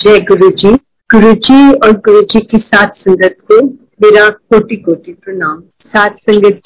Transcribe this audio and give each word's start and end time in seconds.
जय 0.00 0.18
गुरु 0.28 0.48
जी 0.50 0.70
गुरु 1.10 1.32
जी 1.46 1.56
और 1.76 1.90
गुरु 2.04 2.20
जी 2.32 2.40
की 2.50 2.58
साथ 2.58 2.92
संगत 2.98 3.34
को 3.50 3.56
मेरा 4.02 4.28
कोटि 4.30 4.76
कोटि 4.76 5.12
प्रणाम। 5.24 5.60
साथ 5.94 6.10
संगत 6.20 6.60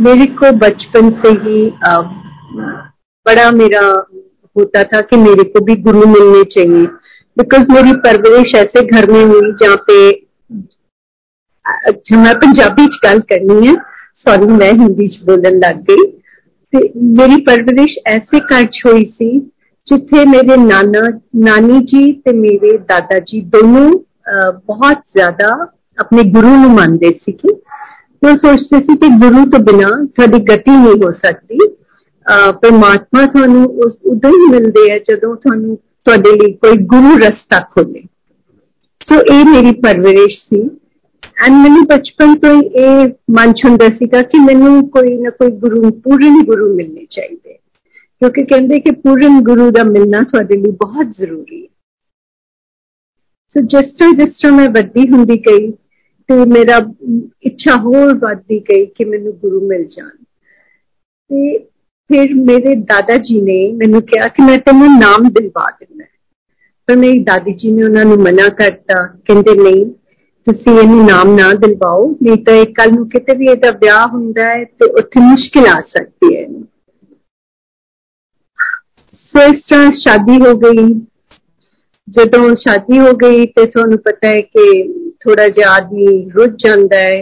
मेरे 0.00 0.26
को 0.34 0.50
बचपन 0.58 1.10
से 1.22 1.30
ही 1.40 1.62
आ, 1.88 1.96
बड़ा 3.26 3.50
मेरा 3.50 3.82
होता 4.56 4.82
था 4.82 5.00
कि 5.00 5.16
मेरे 5.16 5.44
को 5.44 5.64
भी 5.64 5.74
गुरु 5.82 6.06
मिलने 6.06 6.42
चाहिए। 6.54 6.86
बिकॉज़ 7.36 7.72
मेरी 7.72 7.92
परवरिश 8.06 8.54
ऐसे 8.56 8.86
घर 8.86 9.10
में 9.12 9.24
हुई 9.24 9.52
जहाँ 9.62 9.76
पे 9.88 10.10
अच्छा 11.64 12.22
मैं 12.22 12.34
पंजाबी 12.40 12.86
च 12.86 13.00
गल 13.04 13.18
करनी 13.32 13.66
है। 13.66 13.74
सॉरी 14.26 14.52
मैं 14.52 14.72
हिंदी 14.72 15.08
च 15.08 15.24
बोलन 15.26 15.58
लग 15.64 15.86
गई। 15.90 16.90
मेरी 17.16 17.40
परवरिश 17.42 17.96
ऐसे 18.08 18.40
च 18.52 18.82
हुई 18.86 19.04
सी 19.04 19.38
जिथे 19.88 20.24
मेरे 20.24 20.56
नाना 20.56 21.20
नानी 21.36 21.80
जी 21.80 22.12
ते 22.12 22.32
मेरे 22.32 22.78
दादा 22.78 23.18
जी 23.18 23.40
दोनों 23.40 23.90
बहुत 24.66 24.96
ज़्यादा 24.96 25.74
अपने 25.98 26.24
गुरु 26.24 26.48
मानते 26.48 27.08
वो 28.24 28.36
सोचते 28.36 28.78
सी 28.80 28.94
कि 28.96 29.08
गुरु 29.08 29.44
तो 29.44 29.58
बिना 29.58 30.04
थोड़ी 30.04 30.38
गति 30.38 30.70
नहीं 30.70 31.02
हो 31.04 31.12
सकती 31.12 31.58
परमात्मा 32.28 33.26
थानू 33.26 33.64
उस 33.64 34.00
उदो 34.06 34.28
ही 34.28 34.50
मिलते 34.50 34.92
हैं 34.92 34.98
जो 34.98 35.36
थानू 35.36 35.76
थोड़े 35.76 36.32
लिए 36.32 36.52
कोई 36.52 36.76
गुरु 36.76 37.16
रस्ता 37.18 37.58
खोले। 37.58 38.00
सो 39.00 39.14
so, 39.14 39.32
ये 39.32 39.44
मेरी 39.44 39.72
परवरिश 39.72 40.46
थी 40.52 40.78
एंड 41.44 41.52
मैं 41.56 41.84
बचपन 41.84 42.34
तो 42.34 42.48
ये 42.78 43.06
मन 43.30 43.52
चुंदा 43.52 43.88
सी 43.88 44.06
कि 44.14 44.38
मैं 44.38 44.82
कोई 44.82 45.18
ना 45.18 45.30
कोई 45.30 45.50
गुरु 45.50 45.90
पूर्ण 45.90 46.44
गुरु 46.44 46.74
मिलने 46.74 47.06
चाहिए 47.12 47.58
ਕਿਉਂਕਿ 48.21 48.43
ਕਹਿੰਦੇ 48.43 48.79
ਕਿ 48.79 48.91
ਪੂਰਨ 48.91 49.39
ਗੁਰੂ 49.43 49.69
ਦਾ 49.71 49.83
ਮਿਲਣਾ 49.83 50.21
ਤੁਹਾਡੇ 50.21 50.57
ਲਈ 50.57 50.71
ਬਹੁਤ 50.71 51.15
ਜ਼ਰੂਰੀ 51.17 51.61
ਹੈ 51.63 51.67
ਸੋ 53.55 53.61
ਜਿਸ 53.61 53.91
ਤਰ੍ਹਾਂ 53.91 54.13
ਜਿਸ 54.13 54.29
ਤਰ੍ਹਾਂ 54.41 54.57
ਮੈਂ 54.57 54.69
ਵੱਡੀ 54.69 55.07
ਹੁੰਦੀ 55.09 55.37
ਗਈ 55.37 55.71
ਤੇ 56.29 56.35
ਮੇਰਾ 56.45 56.79
ਇੱਛਾ 57.41 57.75
ਹੋਰ 57.75 58.13
ਵੱਧਦੀ 58.17 58.59
ਗਈ 58.59 58.85
ਕਿ 58.85 59.05
ਮੈਨੂੰ 59.05 59.33
ਗੁਰੂ 59.33 59.67
ਮਿਲ 59.67 59.83
ਜਾਣ 59.87 60.09
ਤੇ 61.29 61.57
ਫਿਰ 62.09 62.33
ਮੇਰੇ 62.33 62.75
ਦਾਦਾ 62.89 63.17
ਜੀ 63.17 63.41
ਨੇ 63.41 63.59
ਮੈਨੂੰ 63.73 64.01
ਕਿਹਾ 64.01 64.27
ਕਿ 64.27 64.43
ਮੈਂ 64.43 64.57
ਤੈਨੂੰ 64.57 64.87
ਨਾਮ 64.99 65.29
ਦਿਲਵਾ 65.29 65.69
ਦਿੰਦਾ 65.71 66.05
ਪਰ 66.87 66.95
ਮੇਰੀ 66.95 67.23
ਦਾਦੀ 67.23 67.53
ਜੀ 67.53 67.71
ਨੇ 67.71 67.83
ਉਹਨਾਂ 67.83 68.05
ਨੂੰ 68.05 68.17
ਮਨਾ 68.17 68.47
ਕਰਤਾ 68.49 69.05
ਕਹਿੰਦੇ 69.25 69.55
ਨਹੀਂ 69.63 69.85
ਤੁਸੀਂ 70.47 70.77
ਇਹਨੂੰ 70.79 71.05
ਨਾਮ 71.05 71.35
ਨਾ 71.35 71.51
ਦਿਲਵਾਓ 71.53 72.07
ਨਹੀਂ 72.23 72.37
ਤਾਂ 72.43 72.53
ਇਹ 72.53 72.65
ਕੱਲ 72.73 72.91
ਨੂੰ 72.91 73.07
ਕਿਤੇ 73.09 73.35
ਵੀ 73.37 73.47
ਇਹਦਾ 73.47 73.71
ਵਿਆਹ 73.71 74.07
ਹੁੰਦਾ 74.07 74.45
ਹੈ 74.45 74.63
ਤੇ 74.63 74.89
ਉੱਥੇ 74.91 75.19
ਮੁਸ਼ਕਿਲ 75.19 75.67
ਆ 75.67 75.81
ਸਕਦੀ 75.89 76.35
ਹੈ 76.35 76.47
ਸੋ 79.31 79.41
ਇਸ 79.43 79.59
ਤਰ੍ਹਾਂ 79.69 79.91
ਸ਼ਾਦੀ 79.97 80.37
ਹੋ 80.41 80.53
ਗਈ 80.59 80.93
ਜਦੋਂ 82.07 82.55
ਸ਼ਾਦੀ 82.55 82.99
ਹੋ 82.99 83.11
ਗਈ 83.13 83.45
ਤੇ 83.45 83.65
ਤੁਹਾਨੂੰ 83.65 83.97
ਪਤਾ 83.99 84.27
ਹੈ 84.27 84.41
ਕਿ 84.41 84.83
ਥੋੜਾ 85.19 85.47
ਜਿਹਾ 85.47 85.71
ਆਦਮੀ 85.71 86.29
ਰੁੱਝ 86.31 86.51
ਜਾਂਦਾ 86.65 86.97
ਹੈ 86.97 87.21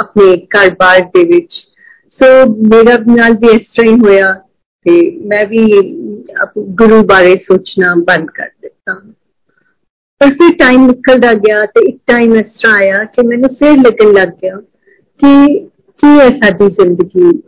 ਆਪਣੇ 0.00 0.36
ਘਰ-ਬਾਰ 0.56 1.00
ਦੇ 1.14 1.24
ਵਿੱਚ 1.24 1.54
ਸੋ 2.20 2.26
ਮੇਰਾ 2.66 2.96
ਨਾਲ 3.06 3.34
ਵੀ 3.34 3.48
ਇਸ 3.54 3.62
ਤਰ੍ਹਾਂ 3.76 3.92
ਹੀ 3.92 3.98
ਹੋਇਆ 4.00 4.32
ਤੇ 4.86 4.94
ਮੈਂ 5.26 5.44
ਵੀ 5.46 5.64
ਗੁਰੂ 6.76 7.02
ਬਾਰੇ 7.02 7.34
ਸੋਚਣਾ 7.36 7.94
ਬੰਦ 8.06 8.30
ਕਰ 8.30 8.48
ਦਿੱਤਾ 8.62 8.94
ਪਰ 10.20 10.32
ਫਿਰ 10.34 10.54
ਟਾਈਮ 10.58 10.86
ਨਿਕਲਦਾ 10.86 11.32
ਗਿਆ 11.36 11.64
ਤੇ 11.66 11.88
ਇੱਕ 11.88 11.98
ਟਾਈਮ 12.06 12.34
ਇਸ 12.36 12.46
ਤਰ੍ਹਾਂ 12.62 12.76
ਆਇਆ 12.76 13.04
ਕਿ 13.06 13.26
ਮੈਨੂੰ 13.26 13.54
ਫਿਰ 13.54 13.76
ਲੱਗਣ 13.78 14.12
ਲੱਗ 14.12 14.28
ਗਿਆ 14.42 14.56
ਕਿ 15.20 15.58
ਕੀ 16.02 16.18
ਹੈ 16.20 16.28
ਸਾਡੀ 16.38 16.68
ਜ਼ਿੰਦਗੀ 16.72 17.26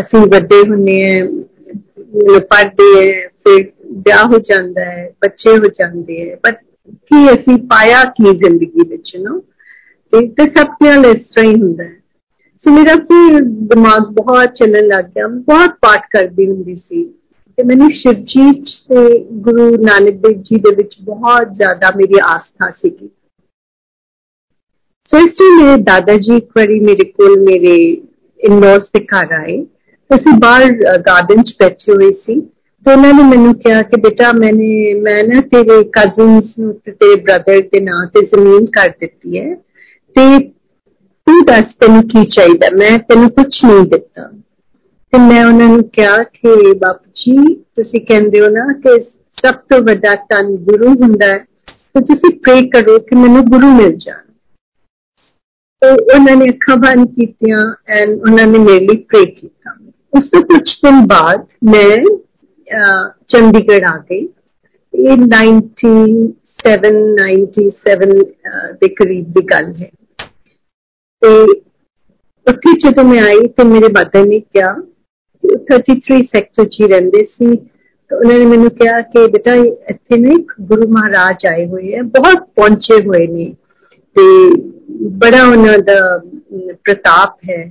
ਅਸੀਂ 0.00 0.26
ਵੱਡੇ 0.26 0.60
ਹੁੰਨੇ 0.68 1.00
ਆ 1.12 1.26
ਪੜਦੇ 2.13 2.85
ਹੈ 2.95 3.27
ਫਿਰ 3.27 3.63
ਵਿਆਹ 4.07 4.25
ਹੋ 4.25 4.37
ਜਾਂਦਾ 4.39 4.85
ਹੈ 4.85 5.09
ਬੱਚੇ 5.21 5.57
ਹੋ 5.57 5.69
ਜਾਂਦੇ 5.79 6.19
ਹੈ 6.21 6.35
ਬਟ 6.43 6.61
ਕੀ 6.87 7.27
ਅਸੀਂ 7.33 7.57
ਪਾਇਆ 7.67 8.03
ਕੀ 8.17 8.37
ਜ਼ਿੰਦਗੀ 8.37 8.87
ਵਿੱਚ 8.89 9.15
ਨਾ 9.17 9.39
ਤੇ 10.13 10.27
ਤੇ 10.27 10.43
ਸਭ 10.57 10.73
ਤੇ 10.79 10.89
ਇਸ 11.11 11.25
ਤਰ੍ਹਾਂ 11.25 11.49
ਹੀ 11.49 11.61
ਹੁੰਦਾ 11.61 11.83
ਹੈ 11.83 11.95
ਸੋ 12.63 12.71
ਮੇਰਾ 12.71 12.95
ਫਿਰ 13.03 13.39
ਦਿਮਾਗ 13.69 14.13
ਬਹੁਤ 14.13 14.53
ਚੱਲਣ 14.53 14.87
ਲੱਗ 14.87 15.05
ਗਿਆ 15.05 15.27
ਬਹੁਤ 15.27 15.75
ਪਾਠ 15.81 16.05
ਕਰਦੀ 16.11 16.49
ਹੁੰਦੀ 16.49 16.75
ਸੀ 16.75 17.03
ਤੇ 17.57 17.63
ਮੈਨੂੰ 17.63 17.89
ਸ਼ਿਵਜੀਤ 17.91 18.63
ਤੇ 18.89 19.19
ਗੁਰੂ 19.41 19.69
ਨਾਨਕ 19.77 20.21
ਦੇਵ 20.21 20.41
ਜੀ 20.41 20.59
ਦੇ 20.59 20.75
ਵਿੱਚ 20.75 20.95
ਬਹੁਤ 21.01 21.53
ਜ਼ਿਆਦਾ 21.53 21.91
ਮੇਰੀ 21.95 22.19
ਆਸਥਾ 22.25 22.69
ਸੀਗੀ 22.71 23.09
ਸੋ 25.09 25.17
ਇਸ 25.17 25.31
ਤੋਂ 25.31 25.49
ਮੇਰੇ 25.57 25.81
ਦਾਦਾ 25.83 26.15
ਜੀ 26.17 26.35
ਇੱਕ 26.37 26.49
ਵਾਰੀ 26.57 26.79
ਮੇਰੇ 26.79 27.05
ਕੋਲ 27.11 27.39
ਮੇਰੇ 27.39 27.75
ਇਨ-ਲॉज 28.39 28.83
ਦੇ 28.93 29.05
ਘਰ 29.05 29.33
ਆਏ 29.33 29.63
ਅਸੀਂ 30.10 30.38
ਬਾਹਰ 30.40 30.72
ਗਾਰਡਨ 30.98 31.42
'ਚ 31.42 31.54
ਬੈਠੇ 31.60 31.92
ਹੋਏ 31.92 32.12
ਸੀ 32.16 32.40
ਤੇ 32.86 32.92
ਉਹਨਾਂ 32.92 33.12
ਨੇ 33.14 33.22
ਮੈਨੂੰ 33.24 33.54
ਕਿਹਾ 33.54 33.82
ਕਿ 33.82 34.00
ਬੇਟਾ 34.00 34.32
ਮੈਨੇ 34.32 34.92
ਮੈਂ 34.94 35.22
ਨਾ 35.24 35.40
ਤੇਰੇ 35.52 35.82
ਕਜ਼ਨਸ 35.92 36.58
ਨੂੰ 36.58 36.72
ਤੇ 36.74 36.92
ਤੇਰੇ 36.92 37.20
ਬ੍ਰਦਰ 37.22 37.60
ਦੇ 37.72 37.80
ਨਾਂ 37.80 38.06
ਤੇ 38.06 38.24
ਜ਼ਮੀਨ 38.26 38.66
ਕਰ 38.72 38.88
ਦਿੱਤੀ 39.00 39.38
ਹੈ 39.38 39.54
ਤੇ 40.16 40.38
ਤੂੰ 41.26 41.44
ਦੱਸ 41.46 41.74
ਤੈਨੂੰ 41.80 42.02
ਕੀ 42.08 42.24
ਚਾਹੀਦਾ 42.26 42.68
ਮੈਂ 42.76 42.98
ਤੈਨੂੰ 42.98 43.30
ਕੁਝ 43.30 43.46
ਨਹੀਂ 43.64 43.84
ਦਿੱਤਾ 43.88 44.30
ਤੇ 45.12 45.18
ਮੈਂ 45.18 45.44
ਉਹਨਾਂ 45.46 45.68
ਨੂੰ 45.68 45.82
ਕਿਹਾ 45.88 46.22
ਕਿ 46.22 46.72
ਬਾਪੂ 46.74 47.10
ਜੀ 47.16 47.54
ਤੁਸੀਂ 47.76 48.00
ਕਹਿੰਦੇ 48.00 48.40
ਹੋ 48.40 48.48
ਨਾ 48.48 48.72
ਕਿ 48.78 48.98
ਸਭ 49.38 49.54
ਤੋਂ 49.70 49.80
ਵੱਡਾ 49.82 50.14
ਤਨ 50.30 50.54
ਗੁਰੂ 50.64 50.94
ਹੁੰਦਾ 50.94 51.26
ਹੈ 51.26 51.44
ਤੇ 51.94 52.00
ਤੁਸੀਂ 52.04 52.30
ਪ੍ਰੇ 52.38 52.60
ਕਰੋ 52.68 52.98
ਕਿ 52.98 53.16
ਮੈਨੂੰ 53.16 53.44
ਗੁਰੂ 53.44 53.72
ਮਿਲ 53.72 53.96
ਜਾਣ 53.96 54.26
ਤੇ 55.82 55.90
ਉਹਨਾਂ 55.90 56.36
ਨੇ 56.36 56.48
ਅੱਖਾਂ 56.50 56.76
ਬੰਦ 56.76 57.08
ਕੀਤੀਆਂ 57.10 57.60
ਐਂਡ 57.92 58.10
ਉਹਨਾਂ 58.10 58.46
ਨੇ 58.46 58.58
ਮੇਰੇ 58.58 58.86
ਲਈ 58.86 58.96
ਪ੍ਰੇ 59.02 59.24
ਕੀਤਾ 59.26 59.74
ਉਸ 60.12 60.28
ਤੋਂ 60.28 60.40
ਕੁਝ 60.42 60.62
ਦਿਨ 60.84 61.06
ਬਾਅਦ 61.06 61.46
ਮੈਂ 61.64 61.96
ਚੰਡੀਗੜ੍ਹ 63.28 63.86
ਆ 63.86 63.96
ਗਈ 64.10 64.26
ਇਹ 64.94 65.16
97 65.26 65.92
97 66.64 68.10
ਦੇ 68.80 68.88
ਕਰੀਬ 68.94 69.32
ਦੀ 69.32 69.44
ਗੱਲ 69.50 69.72
ਹੈ 69.76 69.90
ਤੇ 71.22 71.32
ਉੱਥੇ 72.46 72.72
ਜਦੋਂ 72.84 73.04
ਮੈਂ 73.04 73.22
ਆਈ 73.22 73.48
ਤੇ 73.48 73.64
ਮੇਰੇ 73.64 73.88
ਬਾਦਰ 73.92 74.26
ਨੇ 74.26 74.38
ਕਿਹਾ 74.40 74.74
33 75.72 76.22
ਸੈਕਟਰ 76.26 76.64
'ਚ 76.66 76.82
ਰਹਿੰਦੇ 76.82 77.24
ਸੀ 77.24 77.56
ਤਾਂ 77.56 78.18
ਉਹਨਾਂ 78.18 78.38
ਨੇ 78.38 78.44
ਮੈਨੂੰ 78.44 78.70
ਕਿਹਾ 78.70 79.00
ਕਿ 79.06 79.26
ਬੇਟਾ 79.26 79.54
ਇੱਥੇ 79.54 80.16
ਨੇ 80.16 80.34
ਗੁਰੂ 80.60 80.88
ਮਹਾਰਾਜ 80.88 81.46
ਆਏ 81.46 81.66
ਹੋਏ 81.66 81.94
ਹੈ 81.94 82.02
ਬਹੁਤ 82.14 82.46
ਪਹੁੰਚੇ 82.56 83.00
ਹੋਏ 83.06 83.26
ਨੇ 83.26 83.52
ਤੇ 84.16 84.22
ਬੜਾ 85.18 85.42
ਉਹਨਾਂ 85.44 85.78
ਦਾ 85.78 86.00
ਪ੍ਰਤਾਪ 86.84 87.36
ਹੈ 87.50 87.62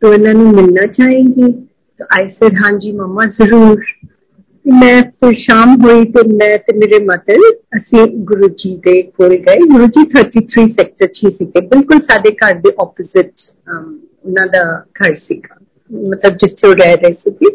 तो 0.00 0.12
इन्होंने 0.12 0.50
मिलना 0.52 0.86
चाहेंगी 0.92 1.52
तो 2.00 2.06
आई 2.10 2.28
सेड 2.30 2.58
हाँ 2.58 2.72
जी 2.78 2.92
मम्मा 2.94 3.30
जरूर 3.34 3.84
ਮੈਂ 4.64 5.00
ਫਿਰ 5.02 5.32
ਸ਼ਾਮ 5.38 5.74
ਹੋਈ 5.82 6.04
ਤੇ 6.04 6.22
ਮੈਂ 6.28 6.56
ਤੇ 6.58 6.76
ਮੇਰੇ 6.78 6.98
ਮਦਰ 7.04 7.40
ਅਸੀਂ 7.76 8.06
ਗੁਰੂ 8.24 8.48
ਜੀ 8.58 8.76
ਦੇ 8.76 9.00
ਕੋਲ 9.02 9.34
ਗਏ 9.38 9.66
ਗੁਰੂ 9.72 9.86
ਜੀ 9.86 10.04
33 10.12 10.70
ਸੈਕਟਰ 10.70 11.10
6 11.18 11.32
ਸੀਗੇ 11.32 11.60
ਬਿਲਕੁਲ 11.66 12.00
ਸਾਡੇ 12.06 12.30
ਘਰ 12.34 12.54
ਦੇ 12.60 12.72
ਆਪੋਜ਼ਿਟ 12.78 13.44
ਉਹਨਾਂ 13.68 14.46
ਦਾ 14.46 14.62
ਘਰ 15.00 15.14
ਸੀਗਾ 15.16 15.58
ਮਤਲਬ 15.90 16.36
ਜਿੱਥੇ 16.36 16.68
ਉਹ 16.68 16.74
ਰਹਿ 16.74 16.96
ਰਹੇ 16.96 17.12
ਸੀਗੇ 17.14 17.50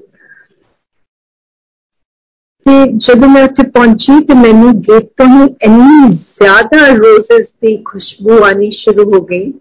ਤੇ 2.66 2.78
ਜਦੋਂ 3.00 3.30
ਮੈਂ 3.30 3.44
ਉੱਥੇ 3.44 3.68
ਪਹੁੰਚੀ 3.70 4.20
ਤੇ 4.26 4.36
ਮੈਨੂੰ 4.36 4.74
ਗੇਟ 4.82 5.10
ਤੋਂ 5.18 5.28
ਹੀ 5.28 5.50
ਇੰਨੀ 5.64 6.14
ਜ਼ਿਆਦਾ 6.14 6.86
ਰੋਜ਼ਸ 6.96 7.48
ਦੀ 7.62 7.76
ਖੁਸ਼ਬੂ 7.86 8.44
ਆਣੀ 8.44 8.70
ਸ਼ੁਰੂ 8.74 9.10
ਹੋ 9.14 9.22
ਗਈ 9.26 9.52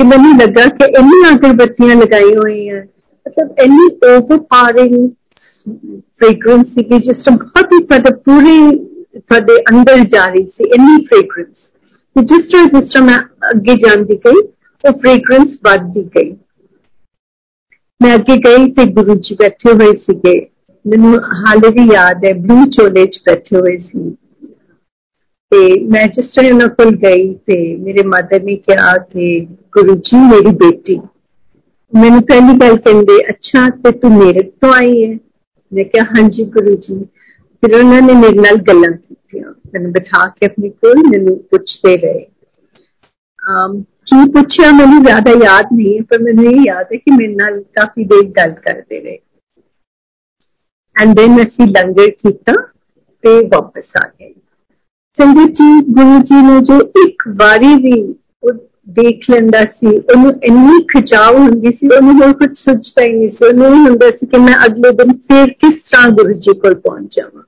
ਕਿ 0.00 0.04
ਮੈਨੂੰ 0.06 0.36
ਲੱਗਾ 0.36 0.66
ਕਿ 0.76 0.90
ਇੰਨੀਆਂ 0.98 1.32
ਅਗਰਬੱਤੀਆਂ 1.32 1.96
ਲਗਾਈ 1.96 2.34
ਹੋਈਆਂ 2.36 2.82
ਮਤਲਬ 3.26 3.60
ਇੰਨੀ 3.64 3.88
ਓਵਰਪਾਵਰਿੰਗ 4.06 5.10
ਫ੍ਰੈਗਰੈਂਸ 6.18 6.66
ਸੀ 6.68 6.82
ਕਿ 6.82 6.98
ਜਿਸ 6.98 7.24
ਤੋਂ 7.24 7.36
ਬਹੁਤ 7.36 7.72
ਹੀ 7.72 7.82
ਤੁਹਾਡੇ 7.84 8.14
ਪੂਰੇ 8.24 8.56
ਤੁਹਾਡੇ 9.18 9.56
ਅੰਦਰ 9.72 10.04
ਜਾ 10.14 10.24
ਰਹੀ 10.26 10.44
ਸੀ 10.46 10.70
ਇੰਨੀ 10.76 11.04
ਫ੍ਰੈਗਰੈਂਸ 11.04 11.70
ਕਿ 12.16 12.24
ਜਿਸ 12.24 12.50
ਤਰ੍ਹਾਂ 12.52 12.64
ਜਿਸ 12.70 12.92
ਤਰ੍ਹਾਂ 12.92 13.06
ਮੈਂ 13.06 13.18
ਅੱਗੇ 13.50 13.74
ਜਾਂਦੀ 13.78 14.16
ਗਈ 14.26 14.40
ਉਹ 14.84 14.92
ਫ੍ਰੈਗਰੈਂਸ 14.92 15.58
ਵੱਧਦੀ 15.64 16.02
ਗਈ 16.16 16.32
ਮੈਂ 18.00 18.14
ਅੱਗੇ 18.14 18.36
ਗਈ 18.38 18.70
ਤੇ 18.72 18.84
ਗੁਰੂ 18.92 19.14
ਜੀ 19.18 19.34
ਬੈਠੇ 19.34 19.72
ਹੋਏ 19.72 19.92
ਸੀਗੇ 19.98 20.38
ਮੈਨੂੰ 20.84 21.14
ਹਾਲੇ 21.40 21.68
ਵੀ 21.70 21.86
ਯਾਦ 21.94 22.24
ਹੈ 22.24 22.32
ਬਲੂ 22.38 22.64
ਚੋਲੇ 22.70 23.06
'ਚ 23.06 23.20
ਬੈਠੇ 23.26 23.56
ਹੋਏ 23.56 23.76
ਸੀ 23.78 24.10
ਤੇ 25.52 25.58
ਮੈਂ 25.86 26.06
ਜਿਸ 26.06 26.26
ਤਰ੍ਹਾਂ 26.26 26.52
ਉਹਨਾਂ 26.52 26.68
ਕੋਲ 26.68 26.94
ਗਈ 26.96 27.32
ਤੇ 27.46 27.56
ਮੇਰੇ 27.76 28.02
ਮਦਰ 28.06 28.42
ਨੇ 28.42 28.54
ਕਿਹਾ 28.58 28.96
ਕਿ 29.04 29.28
गुरु 29.77 29.93
जी 30.05 30.17
मेरी 30.19 30.51
बेटी। 30.59 30.95
मैंने 31.93 32.19
पहली 32.29 32.53
गल 32.59 32.75
कहते 32.77 33.17
अच्छा 33.31 33.67
ते 33.69 33.91
तू 33.99 34.09
मेरे 34.09 34.41
तो 34.61 34.71
आई 34.73 35.01
है? 35.01 35.09
मैं 35.71 35.85
क्या 35.89 36.03
हाँ 36.05 36.27
जी 36.29 36.45
गुरु 36.51 36.75
जी 36.85 36.97
फिर 37.63 37.75
उन्होंने 37.79 38.13
मेरे 38.13 38.41
नाल 38.41 38.57
गल् 38.69 38.87
मैं 39.73 39.91
बिठा 39.91 40.25
के 40.29 40.45
अपने 40.45 40.69
को 40.69 40.93
मैं 41.01 41.35
पूछते 41.51 41.95
रहे। 41.95 42.25
um, 43.43 43.71
की 44.09 44.25
पूछा 44.31 44.71
मैंने 44.71 44.99
ज़्यादा 45.03 45.31
याद 45.45 45.69
नहीं 45.73 45.93
है 45.95 46.01
पर 46.01 46.21
मैंने 46.23 46.49
ये 46.49 46.67
याद 46.67 46.87
है 46.91 46.97
कि 46.97 47.11
मेरे 47.11 47.33
नाल 47.35 47.59
काफ़ी 47.77 48.05
देर 48.05 48.27
गल 48.37 48.51
करते 48.67 48.99
रहे। 48.99 49.19
एंड 50.95 51.15
देन 51.15 51.39
असी 51.39 51.71
लंगर 51.71 52.09
किया 52.09 52.61
ते 53.23 53.39
वापस 53.47 53.91
आ 53.97 54.07
गए। 54.07 54.33
संगत 55.19 55.51
जी 55.59 55.81
गुरु 55.93 56.19
जी 56.29 56.41
ने 56.47 56.59
जो 56.65 56.79
एक 57.03 57.27
बारी 57.37 57.75
भी 57.83 58.01
ਦੇਖ 58.89 59.19
ਲੈਂਦਾ 59.31 59.61
ਸੀ, 59.61 59.97
ਉਹਨੂੰ 59.97 60.31
ਇੰਨੀ 60.43 60.83
ਖਿਚਾਵ 60.83 61.35
ਹੁੰਦੀ 61.35 61.67
ਸੀ, 61.67 61.87
ਉਹਨੂੰ 61.95 62.15
ਹੋਰ 62.15 62.33
ਕੁਝ 62.33 62.49
ਸੋਚਦਾ 62.55 63.03
ਹੀ 63.03 63.13
ਨਹੀਂ 63.13 63.29
ਸੀ, 63.29 63.47
ਉਹਨੂੰ 63.47 63.87
ਹੁੰਦਾ 63.87 64.09
ਸੀ 64.09 64.25
ਕਿ 64.25 64.39
ਮੈਂ 64.39 64.65
ਅਗਲੇ 64.65 64.91
ਦਿਨ 64.91 65.13
ਫੇਰ 65.13 65.49
ਕਿਸ 65.49 65.73
ਤਰ੍ਹਾਂ 65.73 66.09
ਗੁਰੂ 66.09 66.33
ਜੀ 66.33 66.59
ਕੋਲ 66.59 66.75
ਪਹੁੰਚ 66.75 67.15
ਜਾਵਾਂ। 67.17 67.43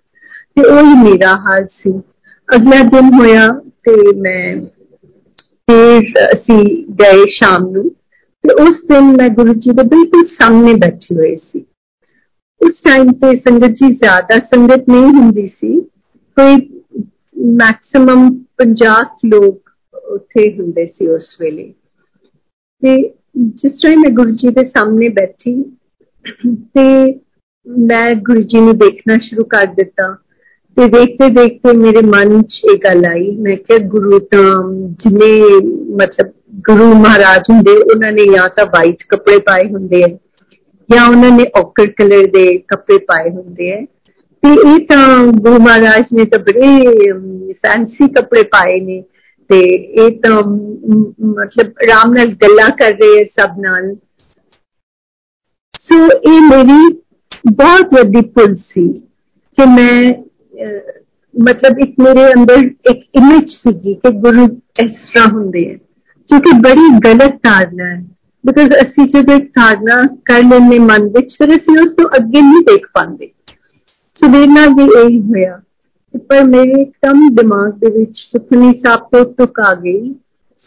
ਤੇ 0.55 0.69
ਉਹ 0.69 0.79
ਹੀ 0.79 1.11
ਮੇਰਾ 1.11 1.35
ਹਾਲ 1.35 1.65
ਸੀ। 1.65 1.99
ਅਗਲਾ 2.55 2.83
ਦਿਨ 2.83 3.13
ਹੋਇਆ 3.13 3.61
ਤੇ 3.83 4.17
ਮੈਂ 4.17 4.55
ਫਿਰ 5.41 6.01
ਅਸੀਂ 6.33 6.87
ਗਏ 6.93 7.23
ਸ਼ਾਮ 7.29 7.69
ਨੂੰ, 7.69 7.89
ਤੇ 8.43 8.63
ਉਸ 8.63 8.73
ਦਿਨ 8.87 9.03
ਮੈਂ 9.03 9.29
ਗੁਰੂ 9.29 9.53
ਜੀ 9.53 9.71
ਦੇ 9.71 9.83
ਬਿਲਕੁਲ 9.83 10.25
ਸਾਹਮਣੇ 10.25 10.73
ਬੈਠੀ 10.73 11.15
ਹੋਈ 11.15 11.35
ਸੀ। 11.35 11.65
ਉਸ 12.61 12.71
ਟਾਈਮ 12.71 13.11
ਤੇ 13.11 13.37
ਸੰਗਤ 13.37 13.69
ਜੀ 13.69 13.95
ਜ਼ਿਆਦਾ 13.95 14.37
ਸੰਗਤ 14.37 14.83
ਨਹੀਂ 14.89 15.03
ਹੁੰਦੀ 15.03 15.47
ਸੀ, 15.47 15.81
ਕੋਈ 16.39 16.81
ਮੈਕਸਿਮਮ 17.45 18.43
50 18.57 19.07
ਲੋਕ 19.25 19.68
ਉੱਥੇ 20.08 20.50
ਹੁੰਦੇ 20.58 20.86
ਸੀ 20.86 21.06
ਉਸ 21.06 21.36
ਵੇਲੇ 21.40 21.72
ਤੇ 22.82 22.96
ਜਿਸ 23.36 23.80
ਟਾਈਮ 23.82 24.00
ਮੈਂ 24.00 24.10
ਗੁਰੂ 24.10 24.30
ਜੀ 24.30 24.48
ਦੇ 24.48 24.64
ਸਾਹਮਣੇ 24.64 25.08
ਬੈਠੀ 25.08 25.54
ਤੇ 26.74 26.84
ਮੈਂ 27.66 28.12
ਗੁਰੂ 28.22 28.40
ਜੀ 28.40 28.60
ਨੂੰ 28.60 28.76
ਦੇਖਣਾ 28.78 29.16
ਸ਼ੁਰੂ 29.18 29.44
ਕਰ 29.44 29.66
ਦਿੱਤਾ 29.74 30.14
ਤੇ 30.76 30.86
ਦੇਖਦੇ 30.88 31.28
ਦੇਖਦੇ 31.30 31.72
ਮੇਰੇ 31.72 32.02
ਮਨ 32.06 32.42
'ਚ 32.42 32.60
ਇਹ 32.72 32.78
ਗੱਲ 32.78 33.04
ਆਈ 33.06 33.30
ਮੈਂ 33.36 33.56
ਕਿਹਾ 33.56 33.78
ਗੁਰੂ 33.88 34.18
ਤਾਂ 34.32 34.42
ਜਿਨੇ 35.00 35.30
ਮਤਲਬ 35.96 36.32
ਗੁਰੂ 36.66 36.92
ਮਹਾਰਾਜ 36.94 37.50
ਹੁੰਦੇ 37.50 37.72
ਉਹਨਾਂ 37.74 38.12
ਨੇ 38.12 38.24
ਜਾਂ 38.26 38.48
ਤਾਂ 38.48 38.66
ਵਾਈਟ 38.66 39.02
ਕੱਪੜੇ 39.08 39.38
ਪਾਏ 39.38 39.68
ਹੁੰਦੇ 39.68 40.02
ਆ 40.02 40.08
ਜਾਂ 40.88 41.06
ਉਹਨਾਂ 41.10 41.30
ਨੇ 41.30 41.44
ਔਕਰ 41.56 41.86
ਕਲਰ 41.98 42.26
ਦੇ 42.26 42.46
ਕੱਪੜੇ 42.68 42.98
ਪਾਏ 42.98 43.30
ਹੁੰਦੇ 43.30 43.72
ਆ 43.72 43.80
ਤੇ 44.42 44.52
ਇਹ 44.52 44.86
ਤਾਂ 44.86 45.26
ਗੁਰੂ 45.26 45.58
ਮਹਾਰਾਜ 45.58 46.12
ਨੇ 46.12 46.24
ਤਾਂ 46.24 46.38
ਬੜੇ 46.38 47.12
ਫੈਂਸੀ 47.52 48.08
ਕੱਪੜੇ 48.08 48.42
ਪਾਏ 48.42 48.80
ਨੇ 48.80 49.02
ਤੇ 49.50 49.60
ਇਹ 49.60 50.10
ਤਾਂ 50.20 50.42
ਮਤਲਬ 50.42 51.72
ਆਰਾਮ 51.82 52.12
ਨਾਲ 52.14 52.32
ਗੱਲਾਂ 52.34 52.68
ਕਰ 52.76 52.92
ਰਹੇ 52.92 53.24
ਸਭ 53.40 53.58
ਨਾਲ 53.58 53.94
ਸੋ 55.80 56.06
ਇਹ 56.06 56.40
ਮੇਰੀ 56.40 56.94
ਬਹੁਤ 57.50 57.94
ਵੱਡੀ 57.94 58.20
ਭੁੱਲ 58.28 58.56
ਸੀ 58.56 58.88
ਕਿ 59.58 59.66
ਮੈਂ 59.66 60.12
ਮਤਲਬ 61.34 61.78
ਇੱਕ 61.78 61.94
ਮੇਰੇ 62.00 62.32
ਅੰਦਰ 62.32 62.58
ਇੱਕ 62.90 63.04
ਇਮੇਜ 63.14 63.48
ਸੀਗੀ 63.50 63.94
ਕਿ 63.94 64.10
ਗੁਰੂ 64.18 64.44
ਇਸ 64.82 64.90
ਤਰ੍ਹਾਂ 65.14 65.26
ਹੁੰਦੇ 65.34 65.68
ਆ 65.70 65.76
ਕਿਉਂਕਿ 66.30 66.52
ਬੜੀ 66.58 66.88
ਗਲਤ 67.04 67.36
ਧਾਰਨਾ 67.42 67.84
ਹੈ 67.84 68.02
ਬਿਕਾਜ਼ 68.44 68.72
ਅਸੀਂ 68.74 69.06
ਜਦੋਂ 69.06 69.36
ਇੱਕ 69.36 69.48
ਧਾਰਨਾ 69.50 70.02
ਕਰ 70.24 70.42
ਲੈਂਦੇ 70.42 70.78
ਮਨ 70.78 71.08
ਵਿੱਚ 71.08 71.34
ਫਿਰ 71.38 71.56
ਅਸੀਂ 71.56 71.78
ਉਸ 71.78 71.94
ਤੋਂ 71.94 72.08
ਅੱਗੇ 72.16 72.40
ਨਹੀਂ 72.40 72.62
ਦੇਖ 72.66 72.86
ਪਾਉਂਦੇ 72.94 73.30
ਸੋ 74.20 74.28
ਮੇਰੇ 74.28 74.46
ਨਾਲ 74.46 74.74
ਵੀ 74.74 74.84
ਇਹ 74.98 75.20
ਹੋਇਆ 75.20 75.60
ਪਰ 76.20 76.44
ਮੇਰੇ 76.44 76.80
ਇੱਕਦਮ 76.80 77.28
ਦਿਮਾਗ 77.34 77.72
ਦੇ 77.78 77.90
ਵਿੱਚ 77.90 78.18
ਸੁਖਨੀ 78.22 78.72
ਸਾਹਿਬ 78.76 79.00
ਤੋਂ 79.12 79.24
ਤੁਕ 79.36 79.60
ਆ 79.60 79.72
ਗਈ 79.74 80.14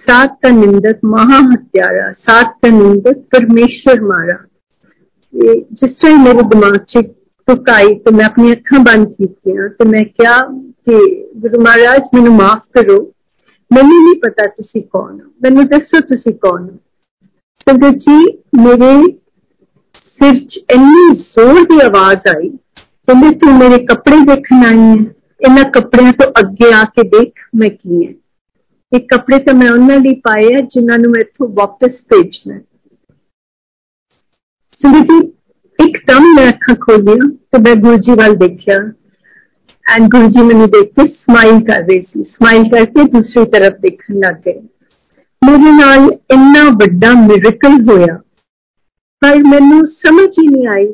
ਸਾਤ 0.08 0.36
ਤਾਂ 0.44 0.52
ਨਿੰਦਕ 0.52 1.00
ਮਹਾ 1.06 1.40
ਹਤਿਆਰਾ 1.44 2.12
ਸਾਤ 2.20 2.54
ਤਾਂ 2.62 2.72
ਨਿੰਦਕ 2.72 3.20
ਪਰਮੇਸ਼ਰ 3.32 4.02
ਮਾਰਾ 4.02 4.38
ਇਹ 5.34 5.62
ਜਿਸ 5.74 5.94
ਤਰ੍ਹਾਂ 5.94 6.18
ਮੇਰੇ 6.18 6.42
ਦਿਮਾਗ 6.50 6.78
'ਚ 6.86 7.06
ਤੁਕ 7.48 7.70
ਆਈ 7.70 7.94
ਤੇ 7.96 8.14
ਮੈਂ 8.16 8.26
ਆਪਣੀ 8.26 8.52
ਅੱਖਾਂ 8.52 8.80
ਬੰਦ 8.80 9.08
ਕੀਤੀਆਂ 9.14 9.70
ਤੇ 9.70 9.90
ਮੈਂ 9.90 10.04
ਕਿਹਾ 10.04 10.40
ਕਿ 10.86 10.98
ਗੁਰੂ 11.40 11.62
ਮਹਾਰਾਜ 11.62 12.08
ਮੈਨੂੰ 12.14 12.34
ਮਾਫ 12.36 12.62
ਕਰੋ 12.74 13.00
ਮੈਨੂੰ 13.72 14.04
ਨਹੀਂ 14.04 14.20
ਪਤਾ 14.22 14.46
ਤੁਸੀਂ 14.48 14.82
ਕੌਣ 14.84 15.14
ਹੋ 15.14 15.30
ਮੈਨੂੰ 15.44 15.66
ਦੱਸੋ 15.68 16.00
ਤੁਸੀਂ 16.08 16.34
ਕੌਣ 16.36 16.62
ਹੋ 16.62 16.78
ਸੰਗਤ 17.68 17.98
ਜੀ 18.00 18.18
ਮੇਰੇ 18.58 18.94
ਸਿਰ 19.94 20.40
'ਚ 20.40 20.60
ਇੰਨੀ 20.74 21.16
ਜ਼ੋਰ 21.16 21.64
ਦੀ 21.66 21.80
ਆਵਾਜ਼ 21.86 22.28
ਆਈ 22.28 22.50
ਕਹਿੰਦੇ 22.50 23.30
ਤੂੰ 23.36 23.54
ਮੇਰੇ 23.54 23.86
ਕੱਪੜੇ 23.86 24.18
ਦੇਖਣ 24.26 24.66
ਆਈ 24.66 24.78
ਹੈ 24.78 25.06
ਇਹਨਾਂ 25.42 25.64
ਕੱਪੜਿਆਂ 25.72 26.14
ਤੋਂ 26.14 26.32
ਅੱਗੇ 26.40 26.72
ਆ 26.74 26.84
ਕੇ 26.96 27.04
ਦੇਖ 27.10 27.40
ਮੈਂ 27.56 27.70
ਕੀ 27.70 28.06
ਹੈ 28.06 28.14
ਇਹ 28.92 29.00
ਕੱਪੜੇ 29.08 29.38
ਤਾਂ 29.40 29.54
ਮੈਂ 29.54 29.72
ਉਹਨਾਂ 29.72 30.00
ਲਈ 30.00 30.14
ਪਾਏ 30.20 30.54
ਆ 30.54 30.62
ਜਿਨ੍ਹਾਂ 30.74 30.98
ਨੂੰ 30.98 31.12
ਮੈਂ 31.12 31.22
ਇੱਥੋਂ 31.22 31.48
ਵਾਪਸ 31.54 32.04
ਭੇਜਣਾ 32.10 32.60
ਸੰਗਤ 34.84 35.12
ਜੀ 35.12 35.18
ਇੱਕਦਮ 35.80 36.34
ਮੈਂ 36.36 36.48
ਅੱਖਾਂ 36.50 36.76
ਖੋਲੀਆਂ 36.76 37.28
ਤੇ 37.52 37.62
ਮੈਂ 37.62 37.76
ਗੁਰੂ 37.76 37.98
ਜੀ 37.98 38.14
ਵੱਲ 38.14 38.36
ਦੇਖਿਆ 38.36 38.78
ਐਂਡ 39.86 40.08
ਗੁਰੂ 40.12 40.30
ਜੀ 40.30 40.44
ਮੈਨੂੰ 40.44 40.70
ਦੇਖ 40.70 40.92
ਕੇ 40.94 41.08
ਸਮਾਈਲ 41.08 41.60
ਕਰ 41.64 41.82
ਰਹੇ 41.82 42.02
ਸੀ 42.02 42.24
ਸਮਾਈਲ 42.24 42.64
ਕਰਕੇ 42.70 43.04
ਦੂਸਰੀ 43.12 43.46
ਤਰਫ 43.52 43.80
ਦੇਖਣ 43.82 44.20
ਲੱਗ 44.20 44.36
ਗਏ 44.46 44.60
ਮੇਰੇ 45.42 45.72
ਨਾਲ 45.74 46.10
ਇੰਨਾ 46.34 46.64
ਵੱਡਾ 46.76 47.12
ਮਿਰਕਲ 47.22 47.82
ਹੋਇਆ 47.90 48.18
ਪਰ 49.22 49.38
ਮੈਨੂੰ 49.44 49.86
ਸਮਝ 49.88 50.28
ਹੀ 50.40 50.48
ਨਹੀਂ 50.48 50.68
ਆਈ 50.68 50.88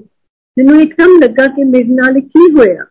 ਮੈਨੂੰ 0.57 0.81
ਇੱਕਦਮ 0.81 1.17
ਲੱਗਾ 1.19 1.47
ਕਿ 1.47 1.63
ਮੇਰੇ 1.63 1.93
ਨਾਲ 1.93 2.19
ਕੀ 2.19 2.51
ਹੋਇਆ 2.57 2.85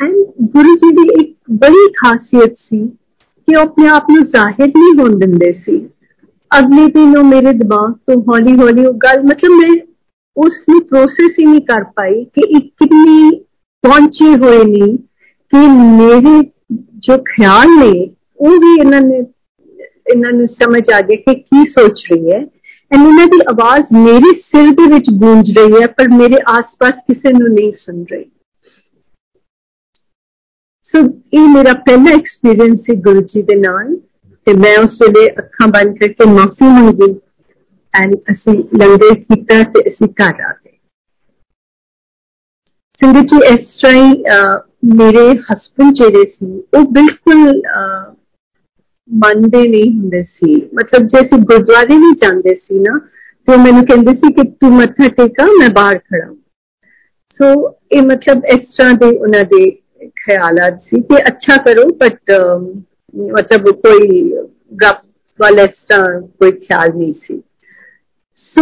ਐਂਡ 0.00 0.14
ਗੁਰੂ 0.52 0.74
ਜੀ 0.76 0.90
ਦੀ 0.92 1.08
ਇੱਕ 1.20 1.34
ਬੜੀ 1.60 1.88
ਖਾਸੀਅਤ 1.92 2.54
ਸੀ 2.60 2.86
ਕਿ 3.48 3.56
ਉਹ 3.56 3.60
ਆਪਣੇ 3.60 3.88
ਆਪ 3.88 4.10
ਨੂੰ 4.10 4.24
ਜ਼ਾਹਿਰ 4.24 4.68
ਨਹੀਂ 4.68 4.92
ਹੋਣ 4.98 5.18
ਦਿੰਦੇ 5.18 5.52
ਸੀ 5.64 5.78
ਅਗਲੇ 6.50 6.86
ਦਿਨ 6.86 7.16
ਉਹ 7.18 7.24
ਮੇਰੇ 7.24 7.52
ਦਿਮਾਗ 7.52 7.92
ਤੋਂ 8.06 8.20
ਹੌਲੀ 8.22 8.56
ਹੌਲੀ 8.58 8.84
ਉਹ 8.86 8.92
ਗੱਲ 8.98 9.22
ਮਤਲਬ 9.22 9.52
ਮੈਂ 9.52 9.74
ਉਸ 10.36 10.62
ਨੂੰ 10.68 10.80
ਪ੍ਰੋਸੈਸ 10.80 11.38
ਹੀ 11.38 11.44
ਨਹੀਂ 11.44 11.60
ਕਰ 11.60 11.84
ਪਾਈ 11.96 12.24
ਕਿ 12.24 12.46
ਇਹ 12.48 12.60
ਕਿੰਨੀ 12.60 13.30
ਪਹੁੰਚੇ 13.84 14.34
ਹੋਏ 14.36 14.64
ਨੇ 14.64 14.96
ਕਿ 15.52 15.66
ਮੇਰੇ 15.68 16.40
ਜੋ 16.98 17.16
ਖਿਆਲ 17.26 17.68
ਨੇ 17.78 17.92
ਉਹ 18.38 18.58
ਵੀ 18.60 18.74
ਇਹਨਾਂ 18.80 19.00
ਨੇ 19.00 19.18
ਇਹਨਾਂ 19.18 20.30
ਨੂੰ 20.32 20.46
ਸਮਝ 20.46 20.82
ਆ 20.94 21.00
ਗਿਆ 21.00 21.16
ਕਿ 21.26 21.34
ਕੀ 21.34 21.64
ਸੋਚ 21.70 22.02
ਰਹੀ 22.10 22.30
ਹੈ 22.32 22.38
ਐਂਡ 22.90 23.06
ਇਹਨਾਂ 23.06 23.26
ਦੀ 23.26 23.38
ਆਵਾਜ਼ 23.48 23.92
ਮੇਰੇ 23.98 24.32
ਸਿਰ 24.40 24.70
ਦੇ 24.70 24.86
ਵਿੱਚ 24.94 25.10
ਗੂੰਜ 25.20 25.50
ਰਹੀ 25.58 25.80
ਹੈ 25.82 25.86
ਪਰ 25.98 26.08
ਮੇਰੇ 26.10 26.38
ਆਸ-ਪਾਸ 26.48 26.92
ਕਿਸੇ 27.08 27.32
ਨੂੰ 27.32 27.48
ਨਹੀਂ 27.48 27.72
ਸੁਣ 27.76 28.04
ਰਹੀ 28.10 28.24
ਸੋ 30.94 30.98
ਇਹ 31.32 31.48
ਮੇਰਾ 31.48 31.72
ਪਹਿਲਾ 31.86 32.14
ਐਕਸਪੀਰੀਅੰਸ 32.14 32.80
ਸੀ 32.80 32.96
ਗੁਰੂ 33.02 33.20
ਜੀ 33.24 33.42
ਦੇ 33.42 33.54
ਨਾਲ 33.56 33.94
ਤੇ 34.46 34.52
ਮੈਂ 34.54 34.76
ਉਸ 34.78 34.98
ਵੇਲੇ 35.02 35.28
ਅੱਖਾਂ 35.38 35.68
ਬੰਦ 35.68 35.96
ਕਰਕੇ 35.98 36.30
ਮਾਫੀ 36.30 36.68
ਮੰਗੀ 36.72 37.12
ਐਂਡ 37.94 38.14
ਅਸੀਂ 38.30 38.54
ਲੰਗਰ 38.78 39.14
ਕੀਤਾ 39.14 39.62
ਤੇ 39.72 39.88
ਅਸੀਂ 39.90 40.08
ਘਰ 40.08 40.40
ਆ 40.42 40.52
ਗਏ 40.52 40.72
ਸੰਗਤ 43.00 43.26
ਜੀ 43.26 43.38
ਇਸ 43.52 43.80
ਤਰ੍ਹਾਂ 43.82 44.58
ਮੇਰੇ 44.94 45.30
ਹਸਬੰਡ 45.42 45.94
ਜਿਹੜੇ 45.94 46.24
ਸੀ 46.24 46.62
ਉਹ 46.74 46.84
ਬਿਲਕੁਲ 46.92 47.62
ਮੰਨਦੇ 49.10 49.66
ਨਹੀਂ 49.68 49.90
ਹੁੰਦੇ 49.90 50.22
ਸੀ 50.22 50.54
ਮਤਲਬ 50.74 51.06
ਜੇ 51.08 51.20
ਅਸੀਂ 51.20 51.38
ਗੁਰਦੁਆਰੇ 51.42 51.96
ਵੀ 51.96 52.10
ਜਾਂਦੇ 52.22 52.54
ਸੀ 52.54 52.78
ਨਾ 52.78 52.98
ਤੇ 53.48 53.56
ਮੈਨੂੰ 53.56 53.84
ਕਹਿੰਦੇ 53.86 54.12
ਸੀ 54.14 54.32
ਕਿ 54.32 54.42
ਤੂੰ 54.60 54.70
ਮੱਥਾ 54.72 55.08
ਟੇਕਾ 55.08 55.44
ਮੈਂ 55.58 55.68
ਬਾਹਰ 55.70 55.98
ਖੜਾ 55.98 56.34
ਸੋ 57.40 57.78
ਇਹ 57.92 58.02
ਮਤਲਬ 58.02 58.44
ਇਸ 58.44 58.76
ਤਰ੍ਹਾਂ 58.76 58.94
ਦੇ 58.94 59.16
ਉਹਨਾਂ 59.16 59.44
ਦੇ 59.44 59.64
ਖਿਆਲਾਤ 60.09 60.81
ਸੀ 60.81 61.01
ਕਿ 61.01 61.17
ਅੱਛਾ 61.17 61.57
ਕਰੋ 61.57 61.83
ਬਟ 61.83 62.31
ਮਤਲਬ 63.17 63.69
ਕੋਈ 63.69 64.31
ਗੱਪ 64.83 64.97
ਵਾਲਾ 65.41 65.65
ਕੋਈ 66.21 66.51
ਖਿਆਲ 66.51 66.89
ਨਹੀਂ 66.95 67.13
ਸੀ। 67.13 67.41
ਸੋ 68.37 68.61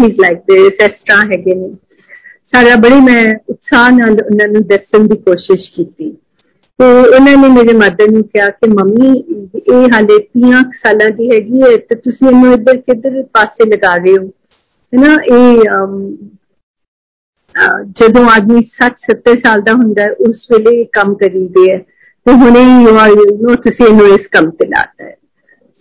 ਹੀ 0.00 0.06
ਇਜ਼ 0.06 0.20
ਲਾਈਕ 0.20 0.38
ਦਿਸ 0.38 0.66
ਇਸ 0.66 0.90
ਤਰ੍ਹਾਂ 0.90 1.26
ਹੈਗੇ 1.26 1.54
ਨੇ। 1.54 1.74
ਸਾਰਾ 2.54 2.76
ਬੜੀ 2.76 2.94
ਮੈਂ 2.94 3.34
ਉਤਸ਼ਾਹ 3.48 3.90
ਨਾਲ 3.90 4.10
ਉਹਨਾਂ 4.10 4.48
ਨੂੰ 4.48 4.62
ਦੱਸਣ 4.62 4.98
ਦੀ 4.98 5.16
ਕੋਸ਼ਿਸ਼ 5.16 5.76
ਕੀਤੀ। 5.76 6.10
ਤੇ 6.78 6.84
ਉਹਨਾਂ 6.84 7.36
ਨੇ 7.36 7.48
ਮੇਰੇ 7.48 7.72
ਮਦਰ 7.76 8.10
ਨੂੰ 8.10 8.22
ਕਿਹਾ 8.22 8.48
ਕਿ, 8.48 8.68
ਮੰਮੀ, 8.68 9.24
ਇਹ 9.72 9.88
ਹਾਲੇ 9.94 10.18
30 10.18 10.62
ਸਾਲਾਂ 10.62 11.10
ਦੀ 11.10 11.30
ਹੈਗੀ 11.30 11.62
ਹੈ, 11.62 11.76
ਤੇ 11.76 11.94
ਤੁਸੀਂ 11.94 12.28
ਇਹਨੂੰ 12.28 12.52
ਇੱਧਰ 12.52 12.76
ਕਿੱਧਰ 12.76 13.22
ਪਾਸੇ 13.22 13.68
ਲਗਾ 13.70 13.94
ਰਹੇ 13.96 14.12
ਹੋ 14.12 14.24
ਹੈ? 14.24 14.30
ਨਾ 14.93 15.15
ਇਹ 15.31 15.61
ਜਦੋਂ 17.97 18.23
ਆਦਮੀ 18.31 18.61
60 18.75 18.89
70 19.05 19.33
ਸਾਲ 19.39 19.61
ਦਾ 19.61 19.73
ਹੁੰਦਾ 19.73 20.05
ਉਸ 20.19 20.45
ਵੇਲੇ 20.51 20.83
ਕੰਮ 20.93 21.13
ਕਰੀਦੇ 21.15 21.71
ਹੈ 21.71 21.77
ਤੇ 22.25 22.33
ਹੁਣੇ 22.33 22.61
ਯੂ 22.83 22.97
ਆਰ 22.97 23.09
ਯੂ 23.11 23.55
ਤੁਸੀਂ 23.63 23.85
ਇਹਨੂੰ 23.85 24.07
ਇਸ 24.07 24.27
ਕੰਮ 24.31 24.49
ਤੇ 24.51 24.67
ਲਾਤਾ 24.67 25.05
ਹੈ 25.05 25.15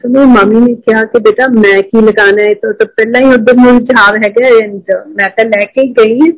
ਸੋ 0.04 0.08
ਮੇਰੀ 0.08 0.26
ਮੰਮੀ 0.26 0.60
ਨੇ 0.60 0.74
ਕਿਹਾ 0.76 1.04
ਕਿ 1.04 1.18
ਬੇਟਾ 1.20 1.46
ਮੈਂ 1.54 1.80
ਕੀ 1.82 2.00
ਲਗਾਣਾ 2.00 2.42
ਹੈ 2.42 2.54
ਤਾਂ 2.54 2.72
ਤਾਂ 2.72 2.86
ਪਹਿਲਾਂ 2.86 3.20
ਹੀ 3.20 3.32
ਉਧਰ 3.34 3.56
ਨੂੰ 3.56 3.84
ਚਾਹ 3.84 4.12
ਹੈਗਾ 4.24 4.46
ਐਂਡ 4.56 4.92
ਮੈਂ 5.16 5.28
ਤਾਂ 5.30 5.44
ਲੈ 5.44 5.64
ਕੇ 5.64 5.86
ਗਈ 5.98 6.30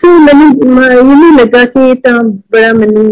ਸੋ 0.00 0.08
ਮੈਨੂੰ 0.18 0.82
ਇਹ 0.82 1.38
ਲੱਗਾ 1.38 1.64
ਕਿ 1.66 1.94
ਤਾਂ 2.00 2.18
ਬੜਾ 2.52 2.72
ਮੈਨੂੰ 2.72 3.06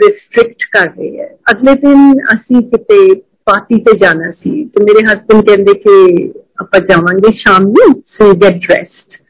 ਰਿਸਟ੍ਰਿਕਟ 0.00 0.64
ਕਰ 0.72 0.86
ਰਹੀ 0.88 1.18
ਹੈ 1.18 1.28
ਅਗਲੇ 1.50 1.74
ਦਿਨ 1.74 2.14
ਅਸੀਂ 2.34 2.62
ਕਿਤੇ 2.70 2.98
ਪਾਰਟੀ 3.44 3.80
ਤੇ 3.80 3.96
ਜਾਣਾ 3.98 4.30
ਸੀ 4.30 4.64
ਤੇ 4.64 4.84
ਮੇਰੇ 4.84 5.04
ਹਸਬੰਡ 5.06 5.44
ਕਹਿੰਦੇ 5.46 5.74
ਕਿ 5.78 6.32
ਆਪਾਂ 6.60 6.80
ਜਾਵਾਂਗੇ 6.80 7.32
ਸ਼ਾਮ 7.36 7.68
ਨੂੰ 7.68 7.92
ਸੋ 8.06 8.32
ਗੈਟ 8.34 8.58
ਡਰੈਸਡ 8.66 9.22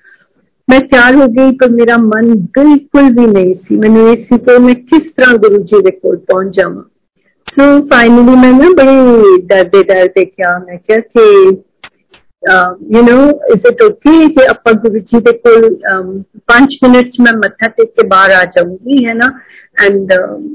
ਮੈਂ 0.69 0.81
ਤਿਆਰ 0.81 1.15
ਹੋ 1.15 1.27
ਗਈ 1.29 1.57
ਪਰ 1.57 1.71
ਮੇਰਾ 1.71 1.97
ਮਨ 1.97 2.35
ਬਿਲਕੁਲ 2.59 3.11
ਵੀ 3.13 3.27
ਨਹੀਂ 3.27 3.55
ਸੀ 3.55 3.77
ਮੈਨੂੰ 3.77 4.09
ਇਹ 4.11 4.25
ਸੀ 4.25 4.39
ਕਿ 4.39 4.59
ਮੈਂ 4.59 4.75
ਕਿਸ 4.75 5.11
ਤਰ੍ਹਾਂ 5.17 5.35
ਗੁਰੂ 5.39 5.63
ਜੀ 5.63 5.81
ਦੇ 5.83 5.91
ਕੋਲ 5.91 6.17
ਪਹੁੰਚ 6.17 6.57
ਜਾਵਾਂ 6.57 6.83
ਸੋ 7.49 7.65
ਫਾਈਨਲੀ 7.87 8.37
ਮੈਂ 8.37 8.53
ਨਾ 8.53 8.71
ਬੜੇ 8.77 9.37
ਡਰਦੇ 9.47 9.83
ਡਰਦੇ 9.83 10.25
ਕਿਹਾ 10.25 10.59
ਮੈਂ 10.59 10.77
ਕਿਹਾ 10.79 10.99
ਕਿ 10.99 11.25
you 12.93 13.03
know 13.03 13.19
is 13.55 13.67
it 13.67 13.83
okay 13.83 14.27
ਕਿ 14.29 14.47
ਆਪਾਂ 14.49 14.73
ਗੁਰੂ 14.73 14.99
ਜੀ 15.03 15.21
ਦੇ 15.21 15.33
ਕੋਲ 15.39 15.69
5 16.53 16.77
ਮਿੰਟ 16.91 17.21
ਮੈਂ 17.21 17.33
ਮੱਥਾ 17.37 17.69
ਟੇਕ 17.69 17.91
ਕੇ 17.91 18.07
ਬਾਹਰ 18.07 18.31
ਆ 18.31 18.45
ਜਾਊਂਗੀ 18.57 19.05
ਹੈ 19.07 19.15
ਨਾ 19.15 19.31
and 19.85 20.13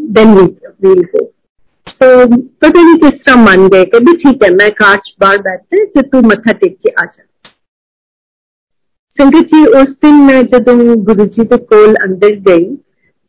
then 0.09 0.35
we 0.35 0.45
will 0.81 1.03
go 1.13 1.25
ਸੋ 1.87 2.05
ਪਤਾ 2.27 2.81
ਨਹੀਂ 2.81 2.97
ਕਿਸ 2.99 3.19
ਤਰ੍ਹਾਂ 3.21 3.37
ਮੰਨ 3.43 3.67
ਗਏ 3.69 3.85
ਕਿ 3.85 3.99
ਠੀਕ 4.15 4.43
ਹੈ 4.43 4.49
ਮੈਂ 4.51 4.69
ਕਾਰ 4.71 4.97
ਚ 4.97 5.13
ਬਾਹਰ 5.19 5.41
ਬੈਠੇ 5.41 5.85
ਤੇ 5.85 6.01
ਤੂੰ 6.01 6.21
ਮੱਥਾ 6.23 6.53
ਟੇਕ 6.53 6.75
ਕੇ 6.77 6.91
ਆ 7.01 7.05
ਜਾ 7.05 7.23
ਸੰਗਤ 9.17 9.47
ਜੀ 9.53 9.65
ਉਸ 9.79 9.89
ਦਿਨ 10.03 10.21
ਮੈਂ 10.23 10.41
ਜਦੋਂ 10.43 10.75
ਗੁਰੂ 11.05 11.25
ਜੀ 11.27 11.45
ਦੇ 11.45 11.57
ਕੋਲ 11.65 11.95
ਅੰਦਰ 12.05 12.35
ਗਈ 12.47 12.65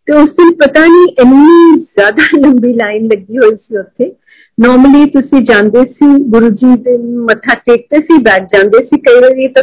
ਤੇ 0.09 0.13
ਉਸ 0.13 0.29
ਦਿਨ 0.31 0.53
ਪਤਾ 0.57 0.85
ਨਹੀਂ 0.87 1.07
ਇੰਨੀ 1.21 1.77
ਜ਼ਿਆਦਾ 1.77 2.25
ਲੰਬੀ 2.39 2.73
ਲਾਈਨ 2.73 3.07
ਲੱਗੀ 3.07 3.39
ਹੋਈ 3.39 3.57
ਸੀ 3.57 3.79
ਉੱਥੇ 3.79 4.13
ਨਾਰਮਲੀ 4.59 5.05
ਤੁਸੀਂ 5.11 5.41
ਜਾਂਦੇ 5.45 5.85
ਸੀ 5.85 6.07
ਗੁਰੂ 6.31 6.49
ਜੀ 6.53 6.75
ਦੇ 6.83 6.97
ਮੱਥਾ 7.25 7.55
ਟੇਕਦੇ 7.67 8.01
ਸੀ 8.01 8.19
ਬੈਠ 8.23 8.49
ਜਾਂਦੇ 8.53 8.85
ਸੀ 8.85 9.01
ਕਈ 9.01 9.21
ਵਾਰੀ 9.21 9.49
ਤਾਂ 9.49 9.63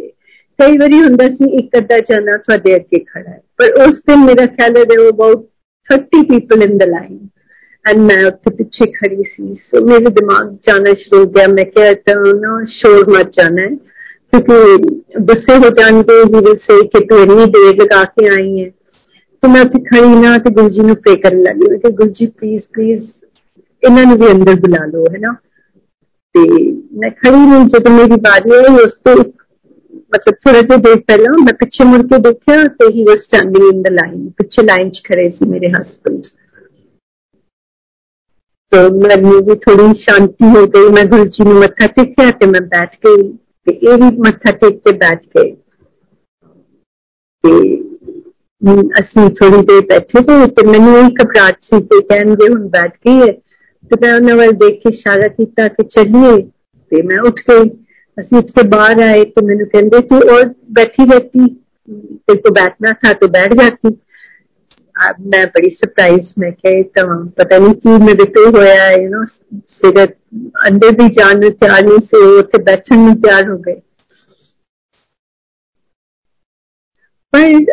ਗਏ 0.00 0.10
ਕਈ 0.58 0.78
ਵਾਰੀ 0.78 1.02
ਹੁੰਦਾ 1.02 1.28
ਸੀ 1.28 1.50
ਇੱਕ 1.58 1.78
ਅੱਧਾ 1.78 1.98
ਜਣਾ 2.10 2.36
ਤੁਹਾਡੇ 2.38 2.74
ਅੱਗੇ 2.76 3.04
ਖੜਾ 3.04 3.30
ਹੈ 3.30 3.39
ਪਰ 3.60 3.72
ਉਸ 3.86 3.98
ਦਿਨ 4.08 4.24
ਮੇਰਾ 4.24 4.46
ਖਿਆਲ 4.46 4.76
ਹੈ 4.76 4.82
there 4.82 5.02
were 5.02 5.14
about 5.14 5.42
30 5.90 6.22
people 6.26 6.64
in 6.68 6.78
the 6.82 6.88
line 6.92 7.16
and 7.84 7.98
ਮੈਂ 8.02 8.24
ਉੱਥੇ 8.26 8.50
ਪਿੱਛੇ 8.54 8.90
ਖੜੀ 8.92 9.22
ਸੀ 9.24 9.54
ਸੋ 9.54 9.84
ਮੇਰੇ 9.86 10.10
ਦਿਮਾਗ 10.10 10.54
ਜਾਣਾ 10.68 10.94
ਸ਼ੁਰੂ 10.94 11.18
ਹੋ 11.20 11.30
ਗਿਆ 11.30 11.46
ਮੈਂ 11.48 11.64
ਕਿਹਾ 11.64 11.92
ਤਾਂ 12.06 12.14
ਨਾ 12.40 12.64
ਸ਼ੋਰ 12.68 13.10
ਮਚ 13.10 13.36
ਜਾਣਾ 13.38 13.62
ਹੈ 13.62 13.74
ਕਿਉਂਕਿ 14.32 15.20
ਗੁੱਸੇ 15.20 15.56
ਹੋ 15.56 15.68
ਜਾਣਗੇ 15.70 16.18
ਹੀ 16.18 16.40
ਵਿਲ 16.40 16.56
ਸੇ 16.62 16.80
ਕਿ 16.86 17.04
ਤੂੰ 17.06 17.18
ਇੰਨੀ 17.18 17.44
ਦੇਰ 17.50 17.74
ਲਗਾ 17.82 18.02
ਕੇ 18.04 18.28
ਆਈ 18.28 18.64
ਹੈ 18.64 18.70
ਤੇ 19.42 19.48
ਮੈਂ 19.48 19.62
ਉੱਥੇ 19.62 19.78
ਖੜੀ 19.84 20.14
ਨਾ 20.22 20.36
ਤੇ 20.38 20.50
ਗੁਰੂ 20.50 20.68
ਜੀ 20.68 20.80
ਨੂੰ 20.80 20.96
ਪ੍ਰੇ 20.96 21.16
ਕਰਨ 21.16 21.42
ਲੱਗੀ 21.42 21.70
ਮੈਂ 21.70 21.78
ਕਿਹਾ 21.78 21.92
ਗੁਰੂ 21.96 22.10
ਜੀ 22.10 22.26
ਪਲੀਜ਼ 22.26 22.64
ਪਲੀਜ਼ 22.74 23.04
ਇਹਨਾਂ 23.82 24.04
ਨੂੰ 24.04 24.16
ਵੀ 24.18 24.30
ਅੰਦਰ 24.32 24.54
ਬੁਲਾ 24.60 24.84
ਲਓ 24.84 25.04
ਹੈ 25.14 25.18
ਨਾ 25.18 25.32
ਤੇ 26.34 26.40
ਮੈਂ 26.92 27.10
ਖੜੀ 27.10 27.36
ਨਹੀਂ 27.36 27.66
ਜਦੋਂ 27.66 27.92
ਮੇਰੀ 27.92 28.20
ਵਾਰੀ 28.20 28.56
ਆਈ 28.56 28.74
ਉਸ 28.84 28.98
ਤੋਂ 29.04 29.14
ਮਤਲਬ 30.10 30.34
ਥੋੜਾ 30.36 30.60
ਜਿਹਾ 30.60 30.76
ਦੇਰ 30.78 31.00
ਪਹਿਲਾਂ 31.02 31.32
ਮੈਂ 31.40 31.54
ਪਿੱਛੇ 31.54 31.84
ਮੁੜ 31.84 32.00
ਕੇ 32.02 32.18
ਦੇਖਿਆ 32.22 32.64
ਤੇ 32.74 32.88
he 32.90 33.04
was 33.04 33.20
standing 33.20 33.64
in 33.64 33.82
the 33.82 33.92
line 33.92 34.28
ਪਿੱਛੇ 34.38 34.62
ਲਾਈਨ 34.62 34.90
'ਚ 34.90 35.02
ਖੜੇ 35.04 35.28
ਸੀ 35.30 35.48
ਮੇਰੇ 35.48 35.70
ਹਸਬੰਡ 35.70 36.26
तो 38.72 38.78
ਮੈਨੂੰ 38.92 39.32
ਵੀ 39.44 39.54
ਥੋੜੀ 39.56 39.92
ਸ਼ਾਂਤੀ 39.98 40.48
ਹੋ 40.48 40.66
ਗਈ 40.66 40.88
ਮੈਂ 40.92 41.04
ਗੁਰੂ 41.04 41.24
ਜੀ 41.26 41.44
ਨੂੰ 41.44 41.54
ਮੱਥਾ 41.54 41.86
ਟੇਕਿਆ 41.86 42.30
ਤੇ 42.30 42.46
ਮੈਂ 42.46 42.60
ਬੈਠ 42.68 42.96
ਗਈ 43.06 43.22
ਤੇ 43.66 43.72
ਇਹ 43.72 43.96
ਵੀ 43.96 44.16
ਮੱਥਾ 44.18 44.52
ਟੇਕ 44.52 44.78
ਕੇ 44.78 44.92
ਬੈਠ 44.96 45.22
ਗਏ 45.36 45.54
ਤੇ 47.44 47.52
ਅਸੀਂ 49.00 49.28
ਥੋੜੀ 49.30 49.62
ਦੇਰ 49.62 49.80
ਬੈਠੇ 49.86 50.22
ਜੋ 50.22 50.46
ਤੇ 50.48 50.66
ਮੈਨੂੰ 50.66 50.98
ਇਹ 50.98 51.10
ਘਬਰਾਹਟ 51.16 51.56
ਸੀ 51.64 51.80
ਕਿ 51.82 52.00
ਕਹਿੰਦੇ 52.04 52.48
ਹੁਣ 52.48 52.68
ਬੈਠ 52.68 52.96
ਗਈ 53.06 53.20
ਹੈ 53.20 53.32
ਤੇ 53.90 53.96
ਮੈਂ 54.02 54.14
ਉਹਨਾਂ 54.14 54.36
ਵੱਲ 54.36 54.52
ਦੇਖ 54.56 54.80
ਕੇ 54.82 54.94
ਇਸ਼ਾਰਾ 54.94 55.28
ਕੀਤਾ 55.30 55.68
ਕਿ 55.68 55.84
ਚੱਲੀਏ 55.86 56.36
ਤੇ 56.92 57.02
ਮੈਂ 57.02 57.18
ਉੱਠ 57.22 57.40
ਗਈ 57.50 57.68
ਅਸੀਂ 58.17 58.37
उसके 58.37 58.67
बाहर 58.67 59.01
आए 59.01 59.23
तो 59.25 59.47
मैंने 59.47 59.65
कहते 59.65 59.99
बैठी 60.73 61.11
रहती 61.11 61.47
तेरे 61.47 62.41
को 62.41 62.51
बैठना 62.51 62.93
था 62.93 63.13
तो 63.13 63.27
बैठ 63.27 63.53
जाती 63.53 63.97
मैं 65.25 65.45
बड़ी 65.47 65.69
सरप्राइज़ 65.69 66.33
मैं 66.39 66.51
कहे 66.53 66.83
पता 66.97 67.57
नहीं 67.57 67.75
की 67.75 68.03
मेरे 68.03 68.25
तो 68.25 68.57
होया 68.57 68.89
यू 68.89 69.09
नो 69.09 69.25
सिगरेट 69.25 70.17
अंदर 70.65 70.95
भी 70.95 71.09
जान 71.09 71.41
तैयार 71.41 71.85
नहीं 71.85 71.99
से 72.05 72.25
उसे 72.39 72.63
बैठन 72.63 72.99
में 72.99 73.21
तैयार 73.21 73.49
हो 73.49 73.57
गए 73.57 73.81
पर 77.33 77.71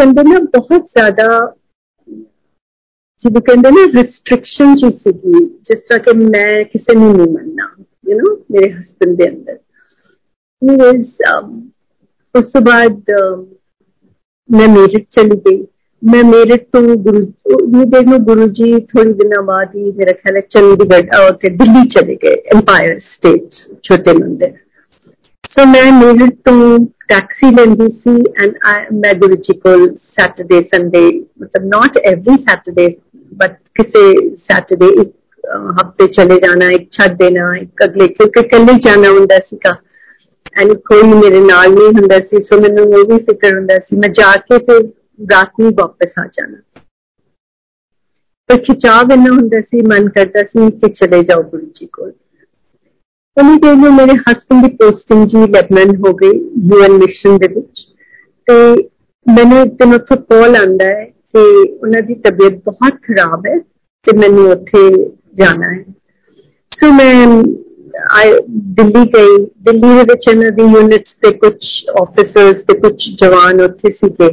अंदर 0.00 0.24
ना 0.24 0.38
बहुत 0.58 0.88
ज़्यादा 0.88 1.56
जिसे 3.24 3.40
कहते 3.40 3.92
रिस्ट्रिक्शन 3.92 4.74
जी 4.74 4.90
सी 4.90 5.12
जिस 5.12 5.78
तरह 5.78 5.98
के 5.98 6.18
मैं 6.18 6.64
किसी 6.64 6.94
ने 6.94 7.06
नहीं 7.06 7.34
मनना 7.34 7.79
यू 8.10 8.18
नो 8.18 8.34
मेरे 8.52 8.70
हस्बैंड 8.70 9.18
के 9.18 9.26
अंदर। 9.26 9.58
um, 11.30 11.50
उस 12.34 12.52
बाद 12.62 13.12
um, 13.18 13.44
मैं 14.48 14.66
मेरठ 14.68 15.04
चली 15.12 15.36
गई। 15.46 15.60
मैं 16.02 16.22
मेरठ 16.24 16.60
तो 16.74 16.80
गुरु 16.96 17.84
देख 17.86 18.08
लो 18.08 18.18
गुरु 18.24 18.46
जी 18.58 18.68
थोड़ी 18.90 19.12
दिन 19.14 19.32
बाद 19.46 19.72
ही 19.76 19.90
मेरा 19.96 20.12
ख्याल 20.12 20.36
है 20.36 20.40
चंडीगढ़ 20.52 21.16
और 21.16 21.30
के 21.42 21.48
दिल्ली 21.56 21.82
चले 21.90 22.14
गए 22.14 22.34
एम्पायर 22.54 22.98
स्टेट 23.00 23.58
छोटे 23.84 24.12
मंदिर। 24.12 24.54
सो 25.52 25.64
मैं 25.66 25.90
मेरठ 25.92 26.32
तो 26.48 26.54
टैक्सी 27.12 27.50
लेंदी 27.50 27.88
सी 27.98 28.14
एंड 28.38 28.56
मैं 28.94 29.18
गुरु 29.20 29.36
जी 29.36 29.54
को 29.66 29.74
सैटरडे 29.86 30.60
संडे 30.74 31.04
मतलब 31.42 31.66
नॉट 31.74 31.96
एवरी 32.06 32.36
सैटरडे 32.42 32.86
बट 33.34 33.56
किसी 33.76 34.04
सैटरडे 34.36 34.88
एक 35.00 35.12
ਇੱਕ 35.39 35.47
ਹਫਤੇ 35.79 36.07
ਚਲੇ 36.07 36.39
ਜਾਣਾ 36.39 36.69
ਇੱਕ 36.71 36.87
ਛੱਡ 36.91 37.17
ਦੇਣਾ 37.17 37.55
ਇੱਕ 37.57 37.83
ਅਗਲੇ 37.83 38.07
ਕਿਉਂਕਿ 38.07 38.47
ਕੱਲੇ 38.47 38.73
ਜਾਣਾ 38.85 39.09
ਹੁੰਦਾ 39.09 39.37
ਸੀਗਾ 39.39 39.75
ਐਂਡ 40.61 40.73
ਕੋਈ 40.85 41.03
ਮੇਰੇ 41.03 41.39
ਨਾਲ 41.41 41.71
ਨਹੀਂ 41.71 41.87
ਹੁੰਦਾ 41.93 42.19
ਸੀ 42.19 42.43
ਸੋ 42.43 42.59
ਮੈਨੂੰ 42.61 42.85
ਉਹ 42.89 43.05
ਵੀ 43.05 43.17
ਫਿਕਰ 43.23 43.55
ਹੁੰਦਾ 43.55 43.77
ਸੀ 43.79 43.95
ਮੈਂ 43.95 44.09
ਜਾ 44.09 44.31
ਕੇ 44.41 44.57
ਫਿਰ 44.65 44.81
ਰਾਤ 45.31 45.59
ਨੂੰ 45.59 45.71
ਵਾਪਸ 45.77 46.19
ਆ 46.19 46.27
ਜਾਣਾ 46.27 46.61
ਪਰ 48.49 48.57
ਖਿਚਾਵ 48.57 49.11
ਇੰਨਾ 49.11 49.31
ਹੁੰਦਾ 49.31 49.61
ਸੀ 49.61 49.81
ਮਨ 49.81 50.09
ਕਰਦਾ 50.09 50.43
ਸੀ 50.43 50.69
ਕਿ 50.71 50.89
ਚਲੇ 50.91 51.21
ਜਾਓ 51.23 51.43
ਗੁਰੂ 51.43 51.65
ਜੀ 51.75 51.85
ਕੋਲ 51.85 52.11
ਉਹਨੇ 53.37 53.57
ਦੇਰ 53.59 53.75
ਨੂੰ 53.75 53.93
ਮੇਰੇ 53.93 54.13
ਹਸਬੰਦ 54.19 54.65
ਦੀ 54.65 54.75
ਪੋਸਟਿੰਗ 54.75 55.25
ਜੀ 55.27 55.37
ਲੈਬਨਨ 55.47 55.95
ਹੋ 55.97 56.13
ਗਈ 56.13 56.39
ਯੂਐਨ 56.69 56.91
ਮਿਸ਼ਨ 56.91 57.37
ਦੇ 57.37 57.47
ਵਿੱਚ 57.47 57.81
ਤੇ 58.47 58.53
ਮੈਨੂੰ 59.25 59.65
ਦਿਨ 59.69 59.93
ਉੱਥੋਂ 59.93 60.17
ਕਾਲ 60.17 60.55
ਆਂਦਾ 60.55 60.85
ਹੈ 60.85 61.03
ਕਿ 61.05 61.39
ਉਹਨਾਂ 61.63 62.01
ਦੀ 62.01 62.15
ਤਬੀਅਤ 62.25 62.53
ਬਹੁਤ 62.65 63.01
ਖਰਾਬ 63.03 63.45
ਹੈ 63.47 63.57
ਤੇ 64.07 64.17
ਮੈਨੂੰ 64.17 64.49
ਉੱਥੇ 64.51 64.89
ਜਾਣਾ 65.35 65.73
ਹੈ 65.73 65.83
ਸੋ 66.71 66.91
ਮੈਂ 66.91 67.43
ਆਈ 68.11 68.31
ਦਿੱਲੀ 68.75 69.03
ਗਈ 69.05 69.37
ਦਿੱਲੀ 69.61 69.95
ਦੇ 69.97 70.03
ਵਿੱਚ 70.03 70.27
ਇਹਨਾਂ 70.29 70.49
ਦੀ 70.51 70.63
ਯੂਨਿਟਸ 70.73 71.13
ਤੇ 71.21 71.31
ਕੁਝ 71.37 71.55
ਆਫੀਸਰਸ 72.01 72.63
ਤੇ 72.67 72.79
ਕੁਝ 72.79 72.93
ਜਵਾਨ 73.21 73.61
ਉੱਥੇ 73.61 73.91
ਸੀਗੇ 73.91 74.29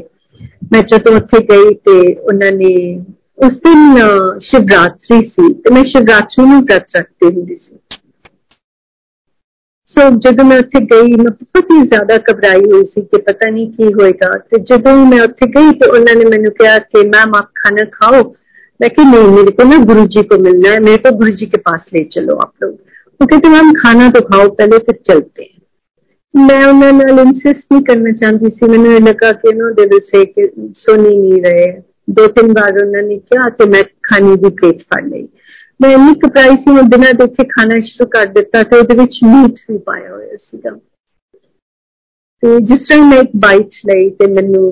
ਮੈਂ 0.72 0.82
ਜਦੋਂ 0.82 1.16
ਉੱਥੇ 1.16 1.42
ਗਈ 1.46 1.74
ਤੇ 1.86 1.98
ਉਹਨਾਂ 2.14 2.52
ਨੇ 2.52 2.74
ਉਸ 3.38 3.52
ਦਿਨ 3.58 3.96
ਸ਼ਿਵਰਾਤਰੀ 4.40 5.20
ਸੀ 5.28 5.52
ਤੇ 5.54 5.74
ਮੈਂ 5.74 5.84
ਸ਼ਿਵਰਾਤਰੀ 5.84 6.46
ਨੂੰ 6.46 6.60
ਵਰਤ 6.62 6.96
ਰੱਖਦੀ 6.96 7.34
ਹੁੰਦੀ 7.36 7.56
ਸੀ 7.56 7.78
ਸੋ 9.92 10.08
ਜਦੋਂ 10.18 10.44
ਮੈਂ 10.44 10.58
ਉੱਥੇ 10.58 10.80
ਗਈ 10.84 11.16
ਮੈਂ 11.16 11.30
ਬਹੁਤ 11.30 11.70
ਹੀ 11.72 11.80
ਜ਼ਿਆਦਾ 11.86 12.16
ਘਬਰਾਈ 12.30 12.60
ਹੋਈ 12.72 12.84
ਸੀ 12.84 13.00
ਕਿ 13.02 13.20
ਪਤਾ 13.22 13.50
ਨਹੀਂ 13.50 13.66
ਕੀ 13.72 13.92
ਹੋਏਗਾ 13.92 14.30
ਤੇ 14.50 14.58
ਜਦੋਂ 14.62 14.94
ਮੈਂ 15.06 15.22
ਉੱਥੇ 15.22 15.46
ਗਈ 15.46 15.72
ਤੇ 15.72 15.88
ਉਹਨਾਂ 15.88 16.14
ਨੇ 16.16 16.24
ਮੈਨੂੰ 16.24 16.52
ਕਿਹਾ 16.52 16.78
ਕਿ 16.78 17.02
ਮੈਮ 17.08 17.34
ਆਪ 17.36 17.50
ਖਾਣਾ 17.54 17.84
ਖਾਓ 17.92 18.22
मैं 18.80 18.90
कि 18.90 19.04
नहीं 19.04 19.28
मेरे 19.28 19.52
को 19.52 19.64
ना 19.64 19.78
गुरु 19.84 20.04
जी 20.06 20.22
को 20.22 20.38
मिलना 20.38 20.70
है 20.70 20.80
मेरे 20.80 20.96
को 20.98 21.16
गुरु 21.16 21.32
जी 21.32 21.46
के 21.46 21.58
पास 21.60 21.86
ले 21.94 22.04
चलो 22.12 22.36
आप 22.36 22.52
लोग 22.62 22.72
वो 23.20 23.26
कहते 23.26 23.48
मैम 23.48 23.72
खाना 23.72 24.08
तो 24.10 24.20
खाओ 24.20 24.48
पहले 24.52 24.78
फिर 24.78 24.98
चलते 25.06 25.42
हैं 25.42 26.46
मैं 26.46 26.64
उन्होंने 26.66 27.22
इंसिस्ट 27.22 27.72
नहीं 27.72 27.82
करना 27.82 28.12
चाहती 28.12 28.50
थी 28.50 28.68
मैंने 28.68 28.98
लगा 29.00 29.32
कि 29.40 29.52
नो 29.52 29.70
दे 29.72 29.84
विल 29.86 30.00
से 30.06 30.24
कि 30.24 30.48
सुन 30.76 31.06
ही 31.06 31.16
नहीं 31.16 31.40
रहे 31.42 31.66
दो 32.10 32.26
तीन 32.36 32.52
बार 32.52 32.84
उन्होंने 32.84 33.16
किया 33.18 33.48
कि 33.48 33.68
मैं 33.68 33.82
खाने 34.04 34.36
की 34.36 34.50
प्लेट 34.50 34.82
फड़ 34.84 35.04
ली 35.04 35.28
ਮੈਂ 35.80 35.90
ਇੰਨੀ 35.90 36.14
ਕਪਰਾਈ 36.14 36.56
ਸੀ 36.56 36.72
ਮੈਂ 36.72 36.82
ਬਿਨਾਂ 36.82 37.12
ਦੇਖੇ 37.14 37.44
ਖਾਣਾ 37.44 37.80
ਸ਼ੁਰੂ 37.84 38.08
ਕਰ 38.08 38.26
ਦਿੱਤਾ 38.26 38.62
ਤੇ 38.62 38.78
ਉਹਦੇ 38.78 38.94
ਵਿੱਚ 38.94 39.18
ਮੀਟ 39.24 39.54
ਵੀ 39.70 39.78
ਪਾਇਆ 39.78 40.12
ਹੋਇਆ 40.12 40.36
ਸੀਗਾ 40.36 40.70
ਤੇ 42.42 42.58
ਜਿਸ 42.60 42.88
ਤਰ੍ਹਾਂ 42.88 43.06
ਮੈਂ 43.06 43.18
ਇੱਕ 43.18 43.30
ਬਾਈਟ 43.36 43.78
ਲਈ 43.86 44.08
ਤੇ 44.10 44.26
ਮੈਨੂੰ 44.26 44.62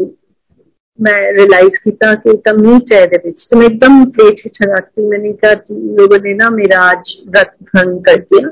मैं 0.99 1.19
रियलाइज 1.33 1.77
किया 1.79 2.09
कि 2.15 2.31
एकदम 2.31 2.59
मीट 2.63 2.91
है 2.93 3.01
ਇਹਦੇ 3.03 3.19
ਵਿੱਚ 3.25 3.45
ਤੇ 3.45 3.57
ਮੈਂ 3.57 3.67
ਇੱਕਦਮ 3.67 4.05
ਪਲੇਟ 4.11 4.41
ਵਿੱਚ 4.45 4.59
ਰੱਖਤੀ 4.65 5.05
मैंने 5.11 5.31
कहा 5.37 5.53
लोगों 6.01 6.19
ने 6.25 6.33
ना 6.35 6.49
मेरा 6.55 6.81
आज 6.87 7.13
व्रत 7.29 7.53
भंग 7.71 8.01
कर 8.09 8.19
दिया 8.25 8.51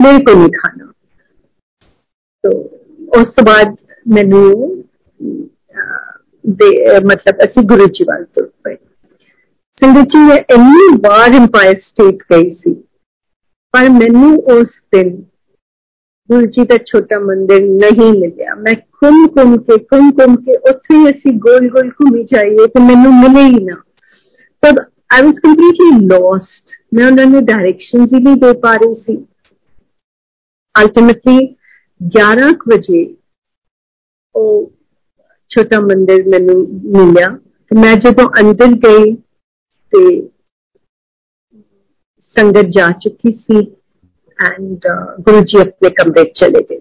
मेरे 0.00 0.24
को 0.24 0.34
नहीं 0.34 0.50
खाना 0.56 0.88
तो 2.44 2.52
ਉਸ 3.12 3.28
ਤੋਂ 3.30 3.44
ਬਾਅਦ 3.44 3.74
ਮੈਨੂੰ 4.06 4.42
ਦੇ 6.44 6.68
ਮਤਲਬ 7.04 7.44
ਅਸੀਂ 7.44 7.62
ਗੁਰੂ 7.68 7.86
ਜੀ 7.90 8.04
ਵੱਲ 8.04 8.24
ਤੁਰ 8.26 8.50
ਪਏ 8.64 8.76
ਸੰਗਤ 9.82 10.08
ਜੀ 10.08 10.18
ਮੈਂ 10.20 10.36
ਇੰਨੀ 10.54 10.96
ਵਾਰ 11.04 11.34
ਇੰਪਾਇਰ 11.34 11.78
ਸਟੇਟ 11.80 12.22
ਗਈ 12.32 12.50
ਸੀ 12.54 12.74
ਪਰ 13.74 13.88
ਮੈਨੂੰ 13.92 14.34
ਉਸ 14.52 14.68
ਦਿਨ 14.94 15.10
ਗੁਰੂ 16.30 16.46
ਜੀ 16.46 16.64
ਦਾ 16.64 16.76
ਛੋਟਾ 16.86 17.18
ਮੰਦਿਰ 17.18 17.60
ਨਹੀਂ 17.62 18.12
ਮਿਲਿਆ 18.12 18.54
ਮੈਂ 18.54 18.74
ਘੁੰਮ 18.74 19.26
ਘੁੰਮ 19.36 19.56
ਕੇ 19.58 19.76
ਘੁੰਮ 19.92 20.10
ਘੁੰਮ 20.12 20.36
ਕੇ 20.36 20.56
ਉੱਥੇ 20.70 20.96
ਹੀ 20.96 21.10
ਅਸੀਂ 21.10 21.32
ਗੋਲ 21.40 21.68
ਗੋਲ 21.70 21.90
ਘੁੰਮੀ 21.92 22.24
ਜਾਈਏ 22.24 22.66
ਤੇ 22.66 22.80
ਮੈਨੂੰ 22.80 23.12
ਮਿਲੇ 23.14 23.44
ਹੀ 23.46 23.64
ਨਾ 23.64 23.76
ਤਬ 24.62 24.78
ਆਈ 25.10 25.22
ਵਾਸ 25.22 25.38
ਕੰਪਲੀਟਲੀ 25.38 26.06
ਲੋਸਟ 26.06 26.74
ਮੈਂ 26.94 27.06
ਉਹਨਾਂ 27.06 27.26
ਨੂੰ 27.26 27.44
ਡਾਇਰੈਕਸ਼ਨਸ 27.44 28.12
ਹੀ 28.14 28.20
ਨਹੀਂ 28.20 28.36
ਦੇ 28.36 28.52
ਪਾ 28.60 28.74
ਰਹੀ 28.76 28.94
ਸੀ 29.02 29.16
ਅਲਟੀਮੇਟਲੀ 30.74 31.38
11 32.00 32.50
ਵਜੇ 32.68 33.04
ਉਹ 34.34 34.70
ਛੋਟਾ 35.50 35.80
ਮੰਦਿਰ 35.80 36.28
ਮੈਨੂੰ 36.28 36.56
ਮਿਲਿਆ 36.96 37.28
ਮੈਂ 37.70 37.94
ਜਦੋਂ 37.96 38.28
ਅੰਦਰ 38.40 38.74
ਗਈ 38.84 39.14
ਤੇ 39.92 40.04
ਸੰਗਤ 42.36 42.66
ਜਾ 42.70 42.90
ਚੁੱਕੀ 43.00 43.32
ਸੀ 43.32 43.62
एंड 44.43 44.77
uh, 44.77 45.23
गुरु 45.23 45.41
जी 45.41 45.59
अपने 45.59 45.89
कमरे 45.89 46.23
चले 46.35 46.59
गए 46.59 46.79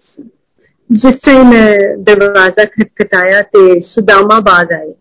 जिस 0.90 1.14
टाइम 1.26 1.50
मैं 1.50 2.02
दरवाज़ा 2.04 2.64
खटखटाया 2.64 3.40
तो 3.40 3.80
सुदामा 3.80 4.40
बाज 4.40 4.72
आए। 4.74 4.94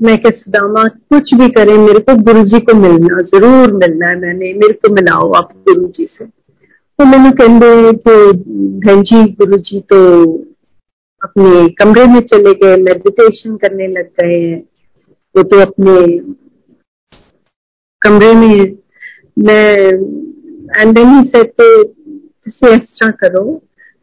मैं 0.00 0.16
क्या 0.18 0.30
सुदामा, 0.30 0.84
कुछ 0.84 1.34
भी 1.34 1.48
करें, 1.48 1.76
मेरे 1.78 1.98
को 1.98 2.14
गुरु 2.22 2.42
जी 2.44 2.60
को 2.60 2.74
मिलना, 2.74 3.20
ज़रूर 3.22 3.72
मिलना 3.72 4.06
है 4.06 4.18
मैंने, 4.20 4.52
मेरे 4.52 4.72
को 4.72 4.92
मिलाओ 4.94 5.30
आप 5.32 5.52
गुरु 5.68 5.88
जी 5.88 6.06
से। 6.18 6.24
तो 6.24 7.04
मैंने 7.04 7.30
कहते 7.30 7.92
तो 7.92 8.32
कि 8.32 8.42
बहन 8.86 9.02
जी 9.02 9.22
गुरु 9.32 9.56
जी 9.56 9.80
तो 9.80 9.98
अपने 11.22 11.68
कमरे 11.68 12.04
में 12.04 12.20
चले 12.20 12.52
गए 12.54 12.76
मेडिटेशन 12.76 13.56
करने 13.56 13.86
लग 13.86 14.08
गए 14.20 14.40
हैं। 14.40 14.60
वो 15.36 15.42
तो 15.42 15.60
अपने 15.60 16.18
कमरे 18.02 18.32
में 18.34 18.76
मैं 19.38 19.92
एंड 20.77 20.95
देन 20.95 21.09
ही 21.09 21.23
सेड 21.27 21.51
कि 21.53 21.69
ਤੁਸੀਂ 22.43 22.69
ਇਸ 22.73 22.81
ਤਰ੍ਹਾਂ 22.99 23.11
ਕਰੋ 23.19 23.43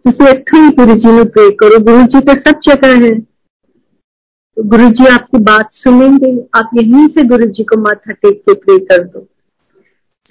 ਤੁਸੀਂ 0.04 0.26
ਇੱਥੋਂ 0.28 0.60
ही 0.60 0.70
गुरु 0.78 0.94
जी 1.02 1.12
ने 1.12 1.22
प्रे 1.34 1.44
करो 1.60 1.76
गुरु 1.84 2.00
जी 2.08 2.20
तो 2.24 2.34
सब 2.40 2.58
जगह 2.66 2.94
है 3.04 3.12
तो 3.20 4.64
गुरु 4.68 4.88
जी 4.98 5.06
आपकी 5.12 5.40
बात 5.46 5.70
सुनेंगे 5.78 6.32
आप 6.60 6.74
यहीं 6.78 7.06
से 7.14 7.24
गुरु 7.30 7.48
जी 7.58 7.64
को 7.70 7.78
माथा 7.80 8.16
टेक 8.16 8.40
के 8.42 8.54
प्रे 8.64 8.76
कर 8.90 9.04
दो 9.06 9.22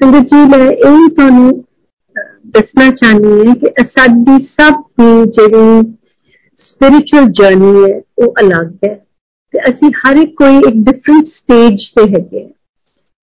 संगत 0.02 0.34
जी 0.34 0.42
मैं 0.48 0.62
यही 0.66 1.10
ਤੁਹਾਨੂੰ 1.12 1.52
ਦੱਸਣਾ 2.54 2.90
ਚਾਹਨੀ 2.96 3.48
ਹੈ 3.48 3.54
ਕਿ 3.56 3.84
ਸਾਡੀ 3.88 4.38
ਸਭ 4.46 4.82
ਦੀ 5.00 5.32
ਜਿਹੜੀ 5.32 5.94
ਸਪਿਰਚੁਅਲ 6.66 7.30
ਜਰਨੀ 7.40 7.84
ਹੈ 7.84 8.00
ਉਹ 8.18 8.34
ਅਲੱਗ 8.42 8.86
ਹੈ 8.86 8.94
ਤੇ 9.54 9.60
ਅਸੀਂ 9.70 9.92
ਹਰ 9.98 10.18
ਇੱਕ 10.18 10.34
ਕੋਈ 10.38 10.58
ਇੱਕ 10.60 10.84
ਡਿਫਰੈਂਟ 10.86 11.28
ਸਟੇਜ 11.28 11.82
ਤੇ 11.96 12.04
ਹੈਗੇ 12.10 12.48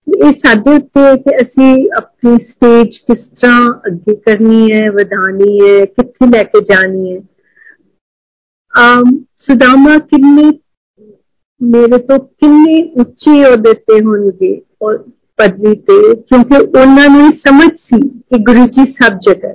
ਇਹ 0.07 0.33
ਸਾਡੇ 0.45 0.75
ਉੱਤੇ 0.75 1.17
ਕਿ 1.17 1.37
ਅਸੀਂ 1.37 1.87
ਆਪਣੀ 1.97 2.37
ਸਟੇਜ 2.45 2.97
ਕਿਸ 2.99 3.19
ਤਰ੍ਹਾਂ 3.43 3.71
ਅੱਗੇ 3.87 4.15
ਕਰਨੀ 4.17 4.73
ਹੈ 4.73 4.91
ਵਧਾਣੀ 4.91 5.59
ਹੈ 5.61 5.85
ਕਿੱਥੇ 5.85 6.27
ਲੈ 6.31 6.43
ਕੇ 6.45 6.61
ਜਾਣੀ 6.65 7.13
ਹੈ 7.13 7.21
ਆਮ 8.75 9.17
ਸੁਦਾਮਾ 9.39 9.99
ਕਿੰਨੇ 9.99 10.51
ਮੇਰੇ 11.61 11.99
ਤੋਂ 11.99 12.19
ਕਿੰਨੇ 12.19 12.77
ਉੱਚੇ 13.01 13.43
ਅਹੁਦੇ 13.45 13.73
ਤੇ 13.73 14.01
ਹੋਣਗੇ 14.01 14.61
ਔਰ 14.83 14.99
ਪਦਵੀ 15.39 15.75
ਤੇ 15.81 16.15
ਕਿਉਂਕਿ 16.15 16.57
ਉਹਨਾਂ 16.57 17.09
ਨੂੰ 17.09 17.31
ਸਮਝ 17.47 17.69
ਸੀ 17.85 18.01
ਕਿ 18.01 18.39
ਗੁਰੂ 18.43 18.65
ਜੀ 18.67 18.93
ਸਭ 18.93 19.19
ਜਗ੍ਹਾ 19.29 19.55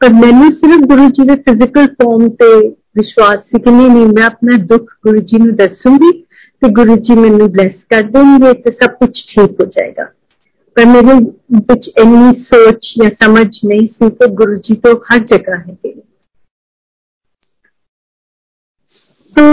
ਪਰ 0.00 0.12
ਮੈਨੂੰ 0.12 0.50
ਸਿਰਫ 0.52 0.86
ਗੁਰੂ 0.86 1.08
ਜੀ 1.08 1.26
ਦੇ 1.26 1.36
ਫਿਜ਼ੀਕਲ 1.42 1.86
ਫਾਰਮ 1.86 2.28
ਤੇ 2.28 2.68
ਵਿਸ਼ਵਾਸ 2.68 3.38
ਸੀ 3.38 3.60
ਕਿ 3.60 3.70
ਨਹੀਂ 3.70 4.06
ਮੈਂ 4.06 4.24
ਆਪਣਾ 4.24 4.56
ਦੁੱਖ 4.66 4.90
ਗੁਰੂ 5.06 5.20
ਜੀ 5.20 5.38
ਨੂੰ 5.38 5.54
ਦੱਸੂੰਗੀ 5.56 6.10
ਤੇ 6.62 6.68
ਗੁਰੂ 6.72 6.96
ਜੀ 6.98 7.14
ਮੈਨੂੰ 7.14 7.50
ਬਲੈਸ 7.52 7.74
ਕਰ 7.90 8.02
ਦੇਣਗੇ 8.10 8.52
ਤੇ 8.62 8.70
ਸਭ 8.72 8.94
ਕੁਝ 8.94 9.10
ਠੀਕ 9.10 9.60
ਹੋ 9.60 9.66
ਜਾਏਗਾ 9.70 10.04
ਪਰ 10.76 10.86
ਮੇਰੇ 10.86 11.14
ਵਿੱਚ 11.60 11.88
ਇੰਨੀ 11.98 12.32
ਸੋਚ 12.42 12.92
ਜਾਂ 12.98 13.10
ਸਮਝ 13.22 13.46
ਨਹੀਂ 13.66 13.86
ਸੀ 13.86 14.10
ਕਿ 14.10 14.26
ਗੁਰੂ 14.34 14.54
ਜੀ 14.60 14.76
ਤੋਂ 14.76 14.94
ਹਰ 15.06 15.18
ਜਗ੍ਹਾ 15.26 15.56
ਹੈ 15.58 15.92
ਸੋ 19.36 19.44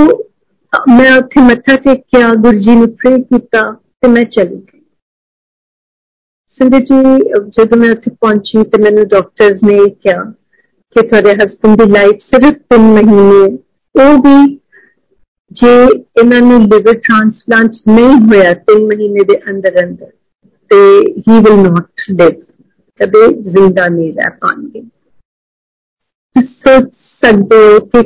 ਮੈਂ 0.90 1.12
ਉੱਥੇ 1.18 1.42
ਮੱਥਾ 1.42 1.76
ਟੇਕਿਆ 1.76 2.34
ਗੁਰੂ 2.36 2.60
ਜੀ 2.60 2.76
ਨੂੰ 2.76 2.90
ਪ੍ਰੇ 2.96 3.18
ਕੀਤਾ 3.22 3.62
ਤੇ 3.72 4.08
ਮੈਂ 4.08 4.24
ਚਲੀ 4.32 4.56
ਗਈ 4.56 4.82
ਸੰਗਤ 6.60 6.84
ਜੀ 6.84 7.50
ਜਦੋਂ 7.50 7.78
ਮੈਂ 7.78 7.90
ਉੱਥੇ 7.92 8.12
ਪਹੁੰਚੀ 8.12 8.64
ਤੇ 8.64 8.82
ਮੈਨੂੰ 8.82 9.08
ਡਾਕਟਰਸ 9.08 9.64
ਨੇ 9.64 9.78
ਕਿਹਾ 9.90 10.24
ਕਿ 10.96 11.08
ਤੁਹਾਡੇ 11.08 11.34
ਹਸਬੰਦ 11.36 11.84
ਦੀ 11.84 11.90
ਲਾਈਫ 11.92 12.20
ਸਿਰਫ 12.26 12.58
3 12.74 12.90
ਮਹੀਨੇ 12.90 13.46
ਉਹ 13.96 14.18
ਵੀ 14.18 14.57
ਜੇ 15.52 15.72
ਇਹਨਾਂ 16.20 16.40
ਨੂੰ 16.42 16.60
ਲਿਵਰ 16.62 16.94
ਟ੍ਰਾਂਸਪਲਾਂਟ 17.00 17.72
ਨਹੀਂ 17.88 18.16
ਹੋਇਆ 18.28 18.52
3 18.72 18.80
ਮਹੀਨੇ 18.88 19.24
ਦੇ 19.24 19.40
ਅੰਦਰ 19.52 19.84
ਅੰਦਰ 19.84 20.12
ਤੇ 20.72 20.80
ਹੀ 21.20 21.40
ਵਿਲ 21.40 21.58
ਨਾਟ 21.60 22.10
ਲਿਵ 22.12 22.42
ਕਦੇ 23.00 23.28
ਜ਼ਿੰਦਾ 23.52 23.88
ਨਹੀਂ 23.88 24.12
ਰਹਿ 24.14 24.30
ਪਾਣਗੇ 24.42 24.82
ਸੋਚ 26.36 26.90
ਸਕਦੇ 27.24 27.58
ਹੋ 27.66 27.80
ਕਿ 27.88 28.02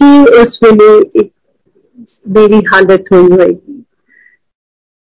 ਕੀ 0.00 0.10
ਉਸ 0.40 0.58
ਵੇਲੇ 0.62 0.90
ਇੱਕ 1.14 1.32
ਮੇਰੀ 2.28 2.60
ਹਾਲਤ 2.66 3.12
ਹੋਈ 3.12 3.30
ਹੋਏਗੀ 3.32 3.74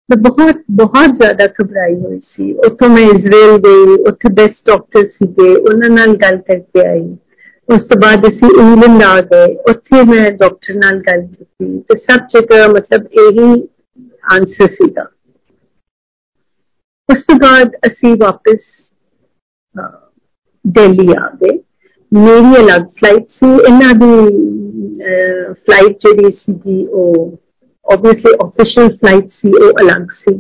ਮੈਂ 0.09 0.17
ਬਹੁਤ 0.21 0.63
ਬਹੁਤ 0.77 1.15
ਜ਼ਿਆਦਾ 1.17 1.47
ਘਬਰਾਈ 1.55 1.95
ਹੋਈ 1.95 2.21
ਸੀ 2.29 2.53
ਉੱਥੋਂ 2.67 2.89
ਮੈਂ 2.89 3.03
ਇਜ਼ਰਾਈਲ 3.07 3.59
ਗਈ 3.59 3.95
ਉੱਥੇ 4.09 4.33
ਬੈਸਟ 4.35 4.67
ਡਾਕਟਰ 4.67 5.07
ਸੀਗੇ 5.09 5.55
ਉਹਨਾਂ 5.55 5.91
ਨਾਲ 5.91 6.17
ਗੱਲ 6.17 6.37
ਕਰਕੇ 6.43 6.87
ਆਈ 6.89 7.05
ਉਸ 7.69 7.83
ਤੋਂ 7.83 8.01
ਬਾਅਦ 8.01 8.27
ਅਸੀਂ 8.29 8.49
ਇੰਗਲੈਂਡ 8.61 9.03
ਆ 9.03 9.21
ਗਏ 9.23 9.55
ਉੱਥੇ 9.71 10.03
ਮੈਂ 10.05 10.31
ਡਾਕਟਰ 10.33 10.75
ਨਾਲ 10.75 10.99
ਗੱਲ 11.01 11.21
ਕੀਤੀ 11.27 11.79
ਤੇ 11.81 11.99
ਸਭ 12.01 12.27
ਜਗ੍ਹਾ 12.35 12.67
ਮਤਲਬ 12.69 13.07
ਇਹੀ 13.21 13.51
ਆਨਸਰ 14.35 14.69
ਸੀਗਾ 14.75 15.07
ਉਸ 17.09 17.23
ਤੋਂ 17.23 17.37
ਬਾਅਦ 17.37 17.77
ਅਸੀਂ 17.87 18.15
ਵਾਪਸ 18.17 18.63
ਦਿੱਲੀ 20.65 21.13
ਆ 21.19 21.29
ਗਏ 21.43 21.59
ਮੇਰੀ 22.13 22.57
ਅਲੱਗ 22.57 22.85
ਫਲਾਈਟ 22.99 23.27
ਸੀ 23.31 23.47
ਇਹਨਾਂ 23.59 23.95
ਦੀ 23.95 24.13
ਫਲਾਈਟ 25.55 25.97
ਜਿਹੜੀ 25.99 26.31
ਸੀਗੀ 26.33 26.85
ਉਹ 26.87 27.39
ਆਬਵੀਅਸਲੀ 27.87 28.35
ਆਫੀਸ਼ੀਅਲ 28.45 28.89
ਫਲਾਈਟ 28.97 29.31
ਸੀ 29.33 29.53
ਉਹ 29.63 29.83
ਅਲੱਗ 29.83 30.07
ਸੀ 30.19 30.37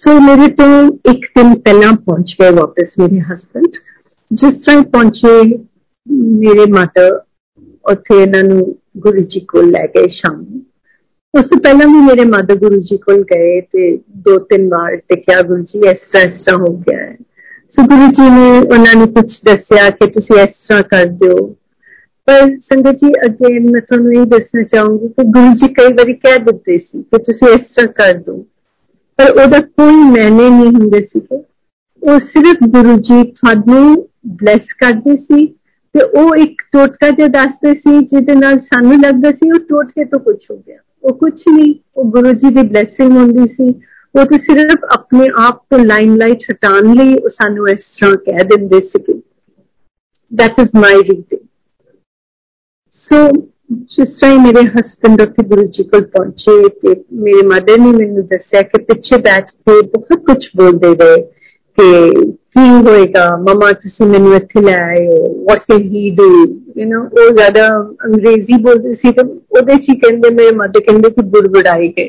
ਸੋ 0.00 0.18
ਮੇਰੇ 0.20 0.46
ਤੋਂ 0.52 0.68
ਇੱਕ 1.10 1.24
ਦਿਨ 1.36 1.54
ਪਹਿਲਾਂ 1.60 1.92
ਪਹੁੰਚ 2.06 2.34
ਗਏ 2.40 2.50
ਵਾਪਸ 2.50 2.98
ਮੇਰੇ 2.98 3.20
ਹਸਬੰਡ 3.22 3.76
ਜਿਸ 4.30 4.54
ਤਰ੍ਹਾਂ 4.66 4.82
ਪਹੁੰਚੇ 4.82 5.58
ਮੇਰੇ 6.40 6.70
ਮਾਤਾ 6.72 7.06
ਉੱਥੇ 7.84 8.22
ਇਹਨਾਂ 8.22 8.42
ਨੂੰ 8.42 8.74
ਗੁਰੂ 8.98 9.20
ਜੀ 9.24 9.40
ਕੋਲ 9.40 9.70
ਲੈ 9.70 9.86
ਗਏ 9.86 10.08
ਸ਼ਾਮ 10.10 10.40
ਨੂੰ 10.40 10.62
ਉਸ 11.34 11.46
ਤੋਂ 11.46 11.58
ਪਹਿਲਾਂ 11.60 11.86
ਵੀ 11.86 12.00
ਮੇਰੇ 12.06 12.24
ਮਾਤਾ 12.24 12.54
ਗੁਰੂ 12.54 12.80
ਜੀ 12.80 12.96
ਕੋਲ 12.96 13.22
ਗਏ 13.24 13.60
ਤੇ 13.60 13.96
ਦੋ 14.18 14.38
ਤਿੰਨ 14.44 14.68
ਵਾਰ 14.68 14.96
ਤੇ 14.98 15.16
ਕਿਹਾ 15.16 15.42
ਗੁਰੂ 15.42 15.62
ਜੀ 15.62 15.78
ਇਸ 15.90 15.98
ਤਰ੍ਹਾਂ 16.12 16.24
ਇਸ 16.24 16.42
ਤਰ੍ਹਾਂ 16.44 16.58
ਹੋ 16.58 16.76
ਗਿਆ 16.78 16.98
ਹੈ 16.98 17.16
ਸੋ 17.78 17.82
ਗੁਰੂ 17.82 18.06
ਜੀ 18.08 18.28
ਨੇ 18.30 18.48
ਉਹਨਾਂ 18.58 18.94
ਨੂੰ 18.94 19.06
ਕੁਝ 19.14 19.26
ਦੱਸਿਆ 19.44 19.88
ਕਿ 19.90 20.06
ਤੁਸੀਂ 20.10 20.40
ਇਸ 20.40 20.54
ਤਰ੍ਹਾਂ 20.68 20.82
ਕਰ 20.82 21.06
ਦਿਓ 21.18 21.46
ਪਰ 22.28 22.48
ਸੰਗਤ 22.62 22.96
ਜੀ 22.96 23.12
ਅੱਗੇ 23.26 23.58
ਮੈਂ 23.58 23.80
ਤੁਹਾਨੂੰ 23.80 24.12
ਇਹ 24.12 24.26
ਦੱਸਣਾ 24.26 24.62
ਚਾਹੂੰਗੀ 24.62 25.08
ਕਿ 25.08 25.24
ਗੁਰੂ 25.28 25.54
ਜੀ 25.54 25.72
ਕਈ 25.74 25.92
ਵਾਰੀ 25.92 26.14
ਕਹਿ 26.14 26.38
ਦਿੰਦੇ 26.38 26.78
ਸੀ 26.78 27.02
ਕਿ 27.02 27.18
ਤੁਸੀਂ 27.22 27.48
ਇਸ 27.48 27.60
ਤਰ੍ਹਾਂ 27.76 27.92
ਕਰ 27.92 28.18
ਦਿਓ 28.18 28.42
ਪਰ 29.18 29.30
ਉਹਦਾ 29.32 29.60
ਕੋਈ 29.60 29.94
ਮੈਨੇ 30.10 30.48
ਨਹੀਂ 30.48 30.72
ਹੁੰਦੇ 30.72 31.00
ਸੀ 31.00 31.20
ਉਹ 32.02 32.18
ਸਿਰਫ 32.18 32.68
ਗੁਰੂ 32.68 32.96
ਜੀ 32.98 33.22
ਤੁਹਾਨੂੰ 33.32 34.08
ਬਲੈਸ 34.34 34.72
ਕਰਦੇ 34.78 35.16
ਸੀ 35.16 35.46
ਤੇ 35.94 36.04
ਉਹ 36.20 36.34
ਇੱਕ 36.36 36.62
ਟੋਟਕਾ 36.72 37.10
ਜਿਹਾ 37.10 37.28
ਦੱਸਦੇ 37.28 37.74
ਸੀ 37.74 37.98
ਜਿਹਦੇ 38.00 38.34
ਨਾਲ 38.34 38.58
ਸਾਨੂੰ 38.64 39.00
ਲੱਗਦਾ 39.00 39.30
ਸੀ 39.30 39.50
ਉਹ 39.50 39.58
ਟੋਟਕੇ 39.58 40.04
ਤੋਂ 40.04 40.20
ਕੁਝ 40.20 40.36
ਹੋ 40.50 40.56
ਗਿਆ 40.56 40.78
ਉਹ 41.04 41.14
ਕੁਝ 41.14 41.32
ਨਹੀਂ 41.48 41.74
ਉਹ 41.96 42.10
ਗੁਰੂ 42.10 42.32
ਜੀ 42.32 42.54
ਦੀ 42.54 42.68
ਬਲੇਸਿੰਗ 42.68 43.12
ਹੁੰਦੀ 43.12 43.46
ਸੀ 43.46 43.68
ਉਹ 44.14 44.24
ਤਾਂ 44.24 44.38
ਸਿਰਫ 44.38 44.84
ਆਪਣੇ 44.92 45.26
ਆਪ 45.38 45.62
ਤੋਂ 45.70 45.78
ਲਾਈਮਲਾਈਟ 45.78 46.50
ਹਟਾਉਣ 46.52 46.94
ਲਈ 46.94 47.14
ਉਹ 47.14 47.28
ਸਾਨੂੰ 47.28 47.68
ਇਸ 47.68 47.84
ਤਰ੍ਹਾਂ 48.00 48.16
ਕਹਿ 48.16 48.44
ਦਿੰਦੇ 48.44 48.80
ਸੀ 48.88 49.20
that 50.32 50.58
is 50.58 50.68
my 50.80 50.94
reading 50.96 51.46
ਸੋ 53.08 53.16
ਜਿਸ 53.70 54.08
ਤਰ੍ਹਾਂ 54.08 54.38
ਮੇਰੇ 54.38 54.62
ਹਸਬੰਡ 54.68 55.22
ਉੱਥੇ 55.22 55.42
ਗੁਰੂ 55.48 55.64
ਜੀ 55.66 55.84
ਕੋਲ 55.84 56.04
ਪਹੁੰਚੇ 56.04 56.68
ਤੇ 56.68 56.94
ਮੇਰੇ 57.12 57.46
ਮਦਰ 57.46 57.78
ਨੇ 57.78 57.90
ਮੈਨੂੰ 57.92 58.26
ਦੱਸਿਆ 58.26 58.62
ਕਿ 58.62 58.82
ਪਿੱਛੇ 58.82 59.18
ਬੈਠ 59.18 59.50
ਕੇ 59.50 59.80
ਬਹੁਤ 59.86 60.24
ਕੁਝ 60.26 60.38
ਬੋਲਦੇ 60.56 60.94
ਰਹੇ 60.94 61.22
ਕਿ 61.78 62.12
ਕੀ 62.54 62.68
ਹੋਏਗਾ 62.86 63.24
ਮਮਾ 63.36 63.72
ਤੁਸੀਂ 63.72 64.06
ਮੈਨੂੰ 64.06 64.34
ਇੱਥੇ 64.36 64.60
ਲੈ 64.60 64.76
ਆਏ 64.82 65.06
ਹੋ 65.06 65.44
what 65.44 65.60
can 65.68 65.82
he 65.82 66.10
do 66.10 66.24
you 66.76 66.86
know 66.86 67.02
ਉਹ 67.18 67.30
ਜ਼ਿਆਦਾ 67.34 67.68
ਅੰਗਰੇਜ਼ੀ 68.06 68.62
ਬੋਲਦੇ 68.62 68.94
ਸੀ 68.94 69.12
ਤੇ 69.12 69.26
ਉਹਦੇ 69.50 69.76
ਚ 69.76 69.96
ਕਹਿੰਦੇ 70.02 70.30
ਮੇਰੇ 70.30 70.56
ਮਦਰ 70.56 70.80
ਕਹਿੰਦੇ 70.80 71.10
ਕਿ 71.10 71.22
ਬੁੜਬੁੜਾਈ 71.26 71.88
ਗਏ 71.88 72.08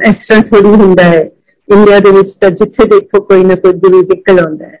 ਇਸ 0.00 0.26
ਤਰ੍ਹਾਂ 0.28 0.42
ਥੋੜੀ 0.42 0.74
ਹੁੰਦਾ 0.82 1.04
ਹੈ 1.04 1.22
ਇੰਡੀਆ 1.68 1.98
ਦੇ 1.98 2.10
ਵਿੱਚ 2.10 2.30
ਤਾਂ 2.40 2.50
ਜਿੱਥੇ 2.50 2.88
ਦੇਖੋ 2.88 3.20
ਕੋਈ 3.20 3.44
ਨਾ 3.44 3.54
ਕੋਈ 3.54 3.72
ਗੁਰੂ 3.72 4.02
ਨਿਕਲ 4.02 4.38
ਆਉਂਦਾ 4.38 4.66
ਹੈ 4.66 4.80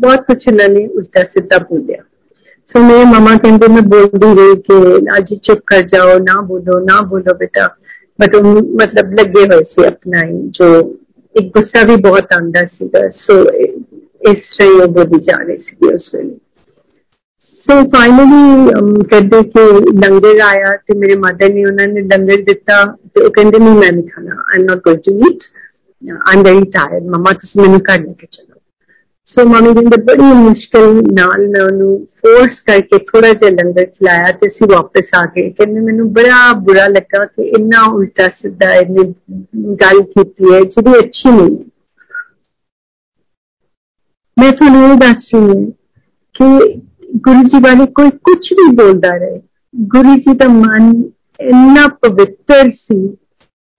ਬਹੁਤ 0.00 0.24
ਕੁਝ 0.24 0.36
ਇਹਨਾਂ 0.48 0.68
ਨੇ 0.68 0.86
ਉਲਟਾ 0.86 1.22
ਸਿੱਧਾ 1.32 1.58
ਬੋਲਿਆ 1.70 2.02
ਸੋ 2.70 2.80
ਮੇਰੇ 2.80 3.04
ਮਮਾ 3.04 3.36
ਕਹਿੰਦੇ 3.36 3.68
ਮੈਂ 3.68 3.82
ਬੋਲਦੀ 3.82 4.34
ਰਹੀ 4.34 4.60
ਕਿ 4.60 4.96
ਅੱਜ 5.16 5.34
ਚੁੱਪ 5.34 5.60
ਕਰ 5.66 5.82
ਜਾਓ 5.82 6.18
ਨਾ 6.18 6.40
ਬੋਲੋ 6.40 6.78
ਨਾ 6.80 7.00
ਬੋਲੋ 7.00 7.34
ਬੇਟਾ 7.34 7.68
ਬਟ 8.18 8.36
ਮਤਲਬ 8.80 9.12
ਲੱਗੇ 9.12 9.44
ਹੋਏ 9.44 9.64
ਸੀ 9.64 9.84
ਆਪਣਾ 9.84 10.24
ਹੀ 10.24 10.42
ਜੋ 10.50 10.68
ਇੱਕ 11.34 11.46
ਗੁੱਸਾ 11.54 11.82
ਵੀ 11.82 11.96
ਬਹੁਤ 11.96 12.32
ਆਂਦਾ 12.34 12.64
ਸੀਗਾ 12.64 13.08
ਸੋ 13.16 13.42
ਇਸ 14.30 14.56
ਤਰ੍ਹਾਂ 14.58 14.82
ਉਹ 14.82 14.88
ਬੋਲੀ 14.88 15.20
ਜਾ 15.20 15.36
ਰਹੀ 15.42 15.58
ਸੀ 15.58 15.94
ਉਸ 15.94 16.10
ਵੇਲੇ 16.14 16.36
ਸੋ 17.66 17.82
ਫਾਈਨਲੀ 17.88 19.02
ਕਹਿੰਦੇ 19.02 19.42
ਕਿ 19.42 19.64
ਲੰਗਰ 20.02 20.40
ਆਇਆ 20.40 20.72
ਤੇ 20.86 20.98
ਮੇਰੇ 20.98 21.14
ਮਦਰ 21.16 21.52
ਨੇ 21.52 21.64
ਉਹਨਾਂ 21.64 21.86
ਨੇ 21.88 22.00
ਲੰਗਰ 22.00 22.42
ਦਿੱਤਾ 22.42 22.84
ਤੇ 23.14 23.24
ਉਹ 23.24 23.30
ਕਹਿੰਦੇ 23.30 23.58
ਨਹੀਂ 23.58 23.74
ਮੈਂ 23.74 23.92
ਨਹੀਂ 23.92 24.08
ਖਾਣਾ 24.08 24.36
I'm 24.56 24.64
not 24.64 24.78
going 24.78 24.96
to 24.96 25.18
eat 25.20 25.42
I'm 26.32 26.42
very 26.42 26.70
tired 26.70 27.06
ਮਮਾ 27.06 27.32
ਤੁਸੀਂ 27.32 27.62
ਮੈਨੂੰ 27.62 27.80
ਘਰ 27.80 28.00
ਲੈ 28.00 28.12
ਕੇ 28.12 28.26
ਚਲੋ 28.30 28.49
ਸੋ 29.30 29.44
ਮਾਮੀ 29.48 29.72
ਜੀ 29.74 29.84
ਨੇ 29.84 29.96
ਬੜੀ 30.04 30.32
ਮੁਸ਼ਕਲ 30.34 30.94
ਨਾਲ 31.12 31.46
ਮੈਂ 31.48 31.62
ਉਹਨੂੰ 31.62 31.94
ਫੋਰਸ 32.18 32.60
ਕਰਕੇ 32.66 32.98
ਥੋੜਾ 32.98 33.32
ਜਿਹਾ 33.32 33.50
ਲੰਗਰ 33.50 33.84
ਖਿਲਾਇਆ 33.84 34.32
ਤੇ 34.32 34.48
ਅਸੀਂ 34.48 34.66
ਵਾਪਸ 34.72 35.08
ਆ 35.18 35.24
ਗਏ 35.26 35.48
ਕਹਿੰਦੇ 35.50 35.80
ਮੈਨੂੰ 35.80 36.12
ਬੜਾ 36.12 36.52
ਬੁਰਾ 36.58 36.86
ਲੱਗਾ 36.88 37.24
ਕਿ 37.24 37.48
ਇੰਨਾ 37.58 37.82
ਉਲਟਾ 37.86 38.28
ਸਿੱਧਾ 38.36 38.72
ਇਹਨੇ 38.74 39.04
ਗੱਲ 39.74 40.02
ਕੀਤੀ 40.02 40.52
ਹੈ 40.54 40.60
ਜਿਹੜੀ 40.60 40.98
ਅੱਛੀ 40.98 41.30
ਨਹੀਂ 41.30 41.58
ਮੈਂ 44.36 44.50
ਤੁਹਾਨੂੰ 44.52 44.90
ਇਹ 44.90 44.96
ਦੱਸ 44.96 45.28
ਰਹੀ 45.34 45.48
ਹਾਂ 45.48 45.70
ਕਿ 46.34 46.74
ਗੁਰੂ 47.16 47.42
ਜੀ 47.42 47.60
ਬਾਰੇ 47.60 47.86
ਕੋਈ 47.92 48.10
ਕੁਝ 48.24 48.38
ਵੀ 48.52 48.70
ਬੋਲਦਾ 48.76 49.16
ਰਹੇ 49.16 49.40
ਗੁਰੂ 49.74 50.14
ਜੀ 50.16 50.34
ਦਾ 50.36 50.48
ਮਨ 50.48 50.92
ਇੰਨਾ 51.40 51.86
ਪਵਿੱਤਰ 52.02 52.70
ਸੀ 52.70 53.16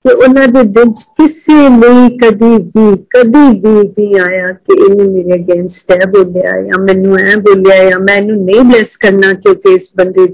ਕਿ 0.06 0.13
ਉਹਨਾਂ 0.13 0.47
ਦੇ 0.47 0.63
ਦਿਲ 0.63 0.91
'ਚ 0.91 1.04
ਕਿਸੇ 1.17 1.58
ਲਈ 1.69 2.17
ਕਦੀ 2.17 2.50
ਵੀ 2.67 2.95
ਕਦੀ 3.10 3.47
ਵੀ 3.60 3.71
ਨਹੀਂ 3.78 4.19
ਆਇਆ 4.19 4.52
ਕਿ 4.52 4.76
ਇਹਨੇ 4.76 5.08
ਮੇਰੇ 5.08 5.34
ਅਗੇਂਸਟ 5.36 5.91
ਹੈ 5.91 6.10
ਬੋਲਿਆ 6.12 6.62
ਜਾਂ 6.62 6.80
ਮੈਨੂੰ 6.84 7.17
ਐ 7.19 7.36
ਬੋਲਿਆ 7.41 7.89
ਜਾਂ 7.89 8.00
ਮੈਂ 8.00 8.15
ਇਹਨੂੰ 8.17 8.38
ਨਹੀਂ 8.45 8.62
ਬਲੈਸ 8.62 8.95
ਕਰਨਾ 9.00 9.34
ਕਿਉਂਕਿ 9.34 9.73
ਇਸ 9.73 9.89
ਬੰਦੇ 9.97 10.28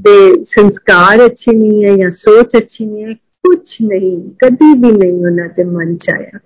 ਦੇ 0.00 0.44
ਸੰਸਕਾਰ 0.50 1.24
ਅੱਛੇ 1.26 1.52
ਨਹੀਂ 1.52 1.84
ਹੈ 1.84 1.96
ਜਾਂ 1.96 2.10
ਸੋਚ 2.16 2.56
ਅੱਛੀ 2.56 2.84
ਨਹੀਂ 2.84 3.04
ਹੈ 3.04 3.14
ਕੁਝ 3.44 3.60
ਨਹੀਂ 3.82 4.16
ਕਦੀ 4.38 4.72
ਵੀ 4.74 4.90
ਨਹੀਂ 4.90 5.12
ਉਹਨਾਂ 5.12 5.48
ਦੇ 5.56 5.64
ਮਨ 5.66 5.94
'ਚ 5.96 6.10
ਆਇਆ 6.10 6.38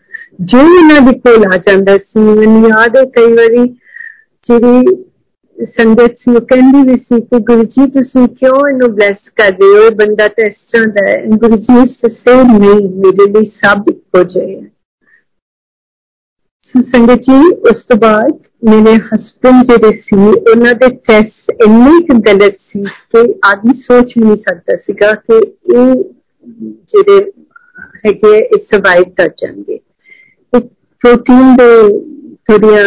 ਜੋ 0.43 0.59
ਉਹਨਾਂ 0.59 1.01
ਦੇ 1.01 1.19
ਕੋਲ 1.19 1.47
ਆ 1.47 1.57
ਜਾਂਦਾ 1.67 1.97
ਸੀ 1.99 2.21
ਮੈਨੂੰ 2.21 2.69
ਯਾਦ 2.69 2.97
ਹੈ 2.97 3.05
ਕਈ 3.17 3.33
ਵਾਰੀ 3.33 3.67
ਜਿਹੜੀ 4.45 4.97
ਸੰਗਤ 5.59 6.17
ਸੀ 6.19 6.31
ਉਹ 6.31 6.41
ਕਹਿੰਦੀ 6.41 6.83
ਵੀ 6.83 6.97
ਸੀ 6.99 7.21
ਕਿ 7.21 7.39
ਗੁਰੂ 7.45 7.65
ਜੀ 7.65 7.87
ਤੁਸੀਂ 7.91 8.27
ਕਿਉਂ 8.31 8.69
ਇਹਨੂੰ 8.69 8.89
ਬਲੈਸ 8.95 9.29
ਕਰਦੇ 9.37 9.67
ਹੋ 9.69 9.91
ਬੰਦਾ 9.97 10.29
ਤਾਂ 10.29 10.47
ਇਸ 10.47 10.55
ਤਰ੍ਹਾਂ 10.73 10.87
ਦਾ 10.87 11.11
ਹੈ 11.11 11.37
ਗੁਰੂ 11.37 11.57
ਜੀ 11.59 11.81
ਇਸ 11.83 12.13
ਸੇ 12.13 12.35
ਨਹੀਂ 12.43 12.89
ਮੇਰੇ 12.97 13.31
ਲਈ 13.33 13.51
ਸਭ 13.65 13.91
ਇੱਕੋ 13.91 14.23
ਜਿਹੇ 14.25 14.57
ਹੈ 14.57 14.71
ਸੰਗਤ 16.75 17.21
ਜੀ 17.21 17.39
ਉਸ 17.71 17.85
ਤੋਂ 17.85 17.97
ਬਾਅਦ 17.97 18.39
ਮੇਰੇ 18.65 18.95
ਹਸਬੰਡ 19.05 19.67
ਜਿਹੜੇ 19.67 19.97
ਸੀ 19.99 20.17
ਉਹਨਾਂ 20.17 20.75
ਦੇ 20.75 20.89
ਟੈਸਟ 21.09 21.53
ਇੰਨੇ 21.67 22.01
ਕੁ 22.07 22.19
ਗਲਤ 22.21 22.57
ਸੀ 22.69 22.85
ਕਿ 22.85 23.23
ਆਦਮੀ 23.47 23.79
ਸੋਚ 23.81 24.13
ਵੀ 24.17 24.25
ਨਹੀਂ 24.25 24.37
ਸਕਦਾ 24.39 24.77
ਸੀਗਾ 24.77 25.13
ਕਿ 25.13 25.39
ਇਹ 25.75 25.95
ਜਿਹੜੇ 26.89 27.21
ਹੈਗੇ 28.05 28.39
ਇਹ 28.39 28.59
ਸਰਵਾਈਵ 28.65 29.11
ਕਰ 29.17 29.29
ਜਾਣਗੇ 29.39 29.79
ਪ੍ਰੋਟੀਨ 30.53 31.57
ਦੇ 31.57 31.71
ਥੋੜੀਆਂ 32.49 32.85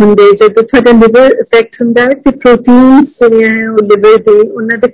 ਹੁੰਦੇ 0.00 0.30
ਜਦੋਂ 0.32 0.62
ਤੁਹਾਡਾ 0.62 0.90
ਲਿਵਰ 0.90 1.36
ਇਫੈਕਟ 1.40 1.80
ਹੁੰਦਾ 1.82 2.04
ਹੈ 2.04 2.14
ਤੇ 2.24 2.30
ਪ੍ਰੋਟੀਨ 2.36 3.04
ਜਿਹੜੀਆਂ 3.04 3.70
ਉਹ 3.72 3.78
ਲਿਵਰ 3.84 4.16
ਦੇ 4.22 4.38
ਉਹਨਾਂ 4.40 4.78
ਦੇ 4.78 4.88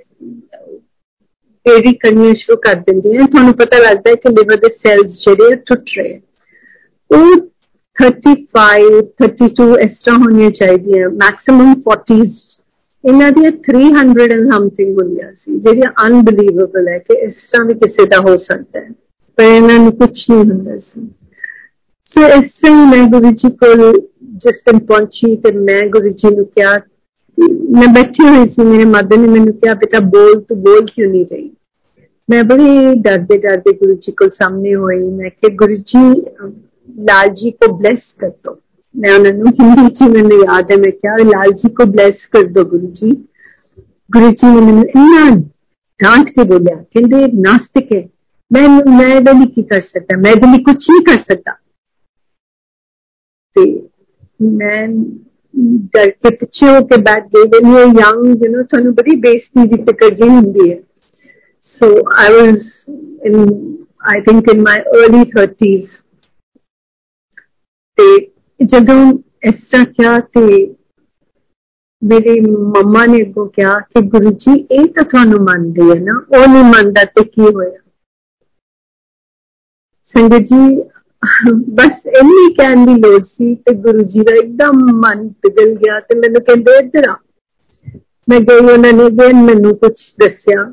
ਬੇਰੀ 1.65 1.93
ਕਰਨੀਆਂ 1.93 2.33
ਸ਼ੁਰੂ 2.33 2.57
ਕਰ 2.57 2.75
ਦਿੰਦੀਆਂ 2.87 3.27
ਤੁਹਾਨੂੰ 3.27 3.53
ਪਤਾ 3.53 3.77
ਲੱਗਦਾ 3.79 4.09
ਹੈ 4.09 4.15
ਕਿ 4.15 4.29
ਲਿਵਰ 4.29 4.57
ਦੇ 4.57 4.69
ਸੈਲਸ 4.77 5.21
ਜਿਹੜੇ 5.21 5.55
ਟੁੱਟ 5.65 5.97
ਰਹੇ 5.97 6.19
ਉਹ 7.09 7.35
35 7.97 8.35
32 9.23 9.71
ਇਸ 9.79 9.97
ਤਰ੍ਹਾਂ 10.05 10.17
ਹੋਣੀਆਂ 10.19 10.51
ਚਾਹੀਦੀਆਂ 10.51 11.09
ਮੈਕਸਿਮਮ 11.15 11.73
40s 11.89 12.43
ਇਹਨਾਂ 13.03 13.31
ਦੀਆਂ 13.31 13.51
300 13.67 14.27
ਐਂਡ 14.27 14.51
ਸਮਥਿੰਗ 14.51 15.01
ਹੁੰਦੀਆਂ 15.01 15.31
ਸੀ 15.33 15.59
ਜਿਹੜੀ 15.59 15.81
ਅਨਬਲੀਵੇਬਲ 16.05 16.87
ਹੈ 16.87 16.97
ਕਿ 16.99 17.17
ਇਸ 17.19 17.33
ਤਰ੍ਹਾਂ 17.51 17.65
ਵੀ 17.65 17.73
ਕਿਸੇ 17.79 18.05
ਦਾ 18.05 18.19
ਹੋ 18.19 18.35
ਸਕਦਾ 18.37 18.79
ਹੈ 18.79 18.89
ਪਰ 19.37 19.43
ਇਹਨਾਂ 19.45 19.77
ਨੂੰ 19.79 19.91
ਕੁਝ 19.91 20.09
ਨਹੀਂ 20.29 20.39
ਹੁੰਦਾ 20.39 20.77
ਸੀ 20.79 21.07
ਸੋ 22.13 22.27
ਇਸ 22.33 22.49
ਤਰ੍ਹਾਂ 22.61 22.85
ਮੈਂ 22.87 23.05
ਗੁਰੂ 23.09 23.31
ਜੀ 23.31 23.49
ਕੋਲ 23.61 23.81
ਜਿਸ 24.43 24.61
ਦਿਨ 24.65 24.79
ਪਹੁੰਚੀ 24.85 25.35
ਤੇ 25.35 25.51
ਮੈਂ 25.59 25.81
ਗੁਰੂ 25.89 26.09
ਜੀ 26.11 26.35
ਨੂੰ 26.35 26.45
ਕਿਹਾ 26.45 26.77
ਮੈਂ 27.71 27.87
ਬੈਠੀ 27.93 28.27
ਹੋਈ 28.27 28.49
ਸੀ 28.49 28.63
ਮੇਰੇ 28.63 28.85
ਮਦਰ 28.85 29.17
ਨੇ 29.17 29.27
ਮੈਨੂੰ 29.29 29.53
ਕਿਹਾ 29.53 29.73
ਬੇਟਾ 29.73 29.99
ਬੋਲ 30.09 30.39
ਤੂੰ 30.41 30.57
ਬੋਲ 30.63 30.85
ਕਿਉਂ 30.85 31.09
ਨਹੀਂ 31.09 31.25
ਰਹੀ 31.31 31.49
ਮੈਂ 32.29 32.43
ਬੜੀ 32.43 32.95
ਡਰਦੇ 33.01 33.37
ਡਰਦੇ 33.37 33.73
ਗੁਰੂ 33.73 33.93
ਜੀ 33.95 34.11
ਕੋਲ 34.11 34.29
ਸਾਹਮਣੇ 34.35 34.75
ਹੋਈ 34.75 35.01
ਮੈਂ 35.11 35.29
ਕਿ 35.31 35.55
ਗੁਰੂ 35.55 35.75
ਜੀ 35.75 36.05
लाल 36.89 37.29
जी 37.29 37.49
को 37.53 37.67
ब्लेस 37.77 38.01
कर 38.19 38.29
दो 38.29 38.51
मैं 38.95 39.13
उन्होंने 39.13 39.51
हिंदी 39.59 39.87
जी 39.95 40.07
मैंने 40.09 40.35
याद 40.37 40.71
है 40.71 40.77
मैं 40.77 40.91
क्या 40.93 41.15
लाल 41.21 41.51
जी 41.61 41.69
को 41.69 41.85
ब्लेस 41.87 42.25
कर 42.33 42.43
दो 42.49 42.63
गुरु 42.65 42.87
जी 42.99 43.09
गुरु 44.09 44.29
जी 44.33 44.47
ने 44.49 44.61
मैंने 44.61 44.81
इन्ना 44.95 45.23
डांट 45.99 46.29
के 46.29 46.43
बोलिया 46.43 46.75
कहते 46.75 47.27
नास्तिक 47.41 47.91
है 47.93 48.03
मैं 48.51 48.67
मैं 48.89 49.09
ਇਹਦੇ 49.09 49.31
ਲਈ 49.33 49.45
ਕੀ 49.45 49.63
ਕਰ 49.63 49.81
ਸਕਦਾ 49.81 50.17
ਮੈਂ 50.17 50.31
ਇਹਦੇ 50.31 50.47
ਲਈ 50.47 50.63
ਕੁਝ 50.63 50.75
ਨਹੀਂ 50.75 51.01
ਕਰ 51.05 51.17
ਸਕਦਾ 51.19 51.55
ਤੇ 53.55 53.63
ਮੈਂ 54.57 54.87
ਡਰ 55.93 56.09
ਕੇ 56.11 56.29
ਪਿੱਛੇ 56.35 56.67
ਹੋ 56.67 56.85
ਕੇ 56.85 56.97
ਬੈਠ 57.01 57.27
ਗਈ 57.35 57.49
when 57.51 57.69
you're 57.73 57.91
young 57.99 58.23
you 58.41 58.51
know 58.53 58.63
ਤੁਹਾਨੂੰ 58.65 58.93
ਬੜੀ 58.95 59.15
ਬੇਇੱਜ਼ਤੀ 59.21 59.67
ਦੀ 59.67 59.81
ਫਿਕਰ 59.83 60.13
ਜੀ 60.15 60.29
ਹੁੰਦੀ 60.29 60.71
ਹੈ 60.71 60.79
so 61.81 61.87
I 62.17 62.25
was 62.31 62.59
in 63.25 63.37
I 64.07 64.17
think 64.21 64.49
in 64.53 64.61
my 64.65 64.75
early 64.93 65.23
30s 65.31 65.95
ਤੇ 67.97 68.05
ਜਦੋਂ 68.59 68.97
ਇਸ 69.43 69.55
ਤਰ੍ਹਾਂ 69.71 69.85
ਕਿਹਾ 69.85 70.19
ਤੇ 70.35 70.43
ਮੇਰੇ 72.01 72.39
ਮੰਮਾ 72.41 73.05
ਨੇ 73.05 73.23
ਕੋ 73.31 73.45
ਕਿਹਾ 73.47 73.79
ਕਿ 73.89 74.01
ਗੁਰੂ 74.07 74.31
ਜੀ 74.39 74.53
ਇਹ 74.71 74.85
ਤਾਂ 74.85 75.03
ਤੁਹਾਨੂੰ 75.03 75.39
ਮੰਨਦੇ 75.43 75.89
ਹੈ 75.89 75.99
ਨਾ 76.01 76.17
ਉਹ 76.31 76.47
ਨਹੀਂ 76.47 76.63
ਮੰਨਦਾ 76.63 77.03
ਤੇ 77.15 77.23
ਕੀ 77.25 77.53
ਹੋਇਆ 77.53 77.77
ਸੰਗਤ 80.15 80.47
ਜੀ 80.51 80.59
ਬਸ 81.75 82.05
ਇੰਨੀ 82.19 82.53
ਕਹਿਣ 82.53 82.85
ਦੀ 82.85 82.93
ਲੋੜ 83.01 83.21
ਸੀ 83.23 83.53
ਤੇ 83.55 83.73
ਗੁਰੂ 83.75 84.03
ਜੀ 84.03 84.21
ਦਾ 84.21 84.35
ਇੱਕਦਮ 84.35 84.83
ਮਨ 84.95 85.27
ਪਿਗਲ 85.41 85.73
ਗਿਆ 85.75 85.99
ਤੇ 85.99 86.19
ਮੈਨੂੰ 86.19 86.41
ਕਹਿੰਦੇ 86.41 86.77
ਇੱਧਰ 86.79 87.09
ਆ 87.09 87.15
ਮੈਂ 88.27 88.39
ਗਈ 88.39 88.65
ਉਹਨਾਂ 88.65 88.91
ਨੇ 88.93 89.09
ਵੀ 89.11 89.31
ਮੈਨੂੰ 89.43 89.75
ਕੁਝ 89.75 89.93
ਦੱਸਿਆ 90.19 90.63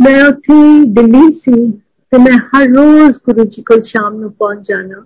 ਮੈਂ 0.00 0.22
ਉੱਥੇ 0.24 0.54
ਦਿੱਲੀ 0.92 1.30
ਸੀ 1.38 1.70
ਤੇ 2.12 2.18
ਮੈਂ 2.18 2.36
ਹਰ 2.48 2.68
ਰੋਜ਼ 2.68 3.16
ਗੁਰੂ 3.26 3.44
ਜੀ 3.44 3.62
ਕੋਲ 3.62 3.82
ਸ਼ਾਮ 3.82 4.20
ਨੂੰ 4.20 4.32
ਪਹੁੰਚ 4.32 4.68
ਜਾਣਾ 4.68 5.04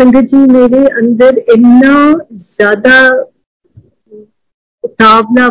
ਸੰਗਤ 0.00 0.24
ਜੀ 0.24 0.38
ਮੇਰੇ 0.52 0.84
ਅੰਦਰ 1.00 1.38
ਇੰਨਾ 1.56 2.12
ਜ਼ਿਆਦਾ 2.32 2.94
ਉਤਾਵਲਾ 4.84 5.50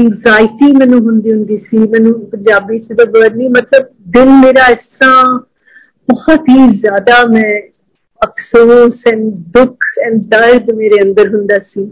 ਐਂਜ਼ਾਇਟੀ 0.00 0.72
ਮੈਨੂੰ 0.72 0.98
ਹੁੰਦੀ 1.00 1.32
ਹੁੰਦੀ 1.32 1.56
ਸੀ 1.58 1.78
ਮੈਨੂੰ 1.78 2.12
ਪੰਜਾਬੀ 2.30 2.78
ਚ 2.78 2.92
ਦਾ 2.92 3.04
ਵਰਡ 3.10 3.36
ਨਹੀਂ 3.36 3.48
ਮਤਲਬ 3.50 3.86
ਦਿਲ 4.10 4.28
ਮੇਰਾ 4.42 4.66
ਇਸਾ 4.66 5.12
ਬਹੁਤ 6.08 6.48
ਹੀ 6.48 6.66
ਜ਼ਿਆਦਾ 6.78 7.24
ਮੈਂ 7.26 7.52
ਅਫਸੋਸ 8.22 9.06
ਐਂਡ 9.12 9.22
ਦੁੱਖ 9.54 9.84
ਐਂਡ 10.06 10.22
ਦਰਦ 10.24 10.70
ਮੇਰੇ 10.74 11.02
ਅੰਦਰ 11.02 11.34
ਹੁੰਦਾ 11.34 11.58
ਸੀ 11.58 11.86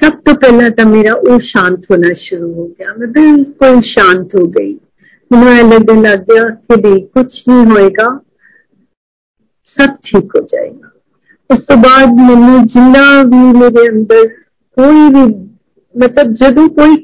ਸਭ 0.00 0.18
ਤੋਂ 0.24 0.34
ਪਹਿਲਾਂ 0.34 0.70
ਤਾਂ 0.70 0.84
ਮੇਰਾ 0.86 1.12
ਉਹ 1.28 1.38
ਸ਼ਾਂਤ 1.42 1.90
ਹੋਣਾ 1.90 2.12
ਸ਼ੁਰੂ 2.14 2.52
ਹੋ 2.54 2.66
ਗਿਆ 2.68 2.94
ਮੈਂ 2.98 3.06
ਬਿਲਕੁਲ 3.08 3.80
ਸ਼ਾਂਤ 3.84 4.34
ਹੋ 4.34 4.46
ਗਈ 4.48 4.74
ਮੈਨੂੰ 5.30 5.52
ਇਹ 5.52 5.64
ਲੱਗਣ 5.64 6.02
ਲੱਗ 6.02 6.18
ਗਿਆ 6.18 6.44
ਕਿ 6.44 6.80
ਵੀ 6.80 7.00
ਕੁਝ 7.06 7.26
ਨਹੀਂ 7.48 7.64
ਹੋਏਗਾ 7.66 8.08
ਸਭ 9.66 9.96
ਠੀਕ 10.02 10.36
ਹੋ 10.36 10.46
ਜਾਏਗਾ 10.46 10.90
ਉਸ 11.50 11.64
ਤੋਂ 11.64 11.76
ਬਾਅਦ 11.76 12.14
ਮੈਨੂੰ 12.20 12.66
ਜਿੰਨਾ 12.66 13.22
ਵੀ 13.22 13.42
ਮੇਰੇ 13.58 13.88
ਅੰਦਰ 13.88 14.28
ਕੋਈ 14.76 15.08
ਵੀ 15.08 15.24
ਮਤਲਬ 15.94 16.34
ਜਦੋਂ 16.34 16.68
ਕੋਈ 16.68 16.96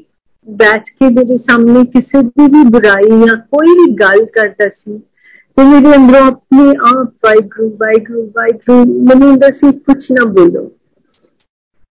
ਬੈਠ 0.47 0.89
ਕੇ 0.89 1.09
ਮੇਰੇ 1.09 1.37
ਸਾਹਮਣੇ 1.39 1.83
ਕਿਸੇ 1.91 2.21
ਦੀ 2.21 2.47
ਵੀ 2.47 2.63
ਬੁਰਾਈ 2.69 3.09
ਜਾਂ 3.21 3.35
ਕੋਈ 3.51 3.73
ਵੀ 3.73 3.91
ਗੱਲ 3.95 4.25
ਕਰਦਾ 4.33 4.69
ਸੀ 4.69 4.97
ਤੇ 5.57 5.63
ਮੇਰੇ 5.63 5.95
ਅੰਦਰੋਂ 5.95 6.21
ਆਪਣੇ 6.21 6.69
ਆਪ 6.87 7.13
ਵਾਹਿਗੁਰੂ 7.25 7.69
ਵਾਹਿਗੁਰੂ 7.75 8.25
ਵਾਹਿਗੁਰੂ 8.35 8.85
ਮੈਨੂੰ 9.03 9.29
ਹੁੰਦਾ 9.29 9.49
ਸੀ 9.51 9.71
ਕੁਝ 9.79 9.97
ਨਾ 10.11 10.25
ਬੋਲੋ 10.31 10.63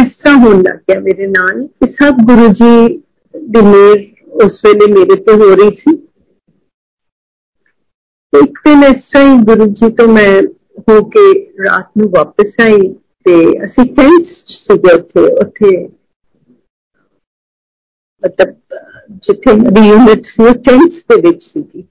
ਇਸ 0.00 0.12
ਤਰ੍ਹਾਂ 0.22 0.36
ਹੋਣ 0.38 0.62
ਲੱਗ 0.62 0.78
ਗਿਆ 0.88 1.00
ਮੇਰੇ 1.00 1.26
ਨਾਲ 1.26 1.66
ਕਿ 1.66 1.92
ਸਭ 1.92 2.24
ਗੁਰੂ 2.26 2.48
ਜੀ 2.52 2.98
ਦੀ 3.34 3.60
ਮੇਰ 3.66 4.04
ਉਸ 4.44 4.60
ਵੇਲੇ 4.64 4.92
ਮੇਰੇ 4.92 5.20
ਤੇ 5.22 5.34
ਹੋ 5.34 5.54
ਰਹੀ 5.54 5.70
ਸੀ 5.78 5.96
ਇੱਕ 8.32 8.58
ਦਿਨ 8.66 8.82
ਇਸ 8.84 9.02
ਤਰ੍ਹਾਂ 9.12 9.36
ਗੁਰੂ 9.44 9.66
ਜੀ 9.72 9.90
ਤੋਂ 9.92 10.08
ਮੈਂ 10.08 10.30
ਹੋ 10.88 11.02
ਕੇ 11.08 11.26
ਰਾਤ 11.64 11.90
ਨੂੰ 11.98 12.10
ਵਾਪਸ 12.10 12.60
ਆਈ 12.60 12.80
ਤੇ 13.26 13.36
ਅਸੀਂ 13.64 13.84
ਟੈਂਟ 13.94 14.26
ਸੀਗੇ 14.46 14.94
ਉੱਥੇ 14.94 15.26
ਉੱਥੇ 15.36 15.70
ਮਤਲਬ 18.22 18.54
ਜਿੱਥੇ 19.24 19.52
ਮੇਰੀ 19.54 19.88
ਯੂਨਿਟ 19.88 20.24
ਸੀ 20.26 20.52
ਟੈਂਟ 20.60 20.92
ਦੇ 21.10 21.20
ਵਿੱਚ 21.20 21.42
ਸੀਗੀ 21.42 21.82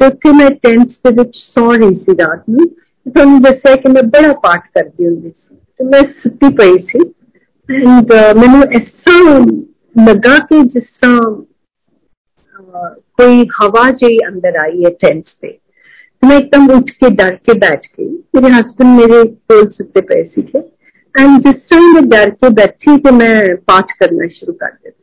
ਤੇ 0.00 0.06
ਉੱਥੇ 0.06 0.32
ਮੈਂ 0.32 0.50
ਟੈਂਟ 0.62 0.88
ਦੇ 1.04 1.12
ਵਿੱਚ 1.12 1.36
ਸੌ 1.36 1.72
ਰਹੀ 1.74 1.94
ਸੀ 1.96 2.16
ਰਾਤ 2.20 2.48
ਨੂੰ 2.50 2.66
ਤੁਹਾਨੂੰ 3.06 3.40
ਦੱਸਿਆ 3.42 3.74
ਕਿ 3.76 3.92
ਮੈਂ 3.92 4.02
ਬੜਾ 4.14 4.32
ਪਾਠ 4.42 4.66
ਕਰਦੀ 4.74 5.06
ਹੁੰਦੀ 5.06 5.30
ਸੀ 5.30 5.56
ਤੇ 5.80 5.84
ਮੈਂ 5.84 6.02
ਸੁੱਤੀ 6.22 6.52
ਪਈ 6.54 6.78
ਸੀ 6.82 6.98
ਐਂਡ 7.68 8.12
ਮੈਨੂੰ 8.36 8.62
ਇਸ 8.72 8.88
ਤਰ੍ਹਾਂ 9.06 9.40
ਲੱਗਾ 10.06 10.36
ਕਿ 10.46 10.62
ਜਿਸ 10.64 10.84
ਤਰ੍ਹਾਂ 11.02 11.30
ਕੋਈ 13.18 13.46
ਹਵਾ 13.54 13.90
ਜਿਹੀ 13.92 14.18
ਅੰਦਰ 14.28 14.56
ਆਈ 14.58 14.84
ਹੈ 14.84 14.90
ਟੈਂਟ 15.00 15.24
ਤੇ 15.42 15.58
ਮੈਂ 16.22 16.36
ਇੱਕਦਮ 16.38 16.70
ਉੱਠ 16.70 16.90
ਕੇ 17.00 17.08
ਡਰ 17.14 17.34
ਕੇ 17.36 17.58
ਬੈਠ 17.58 17.86
ਗਈ 17.98 18.08
ਮੇਰੇ 18.34 18.52
ਹਸਬੰਦ 18.52 19.00
ਮੇਰੇ 19.00 19.22
ਕੋਲ 19.24 19.70
ਸੁੱਤੇ 19.70 20.00
ਪਏ 20.02 20.22
ਸੀਗੇ 20.24 20.58
ਐਂਡ 21.14 21.40
ਜਿਸ 21.40 21.56
ਤਰ੍ਹਾਂ 21.70 21.92
ਮੈਂ 21.92 22.02
ਡਰ 22.08 22.30
ਕੇ 22.32 22.48
ਬੈਠੀ 22.54 22.96
ਤੇ 23.02 23.10
ਮੈਂ 23.10 23.34
ਪਾਠ 23.66 23.92
ਕਰਨਾ 24.00 24.26
ਸ਼ੁਰੂ 24.28 24.52
ਕਰ 24.52 24.72
ਦਿੱਤਾ 24.72 24.99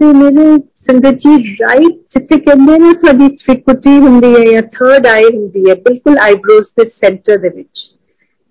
ਤੇ 0.00 0.06
ਮੇਰੇ 0.12 0.44
ਸੰਗਤ 0.88 1.16
ਜੀ 1.22 1.54
ਰਾਈਟ 1.56 1.96
ਜਿੱਥੇ 2.14 2.38
ਕਹਿੰਦੇ 2.40 2.78
ਨੇ 2.78 2.92
ਤੁਹਾਡੀ 3.00 3.28
ਤ੍ਰਿਕੁਟੀ 3.36 3.90
ਹੁੰਦੀ 4.00 4.28
ਹੈ 4.34 4.44
ਜਾਂ 4.44 4.62
ਥਰਡ 4.74 5.06
ਆਈ 5.06 5.24
ਹੁੰਦੀ 5.24 5.68
ਹੈ, 5.68 5.74
ਬਿਲਕੁਲ 5.88 6.18
ਆਈਬ੍ਰੋਜ਼ 6.22 6.66
ਦੇ 6.78 6.88
ਸੈਂਟਰ 6.90 7.38
ਦੇ 7.38 7.48
ਵਿੱਚ। 7.48 7.88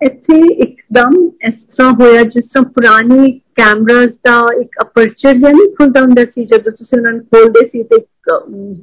ਇੱਥੇ 0.01 0.39
ਇੱਕਦਮ 0.63 1.15
ਇਸ 1.47 1.53
ਤਰ੍ਹਾਂ 1.53 1.91
ਹੋਇਆ, 2.01 2.21
ਜਿਸ 2.23 2.45
ਤਰ੍ਹਾਂ 2.45 2.69
ਪੁਰਾਣੀ 2.73 3.31
ਕੈਮਰਾਸ 3.61 4.11
ਦਾ 4.27 4.37
ਇੱਕ 4.61 4.79
ਅਪਰਚਰ 4.81 5.33
ਜਿਹਾ 5.33 5.51
ਨਹੀਂ 5.51 5.73
ਖੁੱਲਦਾ 5.75 6.01
ਹੁੰਦਾ 6.01 6.23
ਸੀ, 6.25 6.45
ਜਦੋਂ 6.45 6.71
ਤੁਸੀਂ 6.71 6.97
ਉਹਨਾਂ 6.97 7.11
ਨੂੰ 7.11 7.21
ਖੋਲਦੇ 7.25 7.67
ਸੀ 7.69 7.83
ਤੇ 7.83 7.97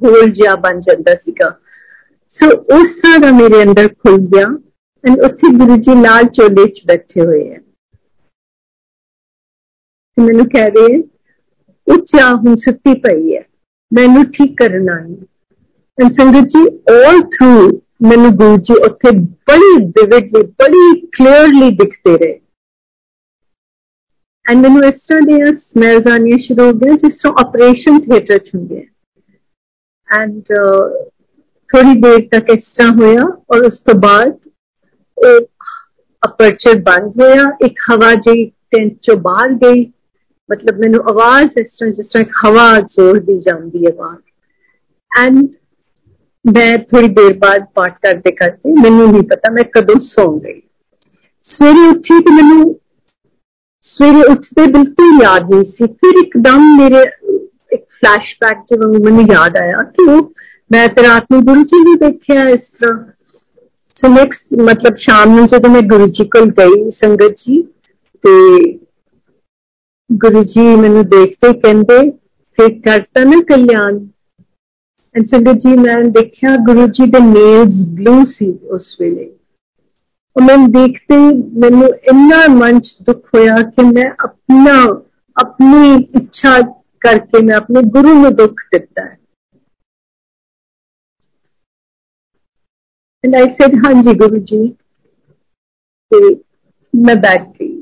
ਹੋਲ 0.05 0.31
ਜਿਹਾ 0.31 0.55
ਬਣ 0.67 0.81
ਜਾਂਦਾ 0.81 1.15
ਸੀਗਾ। 1.15 1.51
ਸੋ 2.39 2.51
ਉਸ 2.77 2.89
ਤਰ੍ਹਾਂ 3.03 3.19
ਦਾ 3.21 3.31
ਮੇਰੇ 3.33 3.63
ਅੰਦਰ 3.63 3.89
ਖੁੱਲ 3.89 4.19
ਗਿਆ 4.35 4.47
ਐਂਡ 5.05 5.21
ਉੱਥੇ 5.25 5.57
ਗੁਰੂ 5.59 5.77
ਜੀ 5.83 6.01
ਲਾਲ 6.03 6.25
ਚੋਲੇ 6.35 6.67
'ਚ 6.69 6.87
ਬੈਠੇ 6.87 7.21
ਹੋਏ 7.21 7.55
ਆ 7.55 7.61
ਮੈਨੂੰ 10.17 10.49
ਕਹਿ 10.49 10.71
ਰਹੇ 10.71 11.03
ਉੱਚਾ 11.88 12.30
ਹੁਣ 12.36 12.56
ਸੁੱਤੀ 12.56 12.94
ਪਈ 13.00 13.36
ਹੈ 13.36 13.44
ਮੈਨੂੰ 13.92 14.24
ਠੀਕ 14.32 14.58
ਕਰਨਾ 14.58 14.96
ਹੈ 14.96 15.16
ਐਂਡ 15.98 16.14
ਸੰਗਤ 16.14 16.48
ਜੀ 16.48 16.66
ਆਲ 16.92 17.22
ਥਰੂ 17.32 17.82
ਮੈਨੂੰ 18.04 18.32
ਗੁਰੂ 18.36 18.58
ਜੀ 18.58 18.76
ਉੱਥੇ 18.86 19.12
ਬੜੀ 19.50 19.74
ਵਿਵਿਡਲੀ 19.98 20.44
ਬੜੀ 20.62 21.00
ਕਲੀਅਰਲੀ 21.18 21.70
ਦਿਖਦੇ 21.76 22.18
ਰਹੇ 22.18 22.40
ਐਂਡ 24.46 24.62
ਮੈਨੂੰ 24.62 24.84
ਇਸ 24.84 24.96
ਤਰ੍ਹਾਂ 25.08 25.22
ਦੀਆਂ 25.22 25.52
ਸਮੈਲਸ 25.54 26.08
ਆਉਣੀਆਂ 26.08 26.38
ਸ਼ੁਰੂ 26.38 26.66
ਹੋ 26.66 26.72
ਗਈਆਂ 26.74 26.94
ਜਿਸ 26.98 27.14
ਤਰ੍ਹਾਂ 27.14 27.34
ਆਪਰੇਸ਼ਨ 27.40 28.00
ਥੀਏਟਰ 28.00 28.38
ਚ 28.38 28.56
ਹੁੰਦੇ 28.56 28.86
ਐਂਡ 30.10 30.42
ਥੋੜੀ 31.70 32.00
ਦੇਰ 32.02 32.28
ਤੱਕ 32.32 32.50
ਇਸ 32.50 32.64
ਤਰ੍ਹਾਂ 32.78 32.92
ਹੋਇਆ 32.94 33.24
ਔਰ 33.52 33.66
ਉਸ 33.66 33.80
ਤੋਂ 33.80 33.96
ਬਾਅਦ 34.00 34.38
ਉਹ 35.18 35.40
ਅਪਰਚਰ 36.24 36.80
ਬੰਦ 36.82 37.22
ਹੋਇਆ 37.22 37.46
ਇੱਕ 37.66 37.80
ਹਵਾ 37.92 38.14
ਜਿਹੀ 38.26 38.46
ਟੈਂਟ 38.72 38.94
ਚੋਂ 39.02 39.16
ਬਾਹਰ 39.22 39.54
ਗਈ 39.64 39.86
ਮਤਲਬ 40.50 40.80
ਮੈਨੂੰ 40.80 41.02
ਆਵਾਜ਼ 41.10 41.58
ਇਸ 41.58 41.68
ਤਰ੍ਹਾਂ 41.70 41.94
ਜਿਸ 41.94 42.06
ਤਰ੍ਹਾਂ 42.06 42.22
ਇੱਕ 42.22 42.32
ਹਵਾ 42.46 42.68
ਜ਼ੋਰ 42.80 43.20
ਦੀ 43.20 43.40
ਜਾਂਦੀ 43.40 43.86
ਹੈ 43.86 43.92
ਬਾਹਰ 43.96 45.26
ਐਂਡ 45.26 45.48
ਮੈਂ 46.46 46.78
ਥੋੜੀ 46.92 47.08
ਦੇਰ 47.14 47.38
ਬਾਅਦ 47.38 47.66
ਪਾਠ 47.76 47.98
ਕਰਦੇ 48.04 48.32
ਕਰਦੇ 48.32 48.74
ਮੈਨੂੰ 48.82 49.12
ਨਹੀਂ 49.12 49.24
ਪਤਾ 49.24 49.52
ਮੈਂ 49.52 49.64
ਕਦੋਂ 49.74 50.00
ਸੌਂ 50.04 50.28
ਗਈ 50.40 50.62
ਸਵੇਰੇ 51.50 51.88
ਉੱਠੀ 51.88 52.20
ਤੇ 52.20 52.34
ਮੈਨੂੰ 52.34 52.74
ਸਵੇਰੇ 53.86 54.22
ਉੱਠਦੇ 54.32 54.66
ਬਿਲਕੁਲ 54.72 55.22
ਯਾਦ 55.24 55.54
ਨਹੀਂ 55.54 55.66
ਸੀ 55.66 55.88
ਫਿਰ 55.94 56.20
ਇੱਕਦਮ 56.24 56.68
ਮੇਰੇ 56.78 57.02
ਇੱਕ 57.72 57.84
ਫਲੈਸ਼ਬੈਕ 57.84 58.58
ਜਿਵੇਂ 58.70 59.00
ਮੈਨੂੰ 59.00 59.26
ਯਾਦ 59.32 59.58
ਆਇਆ 59.58 59.84
ਕਿ 59.84 60.10
ਉਹ 60.12 60.32
ਮੈਂ 60.72 60.88
ਤੇ 60.88 61.04
ਰਾਤ 61.04 61.32
ਨੂੰ 61.32 61.44
ਗੁਰੂ 61.46 61.64
ਜੀ 61.64 61.84
ਨੂੰ 61.84 61.98
ਦੇਖਿਆ 62.00 62.48
ਇਸ 62.50 62.62
ਤਰ੍ਹਾਂ 62.80 62.98
ਸੋ 63.98 64.08
ਨੈਕਸਟ 64.08 64.62
ਮਤਲਬ 64.62 64.96
ਸ਼ਾਮ 64.98 65.36
ਨੂੰ 65.36 65.48
ਜਦੋਂ 65.48 65.70
ਮੈਂ 65.70 65.82
ਗੁਰੂ 65.88 66.08
ਜੀ 66.10 66.28
ਕੋਲ 66.28 66.52
ਗਈ 66.52 66.92
ਸੰਗਤ 66.92 67.36
ਜੀ 67.38 67.62
ਤੇ 68.24 68.32
ਗੁਰੂ 70.10 70.44
ਜੀ 70.44 70.62
ਮੈਨੂੰ 70.76 71.04
ਦੇਖਦੇ 71.10 71.54
ਕਹਿੰਦੇ 71.54 72.00
ਫਿਰ 72.58 72.80
ਕਰਤਾ 72.82 73.24
ਨਾ 73.24 73.42
ਕਲਿਆਣ 73.48 74.00
ਐਂਡ 75.16 75.28
ਸੰਗਤ 75.28 75.58
ਜੀ 75.58 75.76
ਮੈਂ 75.78 75.96
ਦੇਖਿਆ 76.12 76.56
ਗੁਰੂ 76.58 76.88
ਜੀ 76.88 77.10
ਦੇ 77.12 77.20
ਨੇਲਸ 77.20 77.88
ਬਲੂ 77.90 78.24
ਸੀ 78.26 78.52
ਉਸ 78.72 78.96
ਵੇਲੇ 79.02 79.30
ਉਹ 80.36 80.42
ਮੈਂ 80.42 80.58
ਦੇਖਦੇ 80.68 81.18
ਮੈਨੂੰ 81.60 81.88
ਇੰਨਾ 82.12 82.44
ਮਨ 82.56 82.80
ਚ 82.80 82.96
ਦੁੱਖ 83.02 83.36
ਹੋਇਆ 83.36 83.56
ਕਿ 83.70 83.86
ਮੈਂ 83.86 84.10
ਆਪਣਾ 84.24 84.76
ਆਪਣੀ 85.38 85.94
ਇੱਛਾ 86.16 86.60
ਕਰਕੇ 87.00 87.44
ਮੈਂ 87.44 87.56
ਆਪਣੇ 87.56 87.82
ਗੁਰੂ 87.90 88.14
ਨੂੰ 88.14 88.36
ਦੁੱਖ 88.36 88.62
ਦਿੱਤਾ 88.74 89.06
ਹੈ 89.06 89.18
And 93.24 93.36
I 93.36 93.42
said, 93.50 93.76
ਹਾਂਜੀ 93.78 94.14
ਗੁਰੂ 94.14 94.38
ਜੀ 94.38 94.68
ਤੇ 96.12 96.36
ਮੈਂ 96.94 97.16
ਬੈਠ 97.16 97.48
ਗਈ 97.50 97.75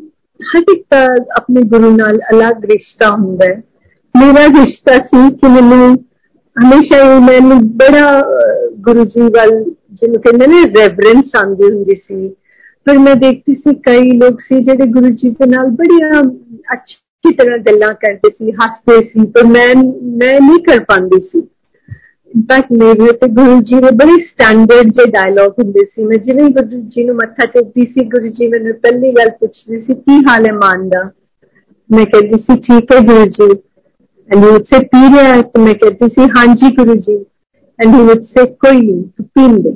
ਹਰ 0.43 0.63
ਇੱਕ 0.73 0.83
ਦਾ 0.91 1.05
ਆਪਣੇ 1.37 1.61
ਗੁਰੂ 1.61 1.89
ਨਾਲ 1.91 2.19
ਅਲੱਗ 2.31 2.65
ਰਿਸ਼ਤਾ 2.65 3.09
ਹੁੰਦਾ 3.09 3.45
ਹੈ 3.45 3.61
ਮੇਰਾ 4.15 4.45
ਰਿਸ਼ਤਾ 4.47 4.97
ਸੀ 4.97 5.29
ਕਿ 5.35 5.49
ਮੈਨੂੰ 5.49 5.95
ਹਮੇਸ਼ਾ 6.55 7.03
ਹੀ 7.03 7.19
ਮੈਨੂੰ 7.19 7.59
ਬੜਾ 7.77 8.21
ਗੁਰੂ 8.79 9.05
ਜੀ 9.05 9.21
ਵੱਲ 9.21 9.63
ਜਿਹਨੂੰ 9.91 10.21
ਕਹਿੰਦੇ 10.21 10.47
ਨੇ 10.47 10.63
ਰੈਵਰੈਂਸ 10.79 11.35
ਆਉਂਦੀ 11.35 11.63
ਹੁੰਦੀ 11.63 11.95
ਸੀ 11.95 12.27
ਪਰ 12.85 12.97
ਮੈਂ 12.97 13.15
ਦੇਖਦੀ 13.15 13.53
ਸੀ 13.55 13.73
ਕਈ 13.75 14.11
ਲੋਕ 14.11 14.41
ਸੀ 14.41 14.63
ਜਿਹੜੇ 14.63 14.85
ਗੁਰੂ 14.85 15.09
ਜੀ 15.09 15.29
ਦੇ 15.29 15.45
ਨਾਲ 15.45 15.69
ਬੜੀਆਂ 15.71 16.21
ਅੱਛੀ 16.73 17.33
ਤਰ੍ਹਾਂ 17.33 17.57
ਗੱਲਾਂ 17.57 17.93
ਕਰਦੇ 17.93 18.29
ਸੀ 18.29 18.51
ਹੱਸਦੇ 18.51 18.99
ਸੀ 19.07 19.25
ਪਰ 19.25 19.45
ਮੈਂ 19.45 19.67
ਮੈਂ 20.17 20.39
ਨਹੀਂ 20.41 20.59
ਕਰ 20.63 20.83
ਪਾਉਂਦੀ 20.83 21.21
ਸੀ 21.21 21.41
ਇਨਫੈਕਟ 22.33 22.71
ਮੇਰੇ 22.73 23.11
ਤੇ 23.17 23.27
ਗੁਰੂ 23.33 23.61
ਜੀ 23.61 23.79
ਦੇ 23.81 23.91
ਬੜੇ 23.95 24.17
ਸਟੈਂਡਰਡ 24.25 24.91
ਜੇ 24.91 25.05
ਡਾਇਲੌਗ 25.11 25.53
ਹੁੰਦੇ 25.59 25.85
ਸੀ 25.85 26.03
ਮੈਂ 26.03 26.17
ਜਿਵੇਂ 26.17 26.49
ਗੁਰੂ 26.49 26.81
ਜੀ 26.89 27.03
ਨੂੰ 27.03 27.15
ਮੱਥਾ 27.15 27.45
ਟੇਕਦੀ 27.45 27.85
ਸੀ 27.85 28.05
ਗੁਰੂ 28.09 28.27
ਜੀ 28.29 28.47
ਮੈਨੂੰ 28.47 28.73
ਪਹਿਲੀ 28.79 29.11
ਗੱਲ 29.11 29.29
ਪੁੱਛਦੇ 29.29 29.81
ਸੀ 29.81 29.93
ਕੀ 29.93 30.19
ਹਾਲ 30.27 30.45
ਹੈ 30.45 30.53
ਮਾਨ 30.53 30.87
ਦਾ 30.89 31.03
ਮੈਂ 31.89 32.05
ਕਹਿੰਦੀ 32.05 32.41
ਸੀ 32.41 32.59
ਠੀਕ 32.59 32.91
ਹੈ 32.93 32.99
Guru 32.99 33.25
ji 33.29 33.49
and 34.29 34.43
he 34.43 34.49
wood 34.49 34.63
ਸੇ 34.63 34.79
ਪੀ 34.85 35.01
ਰਿਹਾ 35.15 35.41
ਤਾਂ 35.41 35.63
ਮੈਂ 35.63 35.73
ਕਹਿੰਦੀ 35.73 36.09
ਸੀ 36.09 36.29
ਹਾਂਜੀ 36.37 36.75
Guru 36.75 36.95
ji 36.97 37.15
and 37.79 37.95
he 37.95 38.01
wood 38.03 38.23
ਸੇ 38.27 38.45
ਕੋਈ 38.45 38.81
ਨਹੀਂ 38.81 39.03
ਤੂੰ 39.03 39.25
ਪੀਣ 39.35 39.59
ਦੇ 39.61 39.71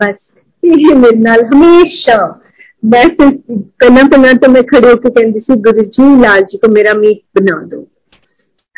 ਬਸ 0.00 0.16
ਇਹ 0.62 0.94
ਮੇਰੇ 0.94 1.16
ਨਾਲ 1.18 1.44
ਹਮੇਸ਼ਾ 1.44 2.16
ਮੈਂ 2.82 3.04
ਪਹਿਲਾਂ 3.18 4.04
ਪਹਿਲਾਂ 4.04 4.34
ਤਾਂ 4.34 4.48
ਮੈਂ 4.48 4.62
ਖੜੇ 4.62 4.88
ਹੋ 4.88 4.96
ਕੇ 4.96 5.10
ਕਹਿੰਦੀ 5.10 5.40
ਸੀ 5.40 5.56
ਗੁਰੂ 5.60 5.82
ਜੀ 5.88 6.08
ਲਾਲ 6.22 6.40
ਜੀ 6.42 6.58
ਕੋ 6.58 6.70
ਮੇਰਾ 6.72 6.94
ਮੀਟ 6.94 7.20
ਬਣਾ 7.38 7.60
ਦਿਓ 7.66 7.84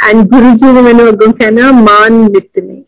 ਐਂਡ 0.00 0.26
ਗੁਰੂ 0.28 0.50
ਜੀ 0.56 0.72
ਨੇ 0.72 0.80
ਮੈਨੂੰ 0.82 1.08
ਅੱਗੋਂ 1.08 1.32
ਕਹਿਣਾ 1.32 1.70
ਮਾਨ 1.72 2.12
ਨਿਤਨੇ 2.30 2.82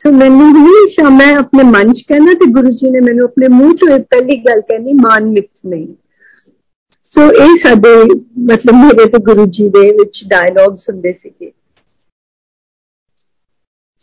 ਸੋ 0.00 0.10
ਮੈਨੂੰ 0.12 0.48
ਹਮੇਸ਼ਾ 0.50 1.08
ਮੈਂ 1.08 1.34
ਆਪਣੇ 1.36 1.62
ਮਨ 1.62 1.92
ਚ 1.92 2.02
ਕਹਿਣਾ 2.08 2.34
ਤੇ 2.34 2.50
ਗੁਰੂ 2.50 2.70
ਜੀ 2.72 2.90
ਨੇ 2.90 3.00
ਮੈਨੂੰ 3.00 3.24
ਆਪਣੇ 3.24 3.48
ਮੂੰਹ 3.48 3.74
ਤੋਂ 3.76 3.98
ਪਹਿਲੀ 4.10 4.36
ਗੱਲ 4.44 4.60
ਕਹਿਣੀ 4.60 4.92
ਮਾਨ 4.92 5.28
ਨਿਤਨੇ 5.28 5.86
ਸੋ 7.14 7.22
ਇਹ 7.44 7.56
ਸਾਡੇ 7.64 7.94
ਮਤਲਬ 8.44 8.74
ਮੇਰੇ 8.74 9.06
ਤੇ 9.10 9.18
ਗੁਰੂ 9.24 9.46
ਜੀ 9.48 9.68
ਦੇ 9.68 9.90
ਵਿੱਚ 9.90 10.22
ਡਾਇਲੌਗਸ 10.28 10.88
ਹੁੰਦੇ 10.90 11.12
ਸੀਗੇ 11.12 11.52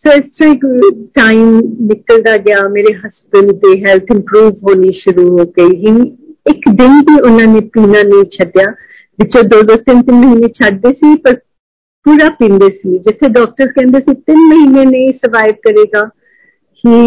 ਸੋ 0.06 0.12
ਇਸ 0.12 0.25
ਤਰ੍ਹਾਂ 0.39 0.91
ਟਾਈਮ 1.13 1.58
ਨਿਕਲਦਾ 1.88 2.38
ਗਿਆ 2.38 2.67
ਮੇਰੇ 2.67 2.93
ਹਸਬੰਦ 2.95 3.51
ਦੀ 3.62 3.84
ਹੈਲਥ 3.86 4.12
ਇੰਪਰੂਵ 4.12 4.53
ਹੋਣੀ 4.63 4.91
ਸ਼ੁਰੂ 4.93 5.27
ਹੋ 5.30 5.45
ਗਈ 5.58 5.95
ਇੱਕ 6.49 6.69
ਦਿਨ 6.69 7.01
ਵੀ 7.01 7.19
ਉਹਨਾਂ 7.19 7.47
ਨੇ 7.47 7.60
ਪੀਣਾ 7.73 8.03
ਨਹੀਂ 8.03 8.23
ਛੱਡਿਆ 8.32 8.71
ਵਿੱਚੋਂ 9.19 9.43
ਦੋ 9.43 9.62
ਦੋ 9.62 9.75
ਤਿੰਨ 9.77 10.01
ਤਿੰਨ 10.01 10.15
ਮਹੀਨੇ 10.17 10.47
ਛੱਡਦੇ 10.53 10.93
ਸੀ 10.93 11.15
ਪਰ 11.15 11.36
ਪੂਰਾ 12.06 12.30
ਪੀਂਦੇ 12.30 12.69
ਸੀ 12.71 12.97
ਜਿੱਥੇ 12.99 13.30
ਡਾਕਟਰਸ 13.30 13.71
ਕਹਿੰਦੇ 13.71 13.99
ਸੀ 13.99 14.15
3 14.32 14.43
ਮਹੀਨੇ 14.49 14.86
ਨਹੀਂ 14.86 15.12
ਸਰਵਾਈਵ 15.15 15.56
ਕਰੇਗਾ 15.63 16.03
ਹੀ 16.84 16.99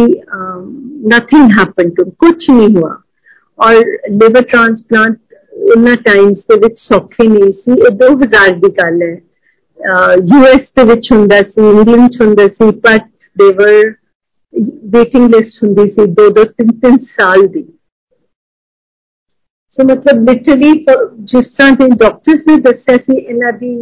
ਨਥਿੰਗ 1.09 1.51
ਹੈਪਨ 1.59 1.91
ਟੂ 1.91 2.05
ਕੁਝ 2.19 2.35
ਨਹੀਂ 2.51 2.69
ਹੁਆ 2.77 2.97
ਔਰ 3.59 3.75
ਲਿਵਰ 4.11 4.43
ਟ੍ਰਾਂਸਪਲਾਂਟ 4.43 5.19
ਉਹਨਾਂ 5.53 5.97
ਟਾਈਮਸ 6.05 6.39
ਦੇ 6.51 6.57
ਵਿੱਚ 6.59 6.79
ਸੌਖੇ 6.79 7.29
ਨਹੀਂ 7.29 7.53
ਸੀ 7.53 7.73
ਇਹ 7.73 7.97
2000 8.03 8.55
ਦੀ 8.61 8.71
ਗੱਲ 8.77 9.03
ਹੈ 9.03 9.17
ਯੂਐਸ 10.25 10.69
ਦੇ 10.77 10.85
ਵਿੱਚ 10.85 11.13
ਹੁੰਦਾ 11.13 11.41
ਸੀ 11.41 11.69
ਇੰਡੀਅਨ 11.71 12.09
ਚ 12.09 12.23
ਹੁੰਦਾ 12.23 12.47
ਸੀ 12.49 12.71
ਬਟ 12.81 13.09
ਦੇ 13.37 13.53
ਵਰ 13.53 13.93
ਵੇਟਿੰਗ 14.93 15.35
ਲਿਸਟ 15.35 15.63
ਹੁੰਦੀ 15.65 15.89
ਸੀ 15.89 16.07
ਦੋ 16.15 16.29
ਦੋ 16.31 16.45
ਤਿੰਨ 16.45 16.71
ਤਿੰਨ 16.81 16.97
ਸਾਲ 17.11 17.47
ਦੀ 17.47 17.63
ਸੋ 19.77 19.85
ਮਤਲਬ 19.85 20.29
ਲਿਟਰਲੀ 20.29 20.73
ਜਿਸ 21.25 21.47
ਤਰ੍ਹਾਂ 21.49 21.73
ਦੇ 21.73 21.89
ਡਾਕਟਰਸ 21.97 22.47
ਨੇ 22.49 22.57
ਦੱਸਿਆ 22.61 22.97
ਸੀ 22.97 23.17
ਇਹਨਾਂ 23.17 23.53
ਦੀ 23.53 23.75